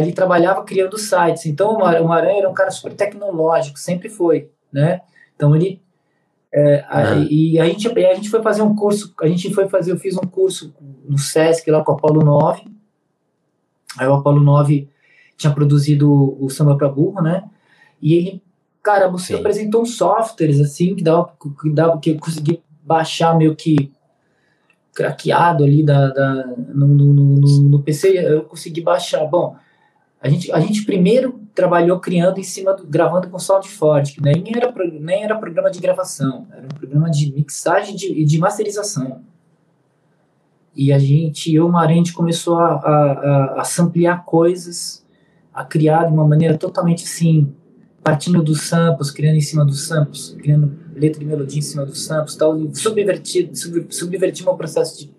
[0.00, 1.46] ele trabalhava criando sites.
[1.46, 5.00] Então, o Maranhão era um cara super tecnológico, sempre foi, né?
[5.34, 5.80] Então, ele...
[6.54, 9.90] É, a, e a gente, a gente foi fazer um curso, a gente foi fazer,
[9.90, 10.74] eu fiz um curso
[11.08, 12.64] no Sesc lá com o Apolo 9,
[13.98, 14.86] aí o Apolo 9
[15.34, 17.44] tinha produzido o, o Samba para Burro, né?
[18.00, 18.42] E ele,
[18.82, 19.40] cara, você Sim.
[19.40, 23.90] apresentou uns softwares, assim, que dava, que dava, que eu consegui baixar meio que
[24.94, 29.24] craqueado ali da, da no, no, no, no, PC, eu consegui baixar.
[29.26, 29.56] Bom,
[30.20, 34.44] a gente, a gente primeiro trabalhou criando em cima do, gravando com SoundForge, que nem
[34.54, 39.22] era, nem era programa de gravação, era um programa de mixagem e de, de masterização.
[40.74, 45.04] E a gente, eu e o Marente, começou a, a, a, samplear coisas,
[45.52, 47.52] a criar de uma maneira totalmente assim,
[48.02, 52.04] partindo dos samples, criando em cima dos samples, criando letra e melodia em cima dos
[52.04, 55.14] samples, tal, subvertir, sub, subvertir meu processo de,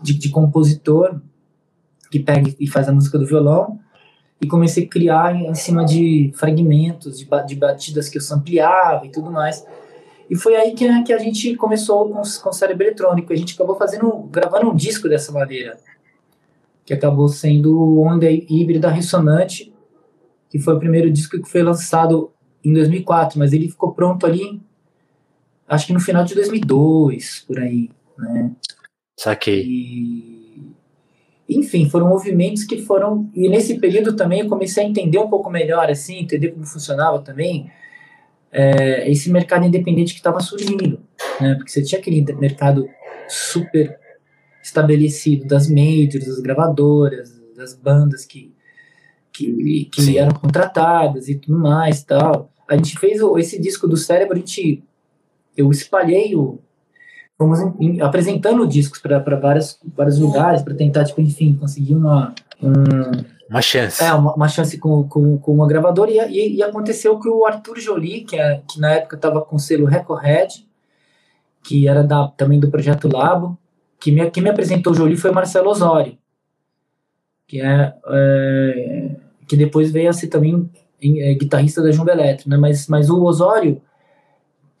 [0.00, 1.20] de, de, compositor
[2.10, 3.78] que pega e faz a música do violão
[4.40, 9.10] e comecei a criar em cima de fragmentos, de, de batidas que eu sampleava e
[9.10, 9.64] tudo mais.
[10.28, 13.32] E foi aí que, que a gente começou com, com o cérebro eletrônico.
[13.32, 15.78] A gente acabou fazendo, gravando um disco dessa maneira,
[16.84, 19.72] que acabou sendo Onda Híbrida Ressonante,
[20.48, 22.32] que foi o primeiro disco que foi lançado
[22.64, 24.60] em 2004, mas ele ficou pronto ali
[25.72, 28.52] acho que no final de 2002, por aí, né?
[29.18, 29.64] Saquei.
[29.66, 30.72] E,
[31.48, 33.30] enfim, foram movimentos que foram.
[33.34, 37.20] E nesse período também eu comecei a entender um pouco melhor, assim, entender como funcionava
[37.20, 37.70] também
[38.50, 41.00] é, esse mercado independente que estava surgindo,
[41.40, 41.54] né?
[41.54, 42.86] Porque você tinha aquele mercado
[43.26, 43.98] super
[44.62, 48.54] estabelecido das majors, das gravadoras, das bandas que,
[49.32, 52.52] que, que eram contratadas e tudo mais tal.
[52.68, 54.84] A gente fez esse disco do cérebro, a gente
[55.56, 56.58] eu espalhei o.
[57.38, 59.78] Fomos em, em, apresentando discos para vários,
[60.18, 62.34] lugares, para tentar, tipo, enfim, conseguir uma.
[62.62, 62.72] Um,
[63.50, 64.02] uma chance.
[64.02, 66.10] É, uma, uma chance com, com, com uma gravadora.
[66.10, 69.56] E, e, e, aconteceu que o Arthur Jolie, que, é, que na época estava com
[69.56, 70.24] o selo Record
[71.64, 73.56] que era da, também do projeto Labo,
[74.00, 76.18] que me, quem me apresentou o Jolie foi Marcelo Osório,
[77.46, 79.10] que é, é
[79.46, 80.68] que depois veio a ser também
[81.02, 82.56] é, guitarrista da Jumbo Eletro, né?
[82.56, 83.80] Mas, mas o Osório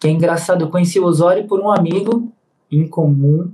[0.02, 2.32] que é engraçado, eu conheci o Osório por um amigo
[2.72, 3.52] em comum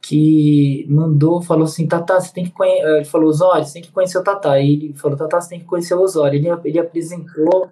[0.00, 3.90] que mandou, falou assim, Tata, você tem que conhecer, ele falou, Osório, você tem que
[3.90, 6.78] conhecer o Tata, aí ele falou, Tata, você tem que conhecer o Osório, ele, ele
[6.78, 7.68] apresentou,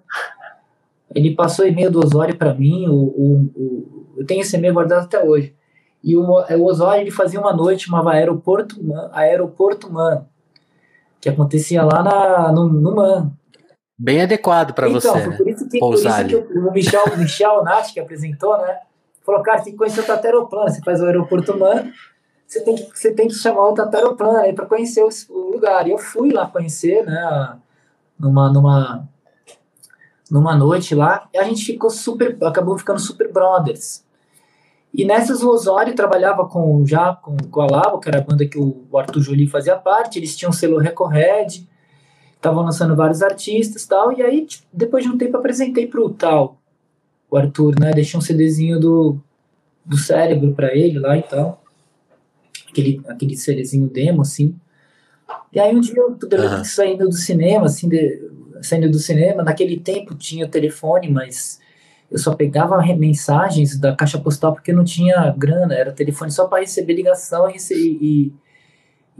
[1.15, 5.05] ele passou e-mail do Osório para mim, o, o, o, eu tenho esse e-mail guardado
[5.05, 5.55] até hoje,
[6.03, 10.25] e o, o Osório, ele fazia uma noite, chamava Aeroporto Man, Aeroporto Man,
[11.21, 13.31] que acontecia lá na, no, no Man,
[14.01, 15.19] Bem adequado para então, você.
[15.19, 18.79] Então, por isso que, por isso que o Michel, o Michel Nath, que apresentou, né?
[19.25, 20.69] Falou, cara, tem que conhecer o Tataroplano.
[20.69, 21.91] Você faz o aeroporto humano,
[22.47, 25.85] você tem que, você tem que chamar o Tataroplano aí para conhecer o, o, lugar.
[25.85, 27.57] E eu fui lá conhecer, né?
[28.17, 29.09] Numa, numa,
[30.31, 34.05] numa noite lá, e a gente ficou super, acabou ficando super brothers.
[34.93, 38.45] E nessas o Osório trabalhava com já com, com a Labo, que era a banda
[38.45, 41.67] que o Arthur Jolie fazia parte, eles tinham o selo Record
[42.39, 46.57] estavam lançando vários artistas tal, e aí, tipo, depois de um tempo, apresentei pro tal,
[47.29, 47.91] o Arthur, né?
[47.91, 49.19] Deixei um CDzinho do,
[49.85, 51.61] do cérebro para ele lá e tal.
[52.69, 54.55] Aquele, aquele CDzinho demo, assim.
[55.53, 56.63] E aí um dia eu tô uhum.
[56.63, 58.31] saindo do cinema, assim, de,
[58.61, 61.59] saindo do cinema, naquele tempo tinha telefone, mas
[62.09, 66.61] eu só pegava mensagens da caixa postal porque não tinha grana, era telefone só para
[66.61, 68.33] receber ligação e, e,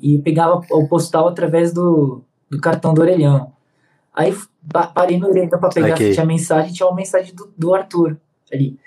[0.01, 3.54] e, pegava o postal através do, do cartão do orelhão.
[4.14, 4.36] Aí
[4.93, 6.10] parei no orelhão pra pegar okay.
[6.10, 8.18] se tinha mensagem, tinha uma mensagem do, do Arthur
[8.52, 8.80] ali.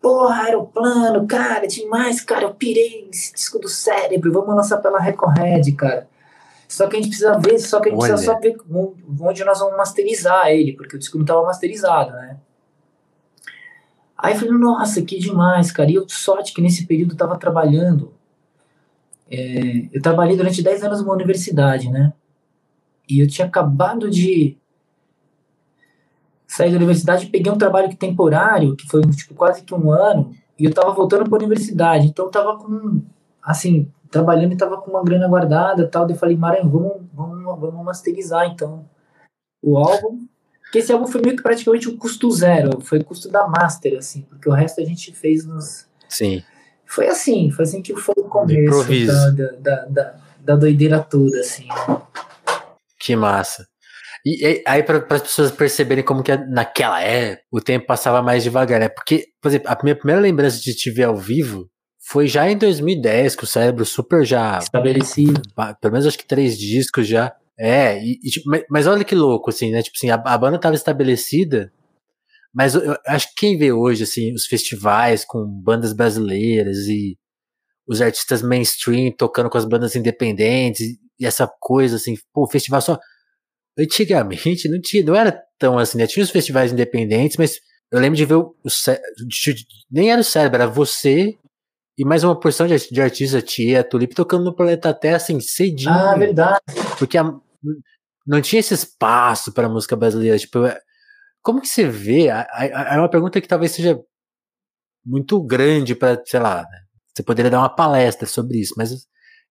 [0.00, 5.36] Porra, aeroplano, cara, demais, cara, eu pirei nesse disco do cérebro, vamos lançar pela Record
[5.76, 6.08] cara.
[6.66, 8.12] Só que a gente precisa ver, só que a gente Olha.
[8.12, 8.56] precisa só ver
[9.20, 12.38] onde nós vamos masterizar ele, porque o disco não estava masterizado, né?
[14.16, 15.90] Aí eu falei, nossa, que demais, cara.
[15.90, 18.12] E eu, sorte que nesse período eu tava trabalhando.
[19.30, 22.12] É, eu trabalhei durante 10 anos numa universidade, né?
[23.10, 24.56] E eu tinha acabado de
[26.46, 30.64] sair da universidade peguei um trabalho temporário, que foi tipo quase que um ano, e
[30.64, 32.06] eu tava voltando para a universidade.
[32.06, 33.02] Então eu tava com,
[33.42, 36.04] assim, trabalhando e tava com uma grana guardada tal.
[36.06, 38.84] Daí eu falei, Maranhão, vamos, vamos, vamos masterizar então
[39.62, 40.26] o álbum.
[40.62, 43.98] Porque esse álbum foi meio que praticamente o custo zero, foi o custo da master,
[43.98, 45.88] assim, porque o resto a gente fez nos.
[46.08, 46.44] Sim.
[46.86, 49.36] Foi assim, foi assim que foi o começo improviso.
[49.36, 51.66] da, da, da, da doideira toda, assim.
[51.66, 52.02] né?
[53.10, 53.66] Que massa.
[54.24, 58.22] E, e aí, para as pessoas perceberem como que é naquela época o tempo passava
[58.22, 58.88] mais devagar, né?
[58.88, 61.68] Porque, por exemplo, a minha primeira lembrança de te ver ao vivo
[62.06, 64.58] foi já em 2010, que o cérebro super já.
[64.58, 65.40] Estabelecido.
[65.80, 67.34] Pelo menos acho que três discos já.
[67.58, 69.82] É, e, e, tipo, mas, olha que louco, assim, né?
[69.82, 71.72] Tipo assim, a, a banda tava estabelecida,
[72.54, 77.18] mas eu, eu acho que quem vê hoje, assim, os festivais com bandas brasileiras e
[77.86, 82.80] os artistas mainstream tocando com as bandas independentes e, essa coisa, assim, pô, o festival
[82.80, 82.98] só.
[83.78, 86.06] Antigamente não tinha, não era tão assim, né?
[86.06, 87.58] Tinha os festivais independentes, mas
[87.90, 88.68] eu lembro de ver o, o
[89.90, 91.36] nem era o cérebro, era você
[91.96, 95.92] e mais uma porção de, de artistas, tia, Tulip, tocando no Planeta Terra, assim, cedinho.
[95.92, 96.60] Ah, verdade.
[96.98, 97.32] Porque a-
[98.26, 100.38] não tinha esse espaço para música brasileira.
[100.38, 100.80] Tipo, é-
[101.42, 102.26] como que você vê?
[102.28, 103.98] É uma pergunta que talvez seja
[105.04, 106.80] muito grande para, sei lá, né?
[107.14, 108.90] você poderia dar uma palestra sobre isso, mas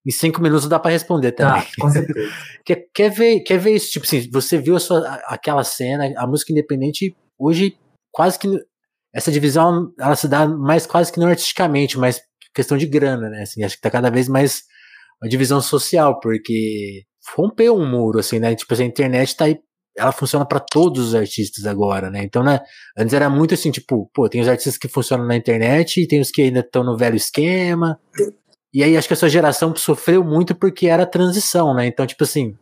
[0.06, 1.62] em cinco minutos dá para responder também.
[1.62, 2.30] Tá, com certeza.
[2.66, 3.92] Quer, quer, ver, quer ver isso?
[3.92, 7.78] Tipo assim, você viu a sua, aquela cena, a música independente, hoje
[8.12, 8.48] quase que.
[9.12, 12.22] Essa divisão ela se dá mais quase que não artisticamente, mas
[12.54, 13.42] questão de grana, né?
[13.42, 14.64] Assim, acho que tá cada vez mais
[15.22, 17.04] uma divisão social, porque
[17.36, 18.56] rompeu um muro, assim, né?
[18.56, 19.58] Tipo, assim, a internet tá aí,
[19.98, 22.24] ela funciona para todos os artistas agora, né?
[22.24, 22.60] Então, né?
[22.98, 26.22] Antes era muito assim, tipo, pô, tem os artistas que funcionam na internet e tem
[26.22, 28.00] os que ainda estão no velho esquema.
[28.74, 31.88] E aí acho que a sua geração sofreu muito porque era a transição, né?
[31.88, 32.56] Então, tipo assim,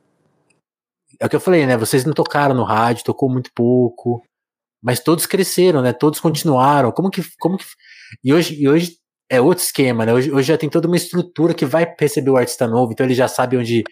[1.20, 1.76] é o que eu falei, né?
[1.76, 4.24] Vocês não tocaram no rádio, tocou muito pouco,
[4.82, 5.92] mas todos cresceram, né?
[5.92, 6.92] Todos continuaram.
[6.92, 7.66] Como que, como que
[8.24, 8.98] e hoje, e hoje
[9.30, 10.14] é outro esquema, né?
[10.14, 13.14] Hoje, hoje já tem toda uma estrutura que vai receber o artista novo, então ele
[13.14, 13.84] já sabe onde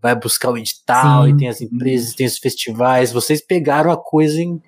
[0.00, 1.30] vai buscar o edital Sim.
[1.30, 3.12] e tem as empresas, tem os festivais.
[3.12, 4.60] Vocês pegaram a coisa em,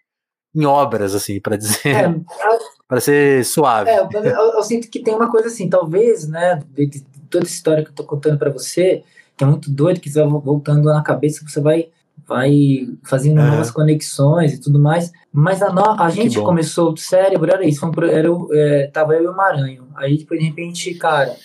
[0.55, 2.09] em obras, assim, para dizer, É,
[2.89, 3.91] para ser suave.
[3.91, 7.45] É, eu, eu- eu sinto que tem uma coisa assim, talvez, né, de, de toda
[7.45, 9.05] essa história que eu tô contando pra você,
[9.37, 11.91] que é muito doido, que você vai voltando na cabeça, você vai,
[12.27, 13.51] vai fazendo Aham.
[13.51, 17.87] novas conexões e tudo mais, mas a, no- a gente começou, o cérebro era isso,
[17.87, 21.37] um era, é, tava eu e o Maranhão, aí de repente, cara,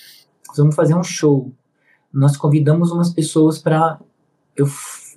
[0.56, 1.52] vamos fazer um show,
[2.12, 4.00] nós convidamos umas pessoas pra,
[4.56, 4.68] eu,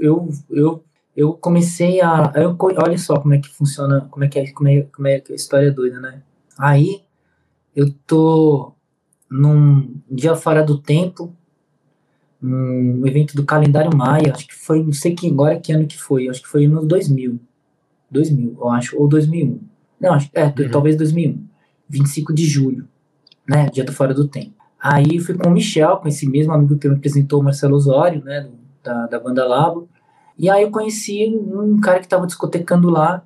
[0.01, 0.85] eu, eu
[1.17, 2.33] eu comecei a.
[2.35, 5.19] Eu, olha só como é que funciona, como é que é, como é, como é
[5.21, 6.23] que a história é doida, né?
[6.59, 7.03] Aí
[7.75, 8.73] eu tô
[9.31, 11.35] num dia fora do tempo,
[12.43, 15.99] um evento do calendário Maia, acho que foi, não sei que agora que ano que
[15.99, 17.41] foi, acho que foi no 2000.
[18.11, 19.61] 2000, eu acho, ou 2001.
[20.01, 20.71] Não, acho, é, Uhum.
[20.71, 21.45] talvez 2001.
[21.89, 22.87] 25 de julho,
[23.49, 23.69] né?
[23.73, 24.55] Dia do fora do tempo.
[24.79, 28.23] Aí fui com o Michel, com esse mesmo amigo que me apresentou, o Marcelo Osório,
[28.25, 28.49] né?
[28.83, 29.89] Da, da banda Labo.
[30.39, 33.25] E aí eu conheci um cara que tava discotecando lá,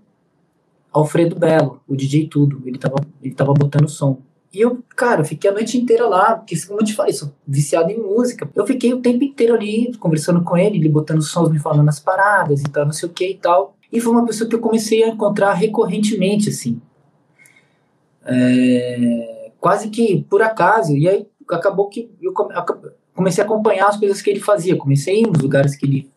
[0.93, 2.63] Alfredo Belo, o DJ Tudo.
[2.65, 4.21] Ele tava, ele tava botando som.
[4.53, 7.91] E eu, cara, fiquei a noite inteira lá, porque como eu te falei, sou viciado
[7.91, 8.51] em música.
[8.55, 12.01] Eu fiquei o tempo inteiro ali, conversando com ele, ele botando sons, me falando as
[12.01, 13.77] paradas e tal, não sei o que e tal.
[13.93, 16.81] E foi uma pessoa que eu comecei a encontrar recorrentemente, assim.
[18.25, 20.97] É, quase que por acaso.
[20.97, 22.33] E aí acabou que eu
[23.15, 24.77] comecei a acompanhar as coisas que ele fazia.
[24.77, 26.11] Comecei a ir nos lugares que ele.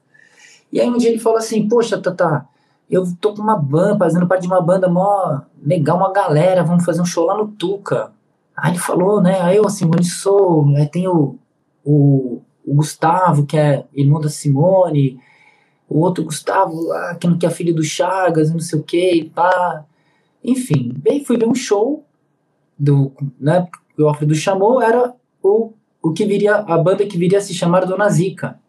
[0.73, 2.47] E aí um dia ele falou assim: Poxa, Tata,
[2.89, 6.83] eu tô com uma banda, fazendo parte de uma banda mó legal, uma galera, vamos
[6.83, 8.11] fazer um show lá no Tuca.
[8.57, 9.39] Aí ele falou, né?
[9.39, 11.37] Aí eu, Simone Sou, aí tem o,
[11.85, 15.19] o, o Gustavo, que é irmão da Simone,
[15.87, 16.89] o outro Gustavo,
[17.23, 19.85] não que é filho do Chagas, não sei o que, e pá.
[20.43, 22.03] Enfim, bem, fui ver um show
[22.77, 25.71] do, né, que o Alfredo chamou, era o,
[26.01, 28.59] o que viria, a banda que viria a se chamar Dona Zica.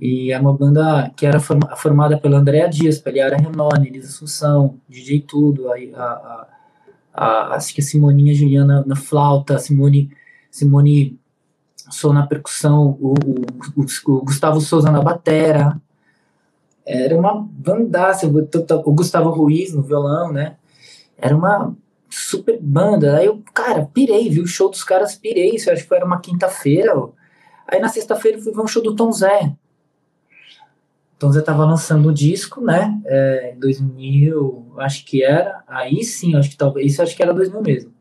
[0.00, 4.08] E é uma banda que era forma- formada pela Andréa Dias, pela Yara Renone, Elisa
[4.08, 6.46] Assunção, DJ Tudo, a, a,
[7.12, 10.10] a, acho que a Simoninha Juliana na flauta, a Simone,
[10.50, 11.18] Simone
[11.90, 15.80] Sou na percussão, o, o, o- Gustavo Souza na batera.
[16.86, 20.56] Era uma bandaça, o Gustavo Ruiz no violão, né?
[21.18, 21.74] Era uma
[22.08, 23.16] super banda.
[23.16, 25.56] Aí eu, cara, pirei, vi o show dos caras, pirei.
[25.56, 26.92] Isso acho que era uma quinta-feira.
[27.66, 29.52] Aí na sexta-feira fui ver um show do Tom Zé.
[31.20, 32.98] Tom Zé tava lançando um disco, né?
[33.04, 35.62] É, 2000, acho que era.
[35.68, 36.92] Aí sim, acho que talvez.
[36.92, 37.92] Isso acho que era 2000 mesmo.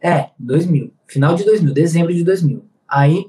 [0.00, 0.94] É, 2000.
[1.06, 2.64] Final de 2000, dezembro de 2000.
[2.88, 3.26] Aí.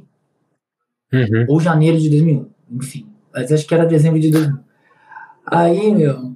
[1.11, 1.45] Uhum.
[1.49, 3.09] Ou janeiro de 2001, enfim.
[3.33, 4.57] Mas acho que era dezembro de 2000.
[5.45, 6.33] Aí, meu.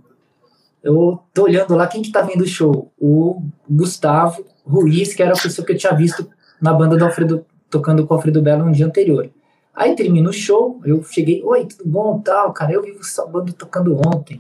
[0.84, 2.92] Eu tô olhando lá, quem que tá vendo o show?
[3.00, 6.30] O Gustavo Ruiz, que era a pessoa que eu tinha visto
[6.62, 9.32] na banda do Alfredo, tocando com o Alfredo Belo no dia anterior.
[9.76, 13.52] Aí termina o show, eu cheguei, oi, tudo bom, tal, cara, eu vi sua banda
[13.52, 14.40] tocando ontem.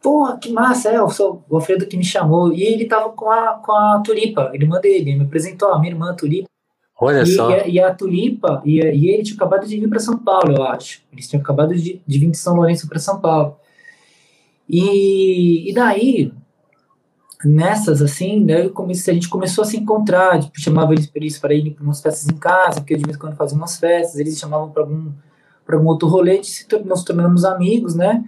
[0.00, 1.08] Porra, que massa, é, o,
[1.48, 2.52] o Alfredo que me chamou.
[2.52, 5.78] E ele tava com a, com a Tulipa, a irmã dele, ele me apresentou a
[5.78, 6.48] minha irmã Tulipa.
[7.00, 7.50] Olha e, só.
[7.50, 10.54] E a, e a Tulipa, e, e ele tinha acabado de vir para São Paulo,
[10.56, 11.02] eu acho.
[11.12, 13.56] Eles tinham acabado de, de vir de São Lourenço para São Paulo.
[14.68, 16.32] E, e daí,
[17.44, 21.40] nessas, assim, daí comecei, a gente começou a se encontrar, tipo, chamava eles para isso
[21.40, 24.18] para ir para umas festas em casa, porque de vez em quando fazia umas festas,
[24.18, 25.12] eles chamavam para algum,
[25.66, 28.24] algum outro rolê, se nós tornamos amigos, né?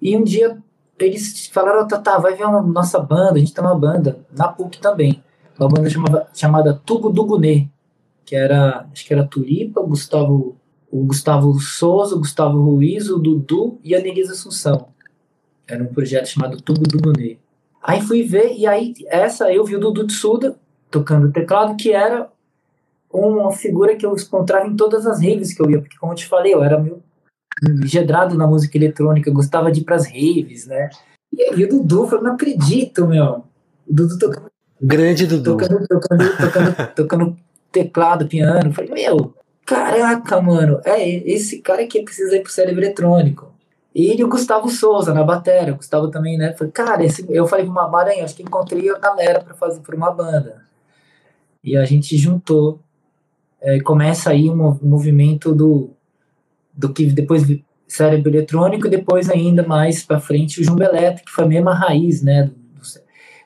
[0.00, 0.58] E um dia
[0.98, 4.48] eles falaram, tá, tá, vai ver a nossa banda, a gente tem uma banda, na
[4.48, 5.22] PUC também,
[5.58, 7.68] uma banda chamava, chamada Tugo Dugunê,
[8.24, 10.56] que era, acho que era Tulipa, Gustavo,
[10.90, 14.88] o Gustavo Souza, o Gustavo Ruiz, o Dudu e a Denise Assunção.
[15.66, 17.38] Era um projeto chamado Tugo Dugunê.
[17.82, 20.56] Aí fui ver, e aí essa eu vi o Dudu Tsuda
[20.90, 22.28] tocando teclado, que era
[23.10, 26.16] uma figura que eu encontrava em todas as raves que eu ia, porque como eu
[26.16, 27.02] te falei, eu era meio
[27.84, 30.90] gedrado na música eletrônica, gostava de ir pras raves, né?
[31.32, 33.44] E aí o Dudu, falei, não acredito, meu.
[33.86, 34.50] O Dudu tocando.
[34.80, 35.56] Grande Dudu.
[35.56, 37.36] Tocando, tocando, tocando, tocando
[37.72, 38.70] teclado, piano.
[38.70, 39.34] Eu falei, meu,
[39.66, 43.52] caraca, mano, é esse cara aqui precisa ir pro cérebro eletrônico.
[43.94, 45.72] E o Gustavo Souza na bateria.
[45.72, 46.52] O Gustavo também, né?
[46.52, 49.94] Falei, cara, esse, eu falei pro Maranhão, acho que encontrei a galera para fazer por
[49.94, 50.62] uma banda.
[51.64, 52.80] E a gente juntou.
[53.60, 55.90] É, começa aí um, movimento do
[56.72, 57.42] do que depois
[57.88, 61.74] cérebro eletrônico e depois ainda mais para frente o jumbo elétrico, que foi a mesma
[61.74, 62.44] raiz, né?
[62.44, 62.82] Do, do,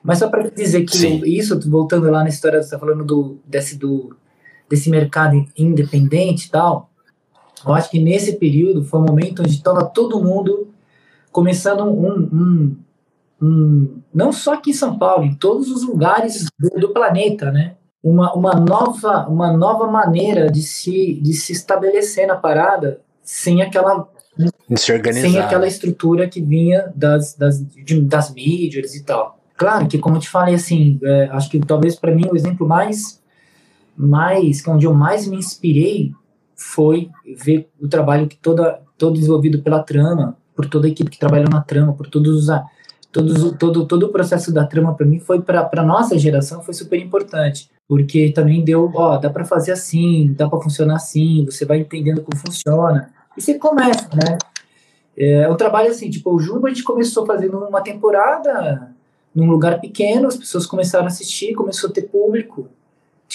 [0.03, 3.39] mas só para dizer que eu, isso, voltando lá na história, você está falando do,
[3.45, 4.15] desse, do,
[4.69, 6.91] desse mercado independente e tal,
[7.65, 10.67] eu acho que nesse período foi um momento onde estava todo mundo
[11.31, 12.77] começando um, um,
[13.41, 17.75] um, não só aqui em São Paulo, em todos os lugares do, do planeta, né?
[18.03, 24.07] Uma, uma, nova, uma nova maneira de se, de se estabelecer na parada sem aquela
[25.13, 29.39] sem aquela estrutura que vinha das, das, de, das mídias e tal.
[29.55, 32.67] Claro que, como eu te falei, assim, é, acho que talvez para mim o exemplo
[32.67, 33.21] mais,
[33.95, 36.11] mais, onde eu mais me inspirei
[36.55, 41.19] foi ver o trabalho que toda, todo desenvolvido pela trama, por toda a equipe que
[41.19, 42.61] trabalhou na trama, por todos os
[43.11, 46.99] todos, todo, todo o processo da trama para mim foi para nossa geração foi super
[46.99, 51.77] importante porque também deu ó dá para fazer assim dá para funcionar assim você vai
[51.77, 54.37] entendendo como funciona e você começa, né?
[55.15, 58.91] É um trabalho assim, tipo, o Jumbo a gente começou fazendo uma temporada
[59.33, 62.67] num lugar pequeno, as pessoas começaram a assistir, começou a ter público.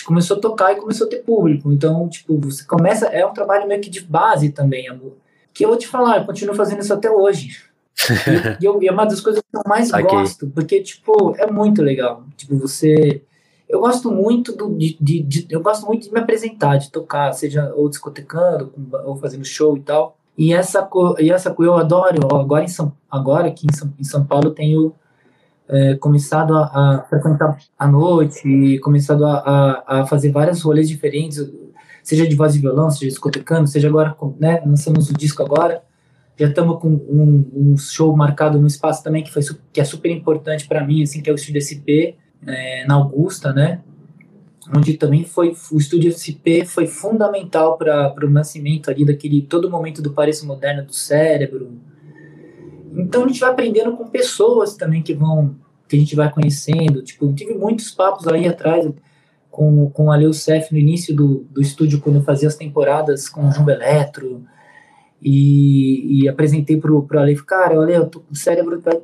[0.04, 1.72] Começou a tocar e começou a ter público.
[1.72, 5.14] Então, tipo, você começa, é um trabalho meio que de base também, amor.
[5.52, 7.64] Que eu vou te falar, eu continuo fazendo isso até hoje.
[8.60, 10.04] e, eu, e é uma das coisas que eu mais okay.
[10.04, 12.24] gosto, porque, tipo, é muito legal.
[12.36, 13.22] Tipo, você
[13.68, 17.32] eu gosto muito do, de, de, de, eu gosto muito de me apresentar, de tocar,
[17.34, 18.72] seja ou discotecando,
[19.04, 20.16] ou fazendo show e tal.
[20.38, 20.88] E essa
[21.18, 22.34] e essa eu adoro.
[22.34, 24.94] Agora em São, agora aqui em São, em São Paulo tenho
[25.68, 31.46] é, começado a, a, frequentar à noite começado a, a, a, fazer vários rolês diferentes,
[32.02, 35.82] seja de voz e violão, seja discotecando, seja agora, né, lançamos o disco agora.
[36.38, 39.42] Já estamos com um, um, show marcado no espaço também que, foi,
[39.72, 42.14] que é super importante para mim, assim, que é o Estúdio SP
[42.46, 43.80] é, na Augusta, né?
[44.74, 50.02] Onde também foi o estúdio SP foi fundamental para o nascimento ali daquele todo momento
[50.02, 51.72] do pareço moderno do cérebro.
[52.98, 55.56] Então a gente vai aprendendo com pessoas também que vão
[55.88, 57.02] que a gente vai conhecendo.
[57.02, 58.86] Tipo, tive muitos papos aí atrás
[59.50, 63.48] com, com a Leucef no início do, do estúdio, quando eu fazia as temporadas com
[63.48, 64.44] o Jumbo Eletro.
[65.20, 69.00] E, e apresentei pro, pro Ale, cara, olha, eu tô, o cérebro vai,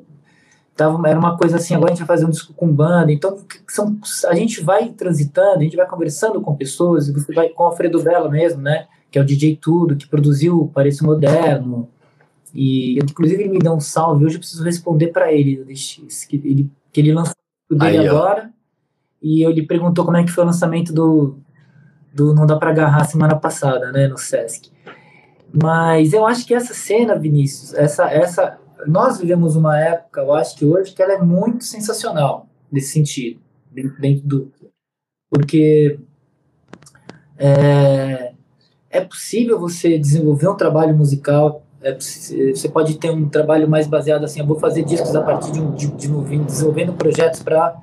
[0.76, 3.38] Tava, era uma coisa assim, agora a gente vai fazer um disco com banda, então
[3.68, 7.66] são, a gente vai transitando, a gente vai conversando com pessoas, você vai com o
[7.66, 11.88] Alfredo Bela mesmo, né, que é o DJ Tudo, que produziu Pareço Moderno,
[12.54, 15.64] e inclusive ele me deu um salve, hoje eu preciso responder para ele,
[16.28, 17.34] que ele, que ele lançou
[17.70, 18.50] o dele Aí, agora,
[19.20, 21.36] e ele perguntou como é que foi o lançamento do,
[22.14, 24.70] do Não Dá Pra Agarrar semana passada, né, no Sesc.
[25.52, 30.56] Mas eu acho que essa cena, Vinícius, essa, essa nós vivemos uma época, eu acho
[30.56, 33.40] que hoje, que ela é muito sensacional nesse sentido,
[33.70, 34.52] dentro, do.
[35.30, 35.98] Porque
[37.36, 38.32] É,
[38.90, 44.24] é possível você desenvolver um trabalho musical, é, você pode ter um trabalho mais baseado
[44.24, 46.08] assim, eu vou fazer discos a partir de, um, de, de
[46.38, 47.78] desenvolvendo projetos para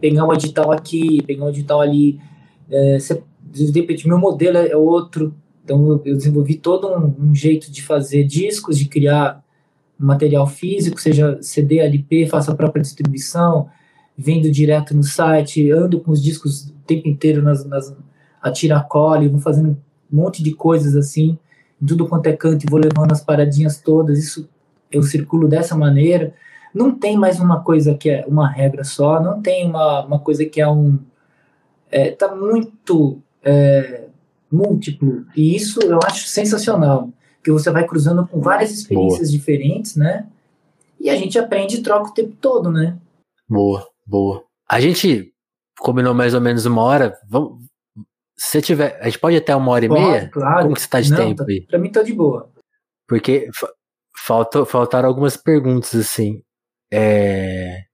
[0.00, 2.20] pegar um edital aqui, pegar um edital ali.
[2.68, 3.22] É, você,
[3.52, 5.32] de repente, meu modelo é outro,
[5.64, 9.40] então eu, eu desenvolvi todo um, um, jeito de fazer discos, de criar
[9.96, 13.68] material físico, seja CD, LP, faço a própria distribuição,
[14.18, 17.96] vendo direto no site, ando com os discos o tempo inteiro nas, nas
[18.42, 19.70] a tiracole, vou fazendo
[20.12, 21.38] um monte de coisas assim,
[21.84, 24.48] tudo quanto é canto, vou levando as paradinhas todas, isso
[24.90, 26.34] eu circulo dessa maneira.
[26.74, 30.44] Não tem mais uma coisa que é uma regra só, não tem uma, uma coisa
[30.44, 30.98] que é um.
[31.90, 34.04] É, tá muito é,
[34.50, 37.10] múltiplo, e isso eu acho sensacional,
[37.42, 39.38] que você vai cruzando com várias experiências Boa.
[39.38, 40.26] diferentes, né?
[40.98, 42.96] E a gente aprende e troca o tempo todo, né?
[43.48, 44.42] Boa, boa.
[44.68, 45.32] A gente
[45.78, 47.16] combinou mais ou menos uma hora.
[47.28, 47.65] Vamos,
[48.38, 50.28] se tiver, a gente pode até uma hora e pode, meia?
[50.28, 50.62] Claro.
[50.62, 51.66] Como que você tá de Não, tempo tá, aí?
[51.66, 52.50] Pra mim tá de boa.
[53.08, 53.48] Porque
[54.16, 56.42] faltou, faltaram algumas perguntas assim.
[56.92, 57.84] É,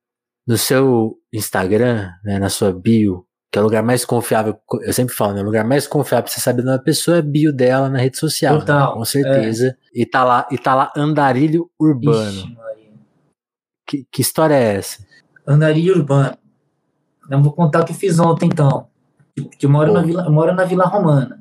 [0.47, 5.14] no seu Instagram, né, na sua bio, que é o lugar mais confiável, eu sempre
[5.14, 5.43] falo, né?
[5.43, 8.18] O lugar mais confiável pra você saber da pessoa é a bio dela na rede
[8.18, 8.55] social.
[8.55, 8.90] Né, Total.
[8.90, 9.68] Né, com certeza.
[9.95, 10.01] É.
[10.01, 12.30] E, tá lá, e tá lá Andarilho Urbano.
[12.30, 12.57] Ixi,
[13.86, 15.07] que, que história é essa?
[15.47, 16.36] Andarilho Urbano.
[17.30, 18.88] Eu vou contar o que fiz ontem, então.
[19.59, 21.41] Que eu moro, na Vila, moro na Vila Romana.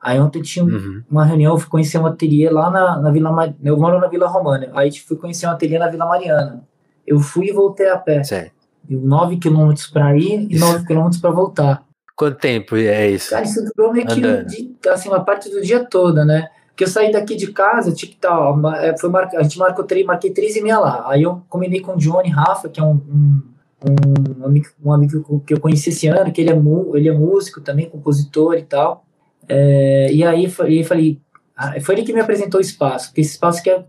[0.00, 1.02] Aí ontem tinha uhum.
[1.10, 4.26] uma reunião, eu fui conhecer um ateliê lá na, na Vila Eu moro na Vila
[4.26, 4.70] Romana.
[4.74, 6.62] Aí fui conhecer um ateliê na Vila Mariana.
[7.06, 8.22] Eu fui e voltei a pé.
[8.22, 8.60] Certo.
[8.88, 11.84] 9 quilômetros para ir e 9 quilômetros para voltar.
[12.16, 13.30] Quanto tempo é isso?
[13.30, 16.48] Cara, isso durou meio que assim, uma parte do dia toda, né?
[16.68, 19.28] Porque eu saí daqui de casa, tipo, tá, é, foi mar...
[19.34, 21.04] a gente marcou três, marquei três e meia lá.
[21.08, 23.42] Aí eu combinei com o Johnny Rafa, que é um, um,
[23.84, 26.60] um, amigo, um amigo que eu conheci esse ano, que ele é,
[26.94, 29.04] ele é músico também, compositor e tal.
[29.48, 31.20] É, e aí eu falei,
[31.56, 33.86] ah, foi ele que me apresentou o espaço, porque esse espaço quer,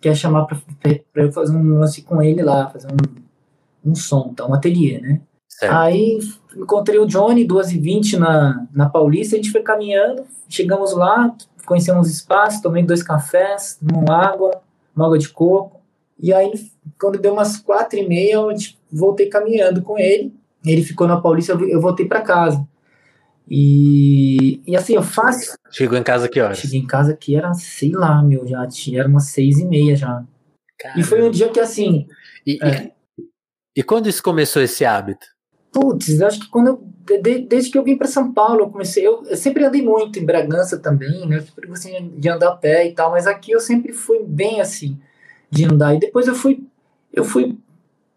[0.00, 0.58] quer chamar para
[1.16, 3.24] eu fazer um lance com ele lá, fazer um
[3.84, 4.46] um som, tá?
[4.46, 5.20] Um ateliê, né?
[5.48, 5.72] Certo.
[5.72, 6.18] Aí
[6.56, 11.34] encontrei o Johnny, 2h20 na, na Paulista, a gente foi caminhando, chegamos lá,
[11.66, 14.62] conhecemos o espaço, tomei dois cafés, uma água,
[14.96, 15.80] uma água de coco,
[16.24, 16.50] e aí
[16.98, 18.48] quando deu umas quatro e meia, eu
[18.90, 22.66] voltei caminhando com ele, ele ficou na Paulista, eu voltei para casa.
[23.46, 25.54] E, e assim, eu faço.
[25.70, 26.56] Chegou em casa que horas?
[26.56, 30.24] Cheguei em casa que era, sei lá, meu, já era umas seis e meia já.
[30.78, 30.98] Caramba.
[30.98, 32.06] E foi um dia que assim.
[32.46, 32.90] E, é,
[33.76, 35.26] e quando isso começou esse hábito?
[35.70, 39.06] Putz, acho que quando eu, de, desde que eu vim para São Paulo, eu comecei,
[39.06, 41.36] eu, eu, sempre andei muito em Bragança também, né?
[41.36, 44.62] Eu sempre gostei de andar a pé e tal, mas aqui eu sempre fui bem
[44.62, 44.98] assim
[45.54, 45.94] de andar.
[45.94, 46.66] E depois eu fui,
[47.12, 47.58] eu fui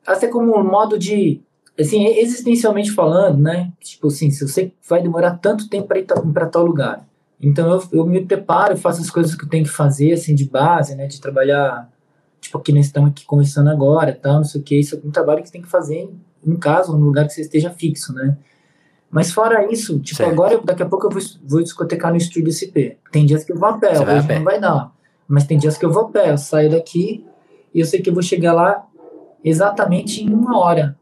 [0.06, 1.42] até como um modo de,
[1.80, 3.72] assim, existencialmente falando, né?
[3.80, 7.08] Tipo assim, se você vai demorar tanto tempo para ir para tal lugar,
[7.42, 10.34] então eu, eu me preparo, eu faço as coisas que eu tenho que fazer, assim,
[10.34, 11.08] de base, né?
[11.08, 11.90] De trabalhar
[12.40, 15.12] tipo, aqui nós estamos aqui conversando agora, tal, não sei o que, isso é um
[15.12, 16.10] trabalho que você tem que fazer
[16.46, 18.38] em casa, num lugar que você esteja fixo, né?
[19.10, 20.32] Mas fora isso, tipo, certo.
[20.32, 23.00] agora, daqui a pouco eu vou, vou discotecar no estúdio SP.
[23.12, 24.92] Tem dias que eu vou a pé, hoje não vai dar.
[25.28, 27.26] Mas tem dias que eu vou a pé, eu saio daqui
[27.74, 28.86] e eu sei que eu vou chegar lá
[29.44, 30.98] exatamente em uma hora,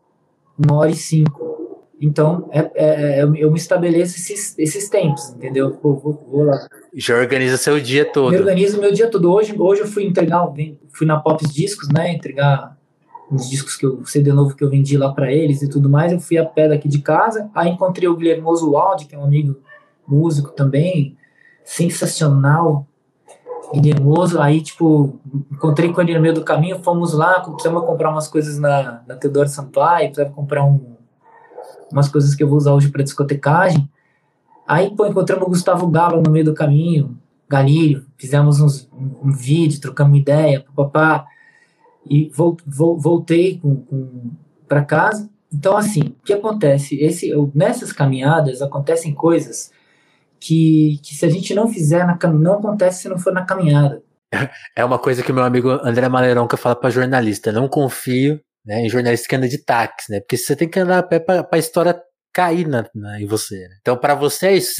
[0.57, 1.55] uma hora e cinco.
[2.01, 5.77] Então, é, é, é, eu me estabeleço esses, esses tempos, entendeu?
[5.81, 6.67] Vou, vou, vou, lá.
[6.93, 8.31] Já organiza seu dia todo.
[8.31, 9.31] Me organizo meu dia todo.
[9.31, 10.45] Hoje, hoje eu fui entregar,
[10.91, 12.11] fui na Pops Discos, né?
[12.11, 12.77] Entregar
[13.31, 16.11] uns discos que eu, CD novo que eu vendi lá para eles e tudo mais.
[16.11, 17.49] Eu fui a pé daqui de casa.
[17.55, 19.57] Aí encontrei o Guilherme Oswald, que é um amigo
[20.05, 21.17] músico também,
[21.63, 22.85] sensacional.
[23.79, 25.19] Guilhermoso, aí, tipo,
[25.51, 29.15] encontrei com ele no meio do caminho, fomos lá, precisamos comprar umas coisas na, na
[29.15, 30.95] Teodoro Sampaio, precisava comprar um
[31.91, 33.89] umas coisas que eu vou usar hoje para discotecagem.
[34.67, 39.31] Aí, pô, encontramos o Gustavo Galo no meio do caminho, Galírio, fizemos uns, um, um,
[39.31, 41.25] vídeo, trocamos ideia, papá,
[42.09, 42.31] e
[42.65, 44.31] voltei com, com
[44.67, 45.29] para casa.
[45.53, 46.99] Então, assim, o que acontece?
[46.99, 49.71] Esse, nessas caminhadas acontecem coisas
[50.39, 54.01] que, que se a gente não fizer, na, não acontece se não for na caminhada.
[54.75, 58.89] É uma coisa que meu amigo André Maleronca fala para jornalista: não confio né, em
[58.89, 60.19] jornalista que anda de táxi, né?
[60.19, 61.99] Porque você tem que andar a pé para a história
[62.33, 63.67] cair na, na, em você.
[63.67, 63.77] Né?
[63.79, 64.75] Então, para vocês,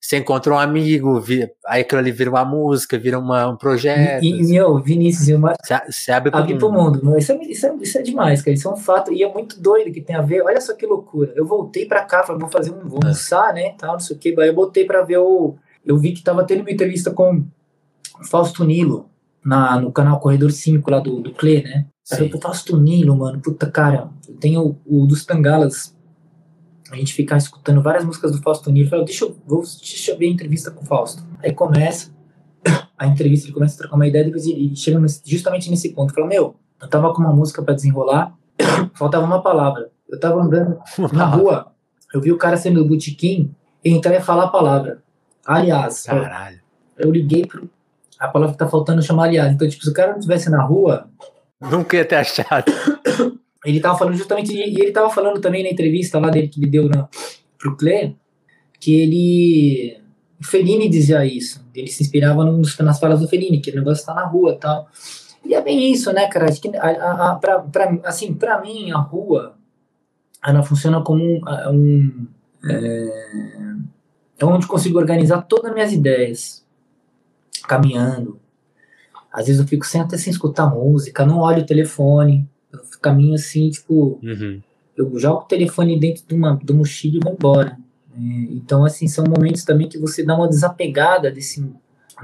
[0.00, 4.22] você encontra um amigo, vira, aí aquilo ali vira uma música, vira uma, um projeto.
[4.22, 5.54] E, e meu, Vinícius, uma,
[5.88, 7.04] você abre para o mundo.
[7.04, 7.18] mundo.
[7.18, 8.54] Isso, é, isso, é, isso é demais, cara.
[8.54, 9.12] Isso é um fato.
[9.12, 10.42] E é muito doido que tem a ver.
[10.42, 11.32] Olha só que loucura.
[11.34, 12.88] Eu voltei para cá, falei, vou fazer um.
[12.88, 13.06] Vou é.
[13.06, 13.74] almoçar, né?
[13.78, 14.34] Tal, não sei o quê.
[14.38, 15.56] Aí eu botei para ver o.
[15.84, 17.44] Eu vi que tava tendo uma entrevista com
[18.28, 19.08] Fausto Nilo
[19.44, 21.86] na, no canal Corredor 5 lá do, do Cle, né?
[22.06, 22.30] Sim.
[22.32, 23.40] Eu faço Nilo, mano.
[23.40, 25.95] Puta, cara, eu tenho o, o dos Tangalas
[26.90, 28.88] a gente ficar escutando várias músicas do Fausto Nilo.
[28.88, 31.22] Falei, deixa eu, vou, deixa eu ver a entrevista com o Fausto.
[31.42, 32.10] Aí começa
[32.96, 36.14] a entrevista, ele começa a trocar uma ideia, depois ele chega justamente nesse ponto.
[36.14, 38.34] Fala, meu, eu tava com uma música para desenrolar,
[38.94, 39.90] faltava uma palavra.
[40.08, 40.78] Eu tava andando
[41.12, 41.72] na rua,
[42.14, 43.54] eu vi o cara saindo do botequim
[43.84, 45.02] e entrar e falar a palavra.
[45.44, 46.60] Aliás, Caralho.
[46.98, 47.68] eu liguei pro.
[48.18, 49.52] A palavra que tá faltando chama aliás.
[49.52, 51.08] Então, tipo, se o cara não estivesse na rua.
[51.60, 52.72] Nunca ia ter achado.
[53.66, 54.54] Ele tava falando justamente.
[54.54, 57.08] E ele tava falando também na entrevista lá dele que ele deu na,
[57.58, 58.14] pro Clé,
[58.80, 60.00] que ele.
[60.40, 61.64] O Fellini dizia isso.
[61.74, 64.86] Ele se inspirava nos, nas falas do Fellini, que o negócio tá na rua tal.
[65.44, 66.46] E é bem isso, né, cara?
[66.46, 69.56] Acho que, a, a, a, pra, pra, assim, pra mim, a rua
[70.44, 71.40] ela funciona como um.
[71.70, 72.26] um
[72.64, 73.08] é,
[74.38, 76.64] é onde consigo organizar todas as minhas ideias.
[77.66, 78.38] Caminhando.
[79.32, 82.48] Às vezes eu fico sem até sem escutar música, não olho o telefone.
[83.06, 84.18] Eu caminho assim, tipo.
[84.22, 84.60] Uhum.
[84.96, 87.76] Eu jogo o telefone dentro de uma do mochila e vou embora.
[88.16, 91.70] É, então, assim, são momentos também que você dá uma desapegada desse,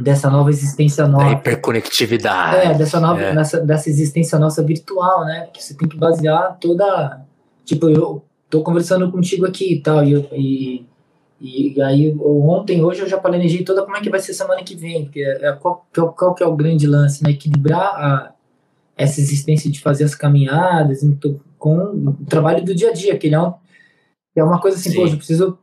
[0.01, 1.25] dessa nova existência nova.
[1.25, 2.67] Da hiperconectividade.
[2.69, 3.35] É, dessa nova, é.
[3.35, 5.49] Nessa, dessa existência nossa virtual, né?
[5.53, 7.21] Que você tem que basear toda.
[7.65, 10.87] Tipo, eu tô conversando contigo aqui e tal, e, e,
[11.75, 14.75] e, aí ontem, hoje eu já planejei toda como é que vai ser semana que
[14.75, 17.31] vem, porque é, qual, qual, qual que é o grande lance, né?
[17.31, 18.32] Equilibrar a,
[18.97, 23.27] essa existência de fazer as caminhadas então, com o trabalho do dia a dia, que
[23.27, 23.55] ele é, um,
[24.37, 24.97] é uma coisa assim, Sim.
[24.97, 25.59] poxa, eu preciso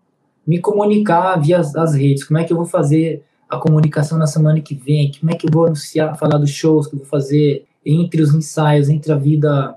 [0.46, 4.28] me comunicar via as, as, redes, como é que eu vou fazer a comunicação na
[4.28, 7.08] semana que vem, como é que eu vou anunciar, falar dos shows que eu vou
[7.08, 9.76] fazer entre os ensaios, entre a vida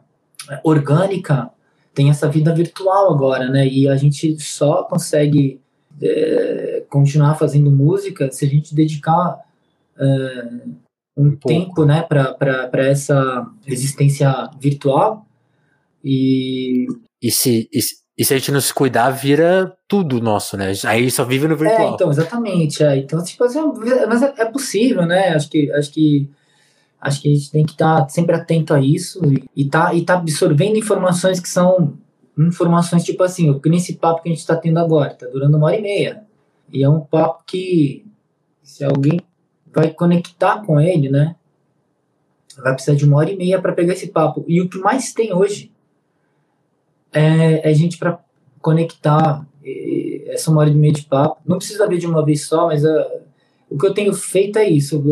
[0.49, 1.51] é, orgânica,
[1.95, 3.66] tem essa vida virtual agora, né?
[3.66, 5.61] E a gente só consegue
[6.01, 9.41] é, continuar fazendo música se a gente dedicar
[9.99, 10.49] é,
[11.16, 15.26] um, um tempo, né, para essa existência virtual.
[16.05, 16.86] E,
[17.22, 17.78] e se, e,
[18.18, 20.72] e, se a gente não se cuidar, vira tudo nosso, né?
[20.84, 21.90] Aí só vive no virtual.
[21.90, 22.82] É, então, exatamente.
[22.82, 22.97] É.
[22.97, 23.60] Então, tipo, assim,
[24.09, 25.28] mas é, é possível, né?
[25.34, 26.28] Acho que, acho que
[27.02, 29.20] Acho que a gente tem que estar tá sempre atento a isso
[29.56, 31.98] e, tá, e tá absorvendo informações que são
[32.39, 35.66] informações tipo assim, o nesse papo que a gente está tendo agora, está durando uma
[35.66, 36.22] hora e meia.
[36.72, 38.06] E é um papo que,
[38.62, 39.18] se alguém
[39.74, 41.36] vai conectar com ele, né?
[42.59, 44.44] Vai precisar de uma hora e meia para pegar esse papo.
[44.47, 45.73] E o que mais tem hoje
[47.12, 48.19] é, é gente para
[48.61, 49.47] conectar
[50.27, 51.40] essa uma hora e meia de papo.
[51.47, 53.23] Não precisa ver de uma vez só, mas uh,
[53.70, 55.03] o que eu tenho feito é isso.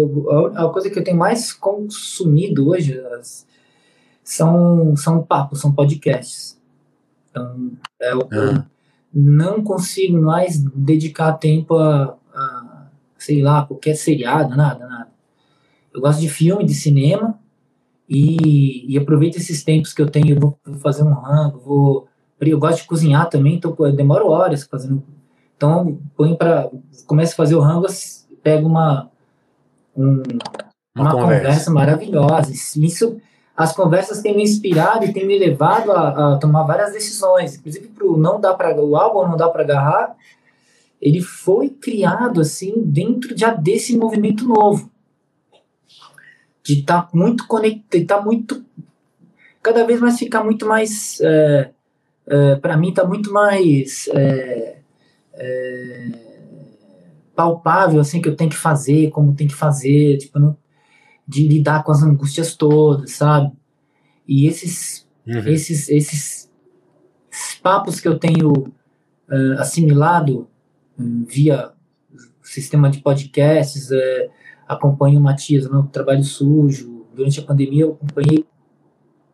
[0.55, 3.01] a, coisa que eu tenho mais consumido hoje
[4.23, 6.61] são, são papos, são podcasts.
[7.31, 8.67] Então, é, eu, ah.
[9.13, 12.19] não consigo mais dedicar tempo a, a,
[13.21, 15.09] sei lá, qualquer seriado, nada, nada.
[15.93, 17.39] Eu gosto de filme, de cinema,
[18.09, 22.09] e, e aproveito esses tempos que eu tenho, eu vou, vou fazer um rango, vou...
[22.41, 25.03] Eu gosto de cozinhar também, então eu demoro horas fazendo...
[25.57, 26.71] Então, põe para
[27.07, 27.87] começo a fazer o rango,
[28.43, 29.11] pego uma,
[29.95, 30.23] um,
[30.97, 31.45] uma, uma conversa.
[31.45, 31.71] conversa.
[31.71, 32.51] maravilhosa.
[32.51, 33.21] Isso,
[33.55, 37.57] as conversas têm me inspirado e têm me levado a, a tomar várias decisões.
[37.57, 40.17] Inclusive, pro não dá para o álbum não dá para agarrar,
[41.01, 44.91] ele foi criado assim dentro de, desse movimento novo.
[46.63, 48.65] De estar tá muito conectado, tá muito.
[49.63, 51.21] Cada vez mais ficar muito mais.
[51.21, 51.71] É,
[52.27, 54.09] é, para mim, está muito mais.
[54.09, 54.79] É,
[55.35, 56.31] é
[57.41, 60.55] palpável assim que eu tenho que fazer, como tem que fazer, tipo, não,
[61.27, 63.51] de lidar com as angústias todas, sabe?
[64.29, 65.47] E esses uhum.
[65.47, 66.51] esses esses
[67.63, 70.49] papos que eu tenho uh, assimilado
[71.27, 71.73] via
[72.43, 74.31] sistema de podcasts, uh,
[74.69, 78.45] acompanho o Matias no Trabalho Sujo, durante a pandemia eu acompanhei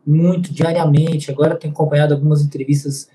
[0.06, 3.08] muito diariamente, agora tenho acompanhado algumas entrevistas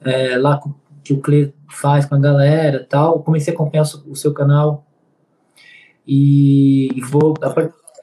[0.00, 0.60] uh, lá
[1.02, 3.22] que o Cle faz com a galera tal.
[3.22, 4.86] Comecei a acompanhar o seu canal
[6.06, 7.34] e, vou.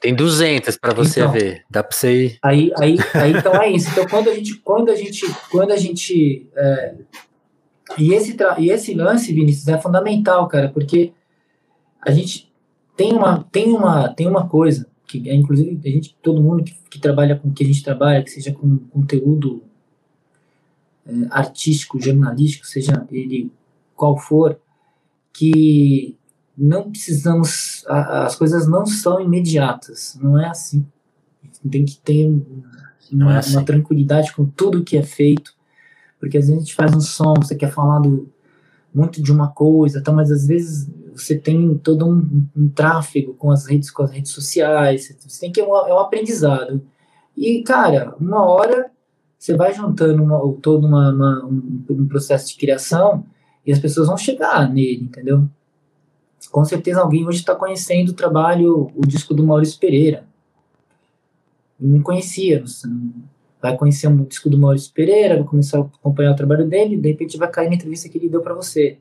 [0.00, 2.38] Tem 200 para você então, ver, dá para você ir.
[2.42, 3.90] Aí, aí, aí, então é isso.
[3.90, 6.94] Então quando a gente, quando a gente, quando a gente é,
[7.98, 11.12] e esse e esse lance, Vinícius, é fundamental, cara, porque
[12.00, 12.50] a gente
[12.96, 16.76] tem uma, tem uma, tem uma coisa que é, inclusive a gente, todo mundo que,
[16.90, 19.62] que trabalha com que a gente trabalha, que seja com conteúdo
[21.06, 23.50] é, artístico, jornalístico, seja ele
[23.96, 24.60] qual for,
[25.32, 26.16] que
[26.56, 30.86] não precisamos, as coisas não são imediatas, não é assim.
[31.70, 32.26] Tem que ter
[33.12, 33.56] uma, é assim.
[33.56, 35.54] uma tranquilidade com tudo que é feito,
[36.18, 38.28] porque às vezes a gente faz um som, você quer falar do,
[38.94, 43.50] muito de uma coisa, tá, mas às vezes você tem todo um, um, tráfego com
[43.50, 46.82] as redes, com as redes sociais, você tem que é um, é um aprendizado.
[47.36, 48.90] E cara, uma hora
[49.38, 53.24] você vai juntando uma, todo uma, uma, um, um processo de criação
[53.64, 55.48] e as pessoas vão chegar nele, entendeu?
[56.50, 60.24] Com certeza alguém hoje está conhecendo o trabalho, o disco do Maurício Pereira.
[61.78, 63.12] não conhecia, não,
[63.60, 67.08] vai conhecer um disco do Maurício Pereira, vai começar a acompanhar o trabalho dele, de
[67.08, 68.98] repente vai cair na entrevista que ele deu para você.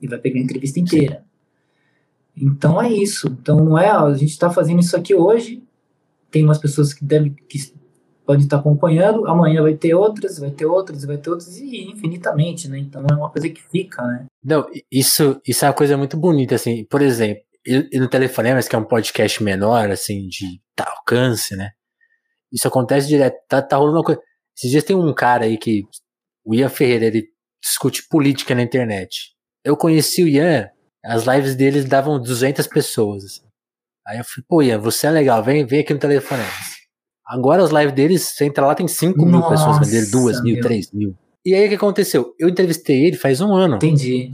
[0.00, 1.24] E vai pegar a entrevista inteira.
[2.36, 3.28] Então é isso.
[3.40, 5.62] Então não é, a gente está fazendo isso aqui hoje,
[6.30, 7.58] tem umas pessoas que devem que
[8.24, 12.68] podem estar acompanhando, amanhã vai ter outras, vai ter outras, vai ter outras, e infinitamente,
[12.68, 12.78] né?
[12.78, 14.26] Então é uma coisa que fica, né?
[14.42, 18.74] Não, isso, isso é uma coisa muito bonita, assim, por exemplo, e no Telefonemas, que
[18.74, 21.70] é um podcast menor, assim, de tá, alcance, né?
[22.52, 24.20] Isso acontece direto, tá, tá rolando uma coisa.
[24.56, 25.84] Esses dias tem um cara aí que,
[26.44, 27.26] o Ian Ferreira, ele
[27.62, 29.32] discute política na internet.
[29.64, 30.68] Eu conheci o Ian,
[31.04, 33.42] as lives dele davam 200 pessoas, assim.
[34.06, 36.42] Aí eu falei, pô, Ian, você é legal, vem, vem aqui no telefone.
[37.24, 40.92] Agora as lives deles, você entra lá, tem 5 mil pessoas vendendo, 2 mil, 3
[40.92, 41.16] mil.
[41.44, 42.34] E aí o que aconteceu?
[42.38, 43.76] Eu entrevistei ele faz um ano.
[43.76, 44.30] Entendi.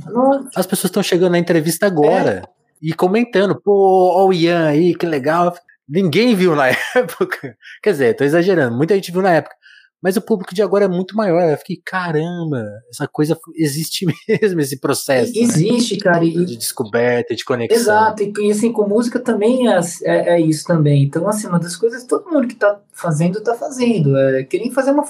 [0.55, 2.49] As pessoas estão chegando na entrevista agora é.
[2.83, 3.73] e comentando, pô,
[4.15, 5.55] ó o Ian aí, que legal.
[5.89, 7.57] Ninguém viu na época.
[7.83, 9.57] Quer dizer, tô exagerando, muita gente viu na época.
[10.01, 11.43] Mas o público de agora é muito maior.
[11.43, 15.33] Eu fiquei, caramba, essa coisa existe mesmo, esse processo.
[15.33, 15.41] Né?
[15.41, 16.01] Existe, né?
[16.01, 16.25] cara.
[16.25, 16.45] E...
[16.45, 17.77] De descoberta, de conexão.
[17.77, 21.03] Exato, e assim, com música também é, é, é, isso também.
[21.03, 24.17] Então, assim, uma das coisas todo mundo que tá fazendo, tá fazendo.
[24.17, 25.05] É que nem fazer uma.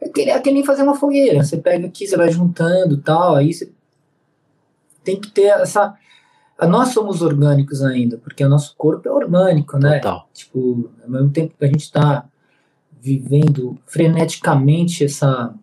[0.00, 1.42] É que, é que nem fazer uma fogueira.
[1.42, 3.70] Você pega aqui, você vai juntando tal, aí você
[5.02, 5.94] tem que ter essa.
[6.62, 9.98] Nós somos orgânicos ainda, porque o nosso corpo é orgânico, né?
[9.98, 10.28] Total.
[10.32, 12.24] Tipo, ao mesmo tempo que a gente está
[13.04, 15.54] vivendo freneticamente essa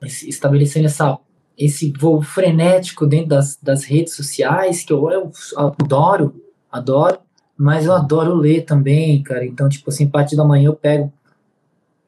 [0.00, 1.18] esse, estabelecendo essa
[1.58, 6.40] esse voo frenético dentro das, das redes sociais que eu, eu adoro
[6.70, 7.18] adoro
[7.56, 11.12] mas eu adoro ler também cara então tipo assim parte da manhã eu pego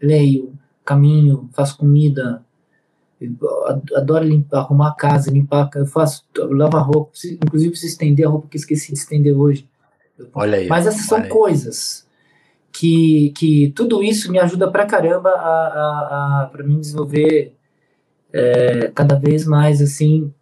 [0.01, 0.55] leio
[0.85, 2.41] caminho faço comida
[3.95, 8.49] adoro limpar, arrumar a casa limpar eu faço a roupa inclusive preciso estender a roupa
[8.49, 9.69] que esqueci de estender hoje.
[10.33, 12.07] Olha aí mas essas são coisas
[12.73, 17.55] que, que tudo isso me ajuda pra caramba a, a, a para mim desenvolver
[18.33, 20.33] é, cada vez mais assim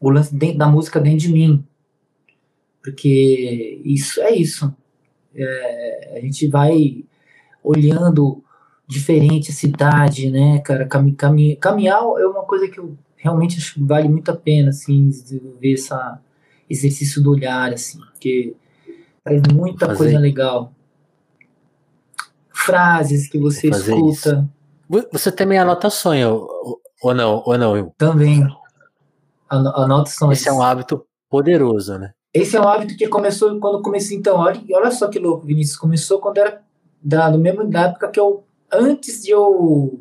[0.00, 1.64] o lance dentro da música dentro de mim.
[2.82, 4.74] Porque isso é isso.
[5.34, 7.04] É, a gente vai
[7.62, 8.42] olhando
[8.86, 13.74] diferente a cidade né cara cami, cami, caminhar é uma coisa que eu realmente acho
[13.74, 16.20] que vale muito a pena assim desenvolver essa
[16.68, 18.54] exercício do olhar assim porque
[19.24, 19.98] faz muita Fazer.
[19.98, 20.72] coisa legal
[22.66, 24.48] frases que você escuta.
[24.90, 25.06] Isso.
[25.12, 26.46] Você também anota sonho,
[27.02, 27.42] ou não?
[27.44, 27.92] Ou não?
[27.96, 28.46] Também.
[29.48, 30.38] Anota sonhos.
[30.38, 32.12] Esse é um hábito poderoso, né?
[32.34, 35.78] Esse é um hábito que começou quando comecei, então, olha, olha só que louco, Vinícius.
[35.78, 36.60] Começou quando era
[37.02, 40.00] da, no mesmo da época que eu, antes de eu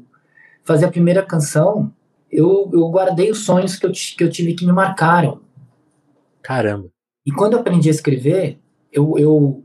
[0.63, 1.91] fazer a primeira canção,
[2.31, 5.41] eu, eu guardei os sonhos que eu, que eu tive que me marcaram.
[6.41, 6.89] Caramba.
[7.25, 8.59] E quando eu aprendi a escrever,
[8.91, 9.63] eu, eu,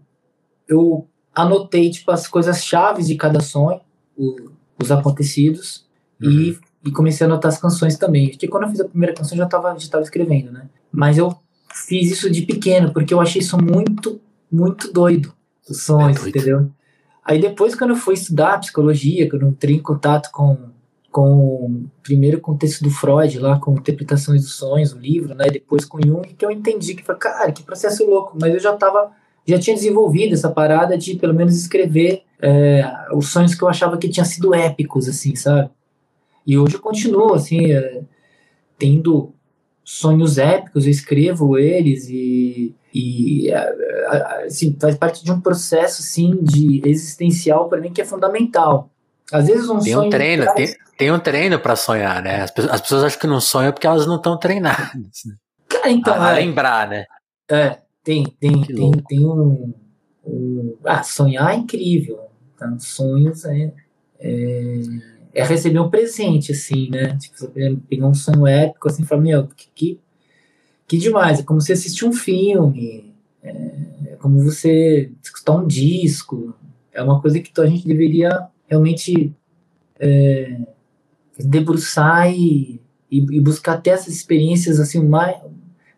[0.68, 3.80] eu anotei tipo as coisas chaves de cada sonho,
[4.16, 4.50] o,
[4.80, 5.86] os acontecidos
[6.22, 6.30] uhum.
[6.30, 8.30] e, e comecei a anotar as canções também.
[8.30, 10.68] Porque quando eu fiz a primeira canção já estava já tava escrevendo, né?
[10.90, 11.36] Mas eu
[11.72, 14.20] fiz isso de pequeno porque eu achei isso muito
[14.50, 15.32] muito doido,
[15.68, 16.70] os sonhos, é entendeu?
[17.30, 20.70] Aí depois quando eu fui estudar psicologia, quando eu entrei em contato com
[21.12, 25.46] com primeiro com o texto do Freud lá com interpretações dos sonhos, o livro, né?
[25.46, 29.12] Depois com Jung que eu entendi que cara que processo louco, mas eu já estava
[29.46, 32.84] já tinha desenvolvido essa parada de pelo menos escrever é,
[33.14, 35.70] os sonhos que eu achava que tinham sido épicos, assim, sabe?
[36.44, 38.02] E hoje eu continuo, assim, é,
[38.76, 39.32] tendo
[39.84, 43.52] sonhos épicos, eu escrevo eles e, e
[44.44, 48.90] assim, faz parte de um processo, assim, de existencial para mim que é fundamental.
[49.32, 50.06] Às vezes um tem sonho...
[50.08, 50.56] Um treino, traz...
[50.56, 52.42] tem, tem um treino para sonhar, né?
[52.42, 55.24] As pessoas, as pessoas acham que não sonham porque elas não estão treinadas.
[55.24, 55.34] Né?
[55.68, 57.04] Cara, então, a, a é, lembrar, né?
[57.48, 59.72] É, tem, tem, tem, tem um,
[60.24, 62.20] um, Ah, sonhar é incrível.
[62.58, 62.74] Tá?
[62.78, 63.72] Sonhos é,
[64.18, 64.80] é,
[65.32, 67.16] é, receber um presente, assim, né?
[67.16, 70.00] Tipo, você pegar um sonho épico, assim, e falar, meu, que, que,
[70.90, 71.38] que demais.
[71.38, 73.50] É como você assistir um filme, é,
[74.06, 76.52] é como você escutar um disco.
[76.92, 79.32] É uma coisa que a gente deveria realmente
[80.00, 80.58] é,
[81.38, 85.40] debruçar e, e, buscar ter essas experiências, assim, mais...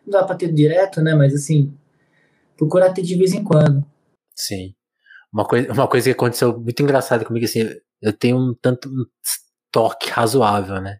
[0.05, 1.15] Não dá para ter direto, né?
[1.15, 1.73] Mas, assim,
[2.55, 3.83] procurar ter de vez em quando.
[4.35, 4.75] Sim.
[5.33, 7.67] Uma coisa, uma coisa que aconteceu muito engraçada comigo, assim,
[7.99, 9.05] eu tenho um tanto um
[9.71, 10.97] toque razoável, né?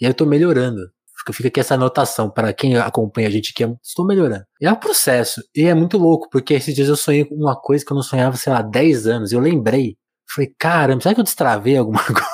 [0.00, 0.92] E eu tô melhorando.
[1.32, 4.44] Fica aqui essa anotação para quem acompanha a gente que estou melhorando.
[4.60, 5.42] E é um processo.
[5.54, 8.02] E é muito louco, porque esses dias eu sonhei com uma coisa que eu não
[8.02, 9.32] sonhava, sei lá, 10 anos.
[9.32, 9.96] Eu lembrei.
[10.34, 12.26] Falei, caramba, será que eu destravei alguma coisa?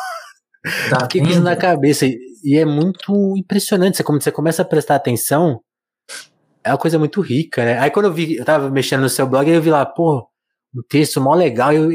[0.91, 2.07] Tá Fiquei com isso na cabeça.
[2.07, 3.97] E, e é muito impressionante.
[3.97, 5.61] Você, como você começa a prestar atenção,
[6.65, 7.79] é uma coisa muito rica, né?
[7.79, 10.29] Aí quando eu vi, eu tava mexendo no seu blog, aí eu vi lá, pô,
[10.75, 11.73] um texto mó legal.
[11.73, 11.91] E eu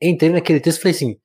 [0.00, 1.16] entrei naquele texto e falei assim,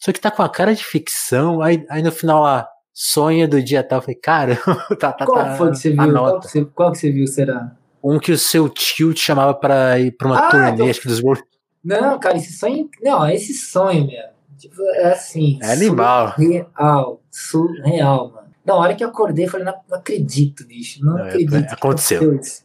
[0.00, 1.62] isso aqui tá com a cara de ficção.
[1.62, 3.98] Aí, aí no final lá, sonha do dia tal.
[3.98, 4.56] Eu falei, cara,
[4.98, 5.54] tá, tá, Qual tá.
[5.56, 6.12] foi que você viu?
[6.12, 7.72] Qual que você, qual que você viu, será?
[8.04, 11.00] Um que o seu tio te chamava pra ir pra uma Ah, turnê, então- acho
[11.00, 11.42] que dos World.
[11.84, 12.88] Não, cara, esse sonho.
[13.02, 14.22] Não, esse sonho, meu.
[14.58, 15.58] Tipo, é assim.
[15.62, 16.34] É animal.
[16.36, 17.20] Surreal.
[17.30, 18.48] Surreal, mano.
[18.64, 21.04] Na hora que eu acordei, eu falei, não, não acredito, bicho.
[21.04, 21.66] Não, Não, é- acredito.
[21.66, 22.34] que aconteceu.
[22.38, 22.62] isso.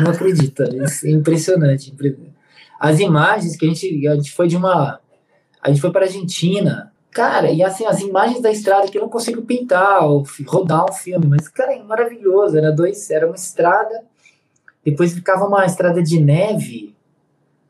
[0.00, 0.62] Não acredito.
[0.84, 1.90] Isso é impressionante.
[1.90, 2.18] impre-
[2.78, 4.06] As imagens que a gente.
[4.08, 5.00] A gente foi de uma.
[5.62, 6.92] A gente foi para Argentina.
[7.14, 10.92] Cara, e assim, as imagens da estrada que eu não consigo pintar ou rodar um
[10.92, 12.58] filme, mas, cara, é maravilhoso.
[12.58, 14.02] Era dois, era uma estrada,
[14.84, 16.92] depois ficava uma estrada de neve,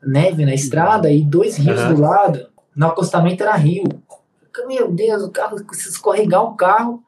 [0.01, 1.93] neve na estrada, e dois rios Aham.
[1.93, 2.49] do lado.
[2.75, 3.83] No acostamento era rio.
[4.65, 7.03] Meu Deus, o carro, se escorregar um carro.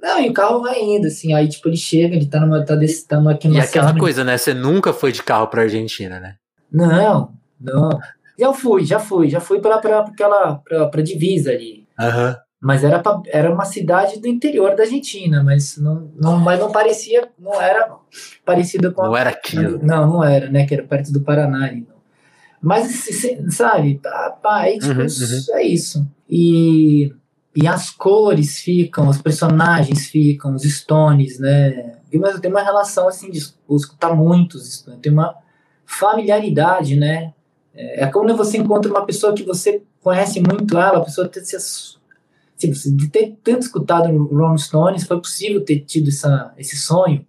[0.00, 1.32] Não, e o carro vai indo, assim.
[1.32, 2.64] Aí, tipo, ele chega, ele tá numa.
[2.64, 4.36] Tá, desse, tá numa, aqui E aquela coisa, né?
[4.36, 6.34] Você nunca foi de carro pra Argentina, né?
[6.72, 8.00] Não, não.
[8.38, 11.86] Já fui, já fui, já fui pra, aquela, pra, pra divisa ali.
[11.98, 12.36] Aham.
[12.64, 16.70] Mas era, pra, era uma cidade do interior da Argentina, mas não, não, mas não
[16.70, 17.92] parecia, não era
[18.44, 19.80] parecida com a Não era aquilo.
[19.82, 20.64] Não, não era, né?
[20.64, 21.72] Que era perto do Paraná.
[22.60, 23.04] Mas,
[23.50, 26.08] sabe, pá, pá, aí, tipo, Uhum, isso- é isso.
[26.30, 27.12] E,
[27.56, 31.96] e as cores ficam, os personagens ficam, os Stones, né?
[32.14, 35.34] Mas tem uma relação, assim, de es- escutar muitos Stones, tem uma
[35.84, 37.32] familiaridade, né?
[37.74, 41.96] É quando você encontra uma pessoa que você conhece muito ela, a pessoa ter, se,
[42.94, 47.24] de ter tanto escutado Rolling Stones, foi possível ter tido essa, esse sonho,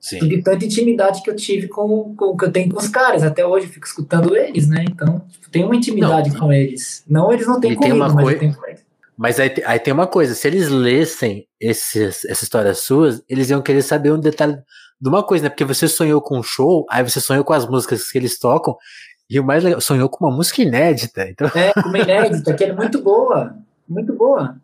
[0.00, 0.18] Sim.
[0.28, 3.22] de tanta intimidade que eu tive com, com que eu tenho com os caras.
[3.22, 4.84] Até hoje eu fico escutando eles, né?
[4.88, 7.04] Então, tipo, tem uma intimidade Não, com eles.
[7.08, 8.84] Não, eles não têm tem comigo, uma mas coi- eu tenho com eles.
[9.16, 13.62] Mas aí, aí tem uma coisa, se eles lessem esses, essas histórias suas, eles iam
[13.62, 14.58] querer saber um detalhe
[15.00, 15.50] de uma coisa, né?
[15.50, 18.76] Porque você sonhou com um show, aí você sonhou com as músicas que eles tocam,
[19.28, 21.28] e o mais legal, sonhou com uma música inédita.
[21.28, 23.56] Então, É, com uma inédita, que é muito boa.
[23.88, 24.56] Muito boa.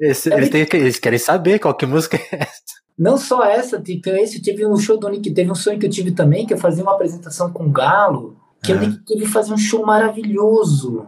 [0.00, 2.74] esse- É eles, que- eles querem saber qual que música é essa.
[2.98, 5.86] Não só essa, tem tem esse, tive um show do Nick, teve um sonho que
[5.86, 8.86] eu tive também, que eu fazia uma apresentação com o Galo, que o Aham.
[8.86, 11.06] Nick teve fazer um show maravilhoso.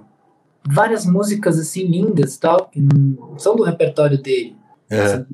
[0.69, 4.57] Várias músicas assim lindas, tal, que não são do repertório dele.
[4.91, 5.27] Aham.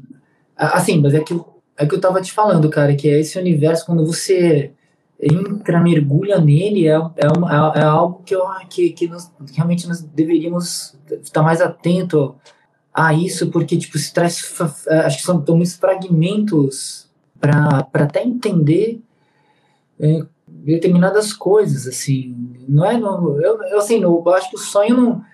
[0.56, 1.38] Ah, Assim, mas é que,
[1.76, 4.72] é que eu tava te falando, cara, que é esse universo, quando você
[5.22, 9.86] entra, mergulha nele, é, é, uma- é- é algo que, eu, que, que nós, realmente
[9.86, 12.34] nós deveríamos estar mais atento
[12.92, 14.74] a isso, porque, tipo, se traz, fa-
[15.06, 17.08] acho que são muitos fragmentos
[17.40, 19.00] para até entender
[20.00, 22.34] é, determinadas coisas, assim,
[22.68, 25.24] não é, não, eu, eu, assim, eu acho que o sonho não,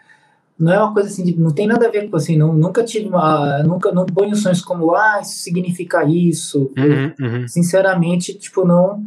[0.59, 3.09] não é uma coisa assim, não tem nada a ver com assim, não, nunca tive
[3.09, 7.49] uma, nunca, não ponho sonhos como, ah, isso significa isso, Uhum, uhum.
[7.49, 9.03] sinceramente, tipo, não,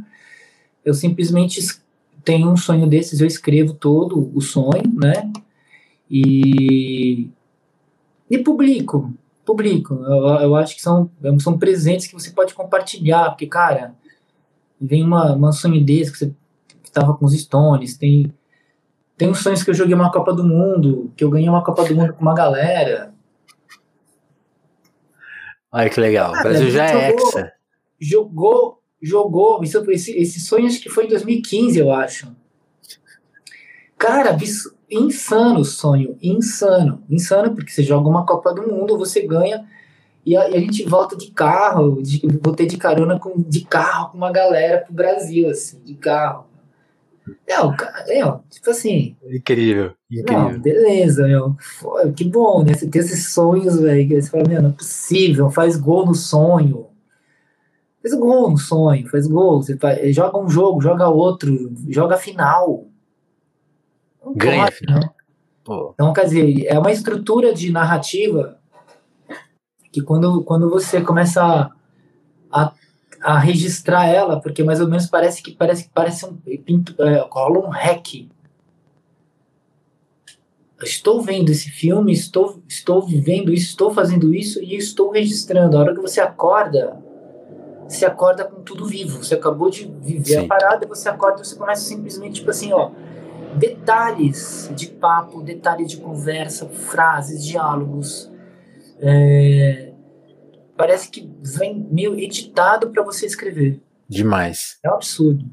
[0.85, 1.81] eu simplesmente es-
[2.23, 5.31] tenho um sonho desses, eu escrevo todo o sonho, né,
[6.09, 7.29] e,
[8.29, 9.13] e publico,
[9.45, 11.09] publico, eu, eu acho que são,
[11.39, 13.95] são presentes que você pode compartilhar, porque, cara,
[14.79, 16.33] vem uma, uma sonho desse, que você
[16.83, 18.33] que tava com os Stones, tem,
[19.17, 21.85] tem uns sonhos que eu joguei uma Copa do Mundo, que eu ganhei uma Copa
[21.85, 23.13] do Mundo com uma galera,
[25.71, 26.31] Olha que legal.
[26.33, 27.53] O Brasil já é jogou- hexa.
[27.99, 32.27] jogou, jogou, isso, esse, esse sonho acho que foi em 2015, eu acho.
[33.97, 39.21] Cara, abs- insano o sonho, insano, insano, porque você joga uma Copa do Mundo, você
[39.25, 39.65] ganha,
[40.25, 44.11] e a, e a gente volta de carro, de, voltei de carona com, de carro
[44.11, 46.45] com uma galera pro Brasil, assim, de carro.
[47.47, 50.59] É, o ca- é, ó, tipo assim, Incrível, não, incrível.
[50.61, 51.55] beleza, meu.
[51.59, 52.73] Foi, que bom, né?
[52.73, 56.87] Você tem esses sonhos, velho, você fala, meu, não é possível, faz gol no sonho.
[58.01, 59.61] Faz gol no sonho, faz gol.
[59.61, 62.87] Você faz- joga um jogo, joga outro, joga final.
[64.23, 64.99] Não Ganha pode, final.
[64.99, 65.09] né?
[65.93, 68.59] Então, quer dizer, é uma estrutura de narrativa
[69.91, 71.69] que quando, quando você começa
[72.51, 72.73] a,
[73.21, 77.27] a, registrar ela, porque mais ou menos parece que parece que parece um pinto, é,
[77.29, 78.27] rola um hack.
[80.81, 85.77] Estou vendo esse filme, estou, estou vivendo isso, estou fazendo isso e estou registrando.
[85.77, 86.97] A hora que você acorda,
[87.93, 89.23] você acorda com tudo vivo.
[89.23, 90.45] Você acabou de viver Sim.
[90.45, 92.91] a parada, você acorda e você começa simplesmente, tipo assim, ó,
[93.55, 98.31] detalhes de papo, detalhes de conversa, frases, diálogos.
[98.99, 99.91] É,
[100.77, 103.81] parece que vem meio editado para você escrever.
[104.07, 104.77] demais.
[104.83, 105.49] É um absurdo.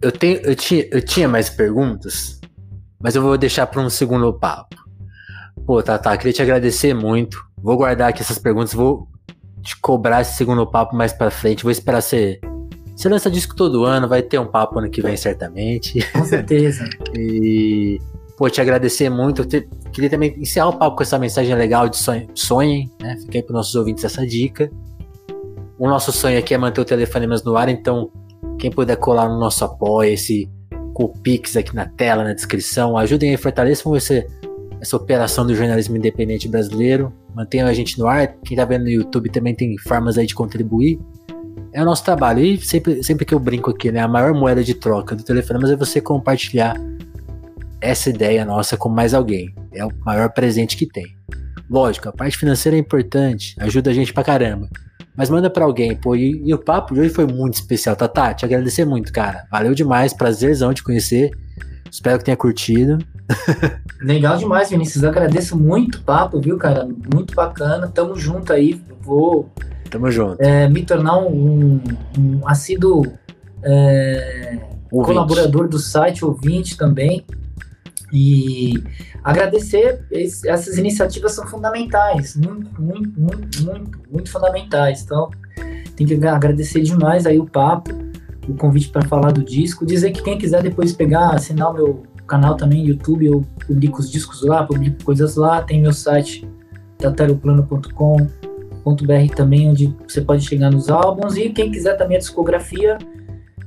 [0.00, 2.40] eu, tenho, eu, tinha, eu tinha mais perguntas,
[3.00, 4.87] mas eu vou deixar para um segundo papo.
[5.68, 7.44] Pô, Tata, queria te agradecer muito.
[7.62, 9.06] Vou guardar aqui essas perguntas, vou
[9.60, 11.62] te cobrar esse segundo papo mais para frente.
[11.62, 12.40] Vou esperar você.
[12.96, 16.00] Você lança disco todo ano, vai ter um papo ano que vem, certamente.
[16.10, 16.88] Com certeza.
[17.14, 17.98] e,
[18.34, 19.42] pô, te agradecer muito.
[19.42, 23.18] Eu te, queria também encerrar o papo com essa mensagem legal de sonho, sonhem, né?
[23.34, 24.70] Aí para nossos ouvintes essa dica.
[25.78, 28.10] O nosso sonho aqui é manter o Telefonemas no ar, então
[28.58, 30.50] quem puder colar no nosso apoio, esse
[30.94, 34.26] com o Pix aqui na tela, na descrição, ajudem aí, fortaleçam esse,
[34.80, 37.12] essa operação do jornalismo independente brasileiro.
[37.34, 38.34] Mantenham a gente no ar.
[38.44, 40.98] Quem tá vendo no YouTube também tem formas aí de contribuir.
[41.72, 42.40] É o nosso trabalho.
[42.40, 44.00] E sempre, sempre que eu brinco aqui, né?
[44.00, 46.74] A maior moeda de troca do Telefonemas é você compartilhar
[47.80, 49.54] essa ideia nossa com mais alguém.
[49.72, 51.16] É o maior presente que tem.
[51.70, 54.68] Lógico, a parte financeira é importante, ajuda a gente pra caramba.
[55.14, 56.14] Mas manda para alguém, pô.
[56.14, 58.32] E, e, o papo de hoje foi muito especial, Tatá.
[58.32, 59.44] Te agradecer muito, cara.
[59.50, 61.30] Valeu demais, prazerzão te conhecer.
[61.90, 62.98] Espero que tenha curtido.
[64.00, 65.02] Legal demais, Vinícius.
[65.02, 66.86] Eu agradeço muito o papo, viu, cara?
[67.12, 67.88] Muito bacana.
[67.88, 68.80] Tamo junto aí.
[69.00, 69.50] Vou
[69.90, 70.40] Tamo junto.
[70.42, 71.80] É, me tornar um,
[72.18, 73.04] um assíduo
[73.62, 74.58] é,
[74.90, 77.24] colaborador do site, ouvinte também.
[78.12, 78.82] E
[79.22, 80.06] agradecer,
[80.46, 85.02] essas iniciativas são fundamentais, muito, muito, muito, muito, muito fundamentais.
[85.02, 85.30] Então,
[85.94, 87.90] tem que agradecer demais aí o papo,
[88.48, 89.84] o convite para falar do disco.
[89.84, 94.00] Dizer que quem quiser depois pegar, assinar o meu canal também no YouTube, eu publico
[94.00, 95.62] os discos lá, publico coisas lá.
[95.62, 96.48] Tem meu site,
[96.98, 101.36] tataroplano.com.br também, onde você pode chegar nos álbuns.
[101.36, 102.98] E quem quiser também a discografia,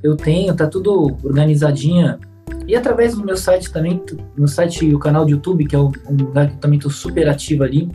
[0.01, 2.19] eu tenho, tá tudo organizadinha
[2.67, 4.01] e através do meu site também,
[4.37, 6.91] no site e o canal do YouTube, que é um lugar que eu também estou
[6.91, 7.89] super ativo ali.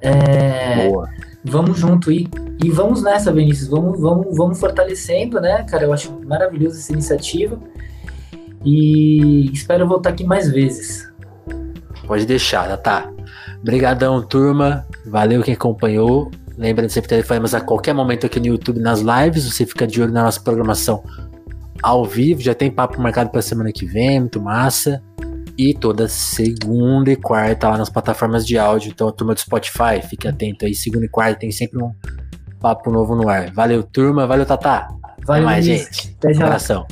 [0.00, 1.08] É, Boa.
[1.44, 2.28] Vamos junto e,
[2.62, 3.68] e vamos nessa, Vinícius.
[3.68, 5.84] Vamos, vamos, vamos fortalecendo, né, cara?
[5.84, 7.58] Eu acho maravilhosa essa iniciativa.
[8.64, 11.10] E espero voltar aqui mais vezes.
[12.06, 13.10] Pode deixar, tá?
[13.60, 14.86] Obrigadão, turma.
[15.06, 16.30] Valeu quem acompanhou.
[16.56, 19.44] Lembrando sempre telefonemas a qualquer momento aqui no YouTube, nas lives.
[19.50, 21.02] Você fica de olho na nossa programação
[21.82, 25.02] ao vivo, já tem papo marcado para semana que vem, muito massa.
[25.64, 28.90] E toda segunda e quarta lá nas plataformas de áudio.
[28.90, 30.74] Então, a turma do Spotify, fique atento aí.
[30.74, 31.94] Segunda e quarta tem sempre um
[32.58, 33.48] papo novo no ar.
[33.52, 34.26] Valeu, turma.
[34.26, 34.88] Valeu, Tatá.
[35.24, 36.16] Valeu, Até mais, gente.
[36.18, 36.84] Até um abração.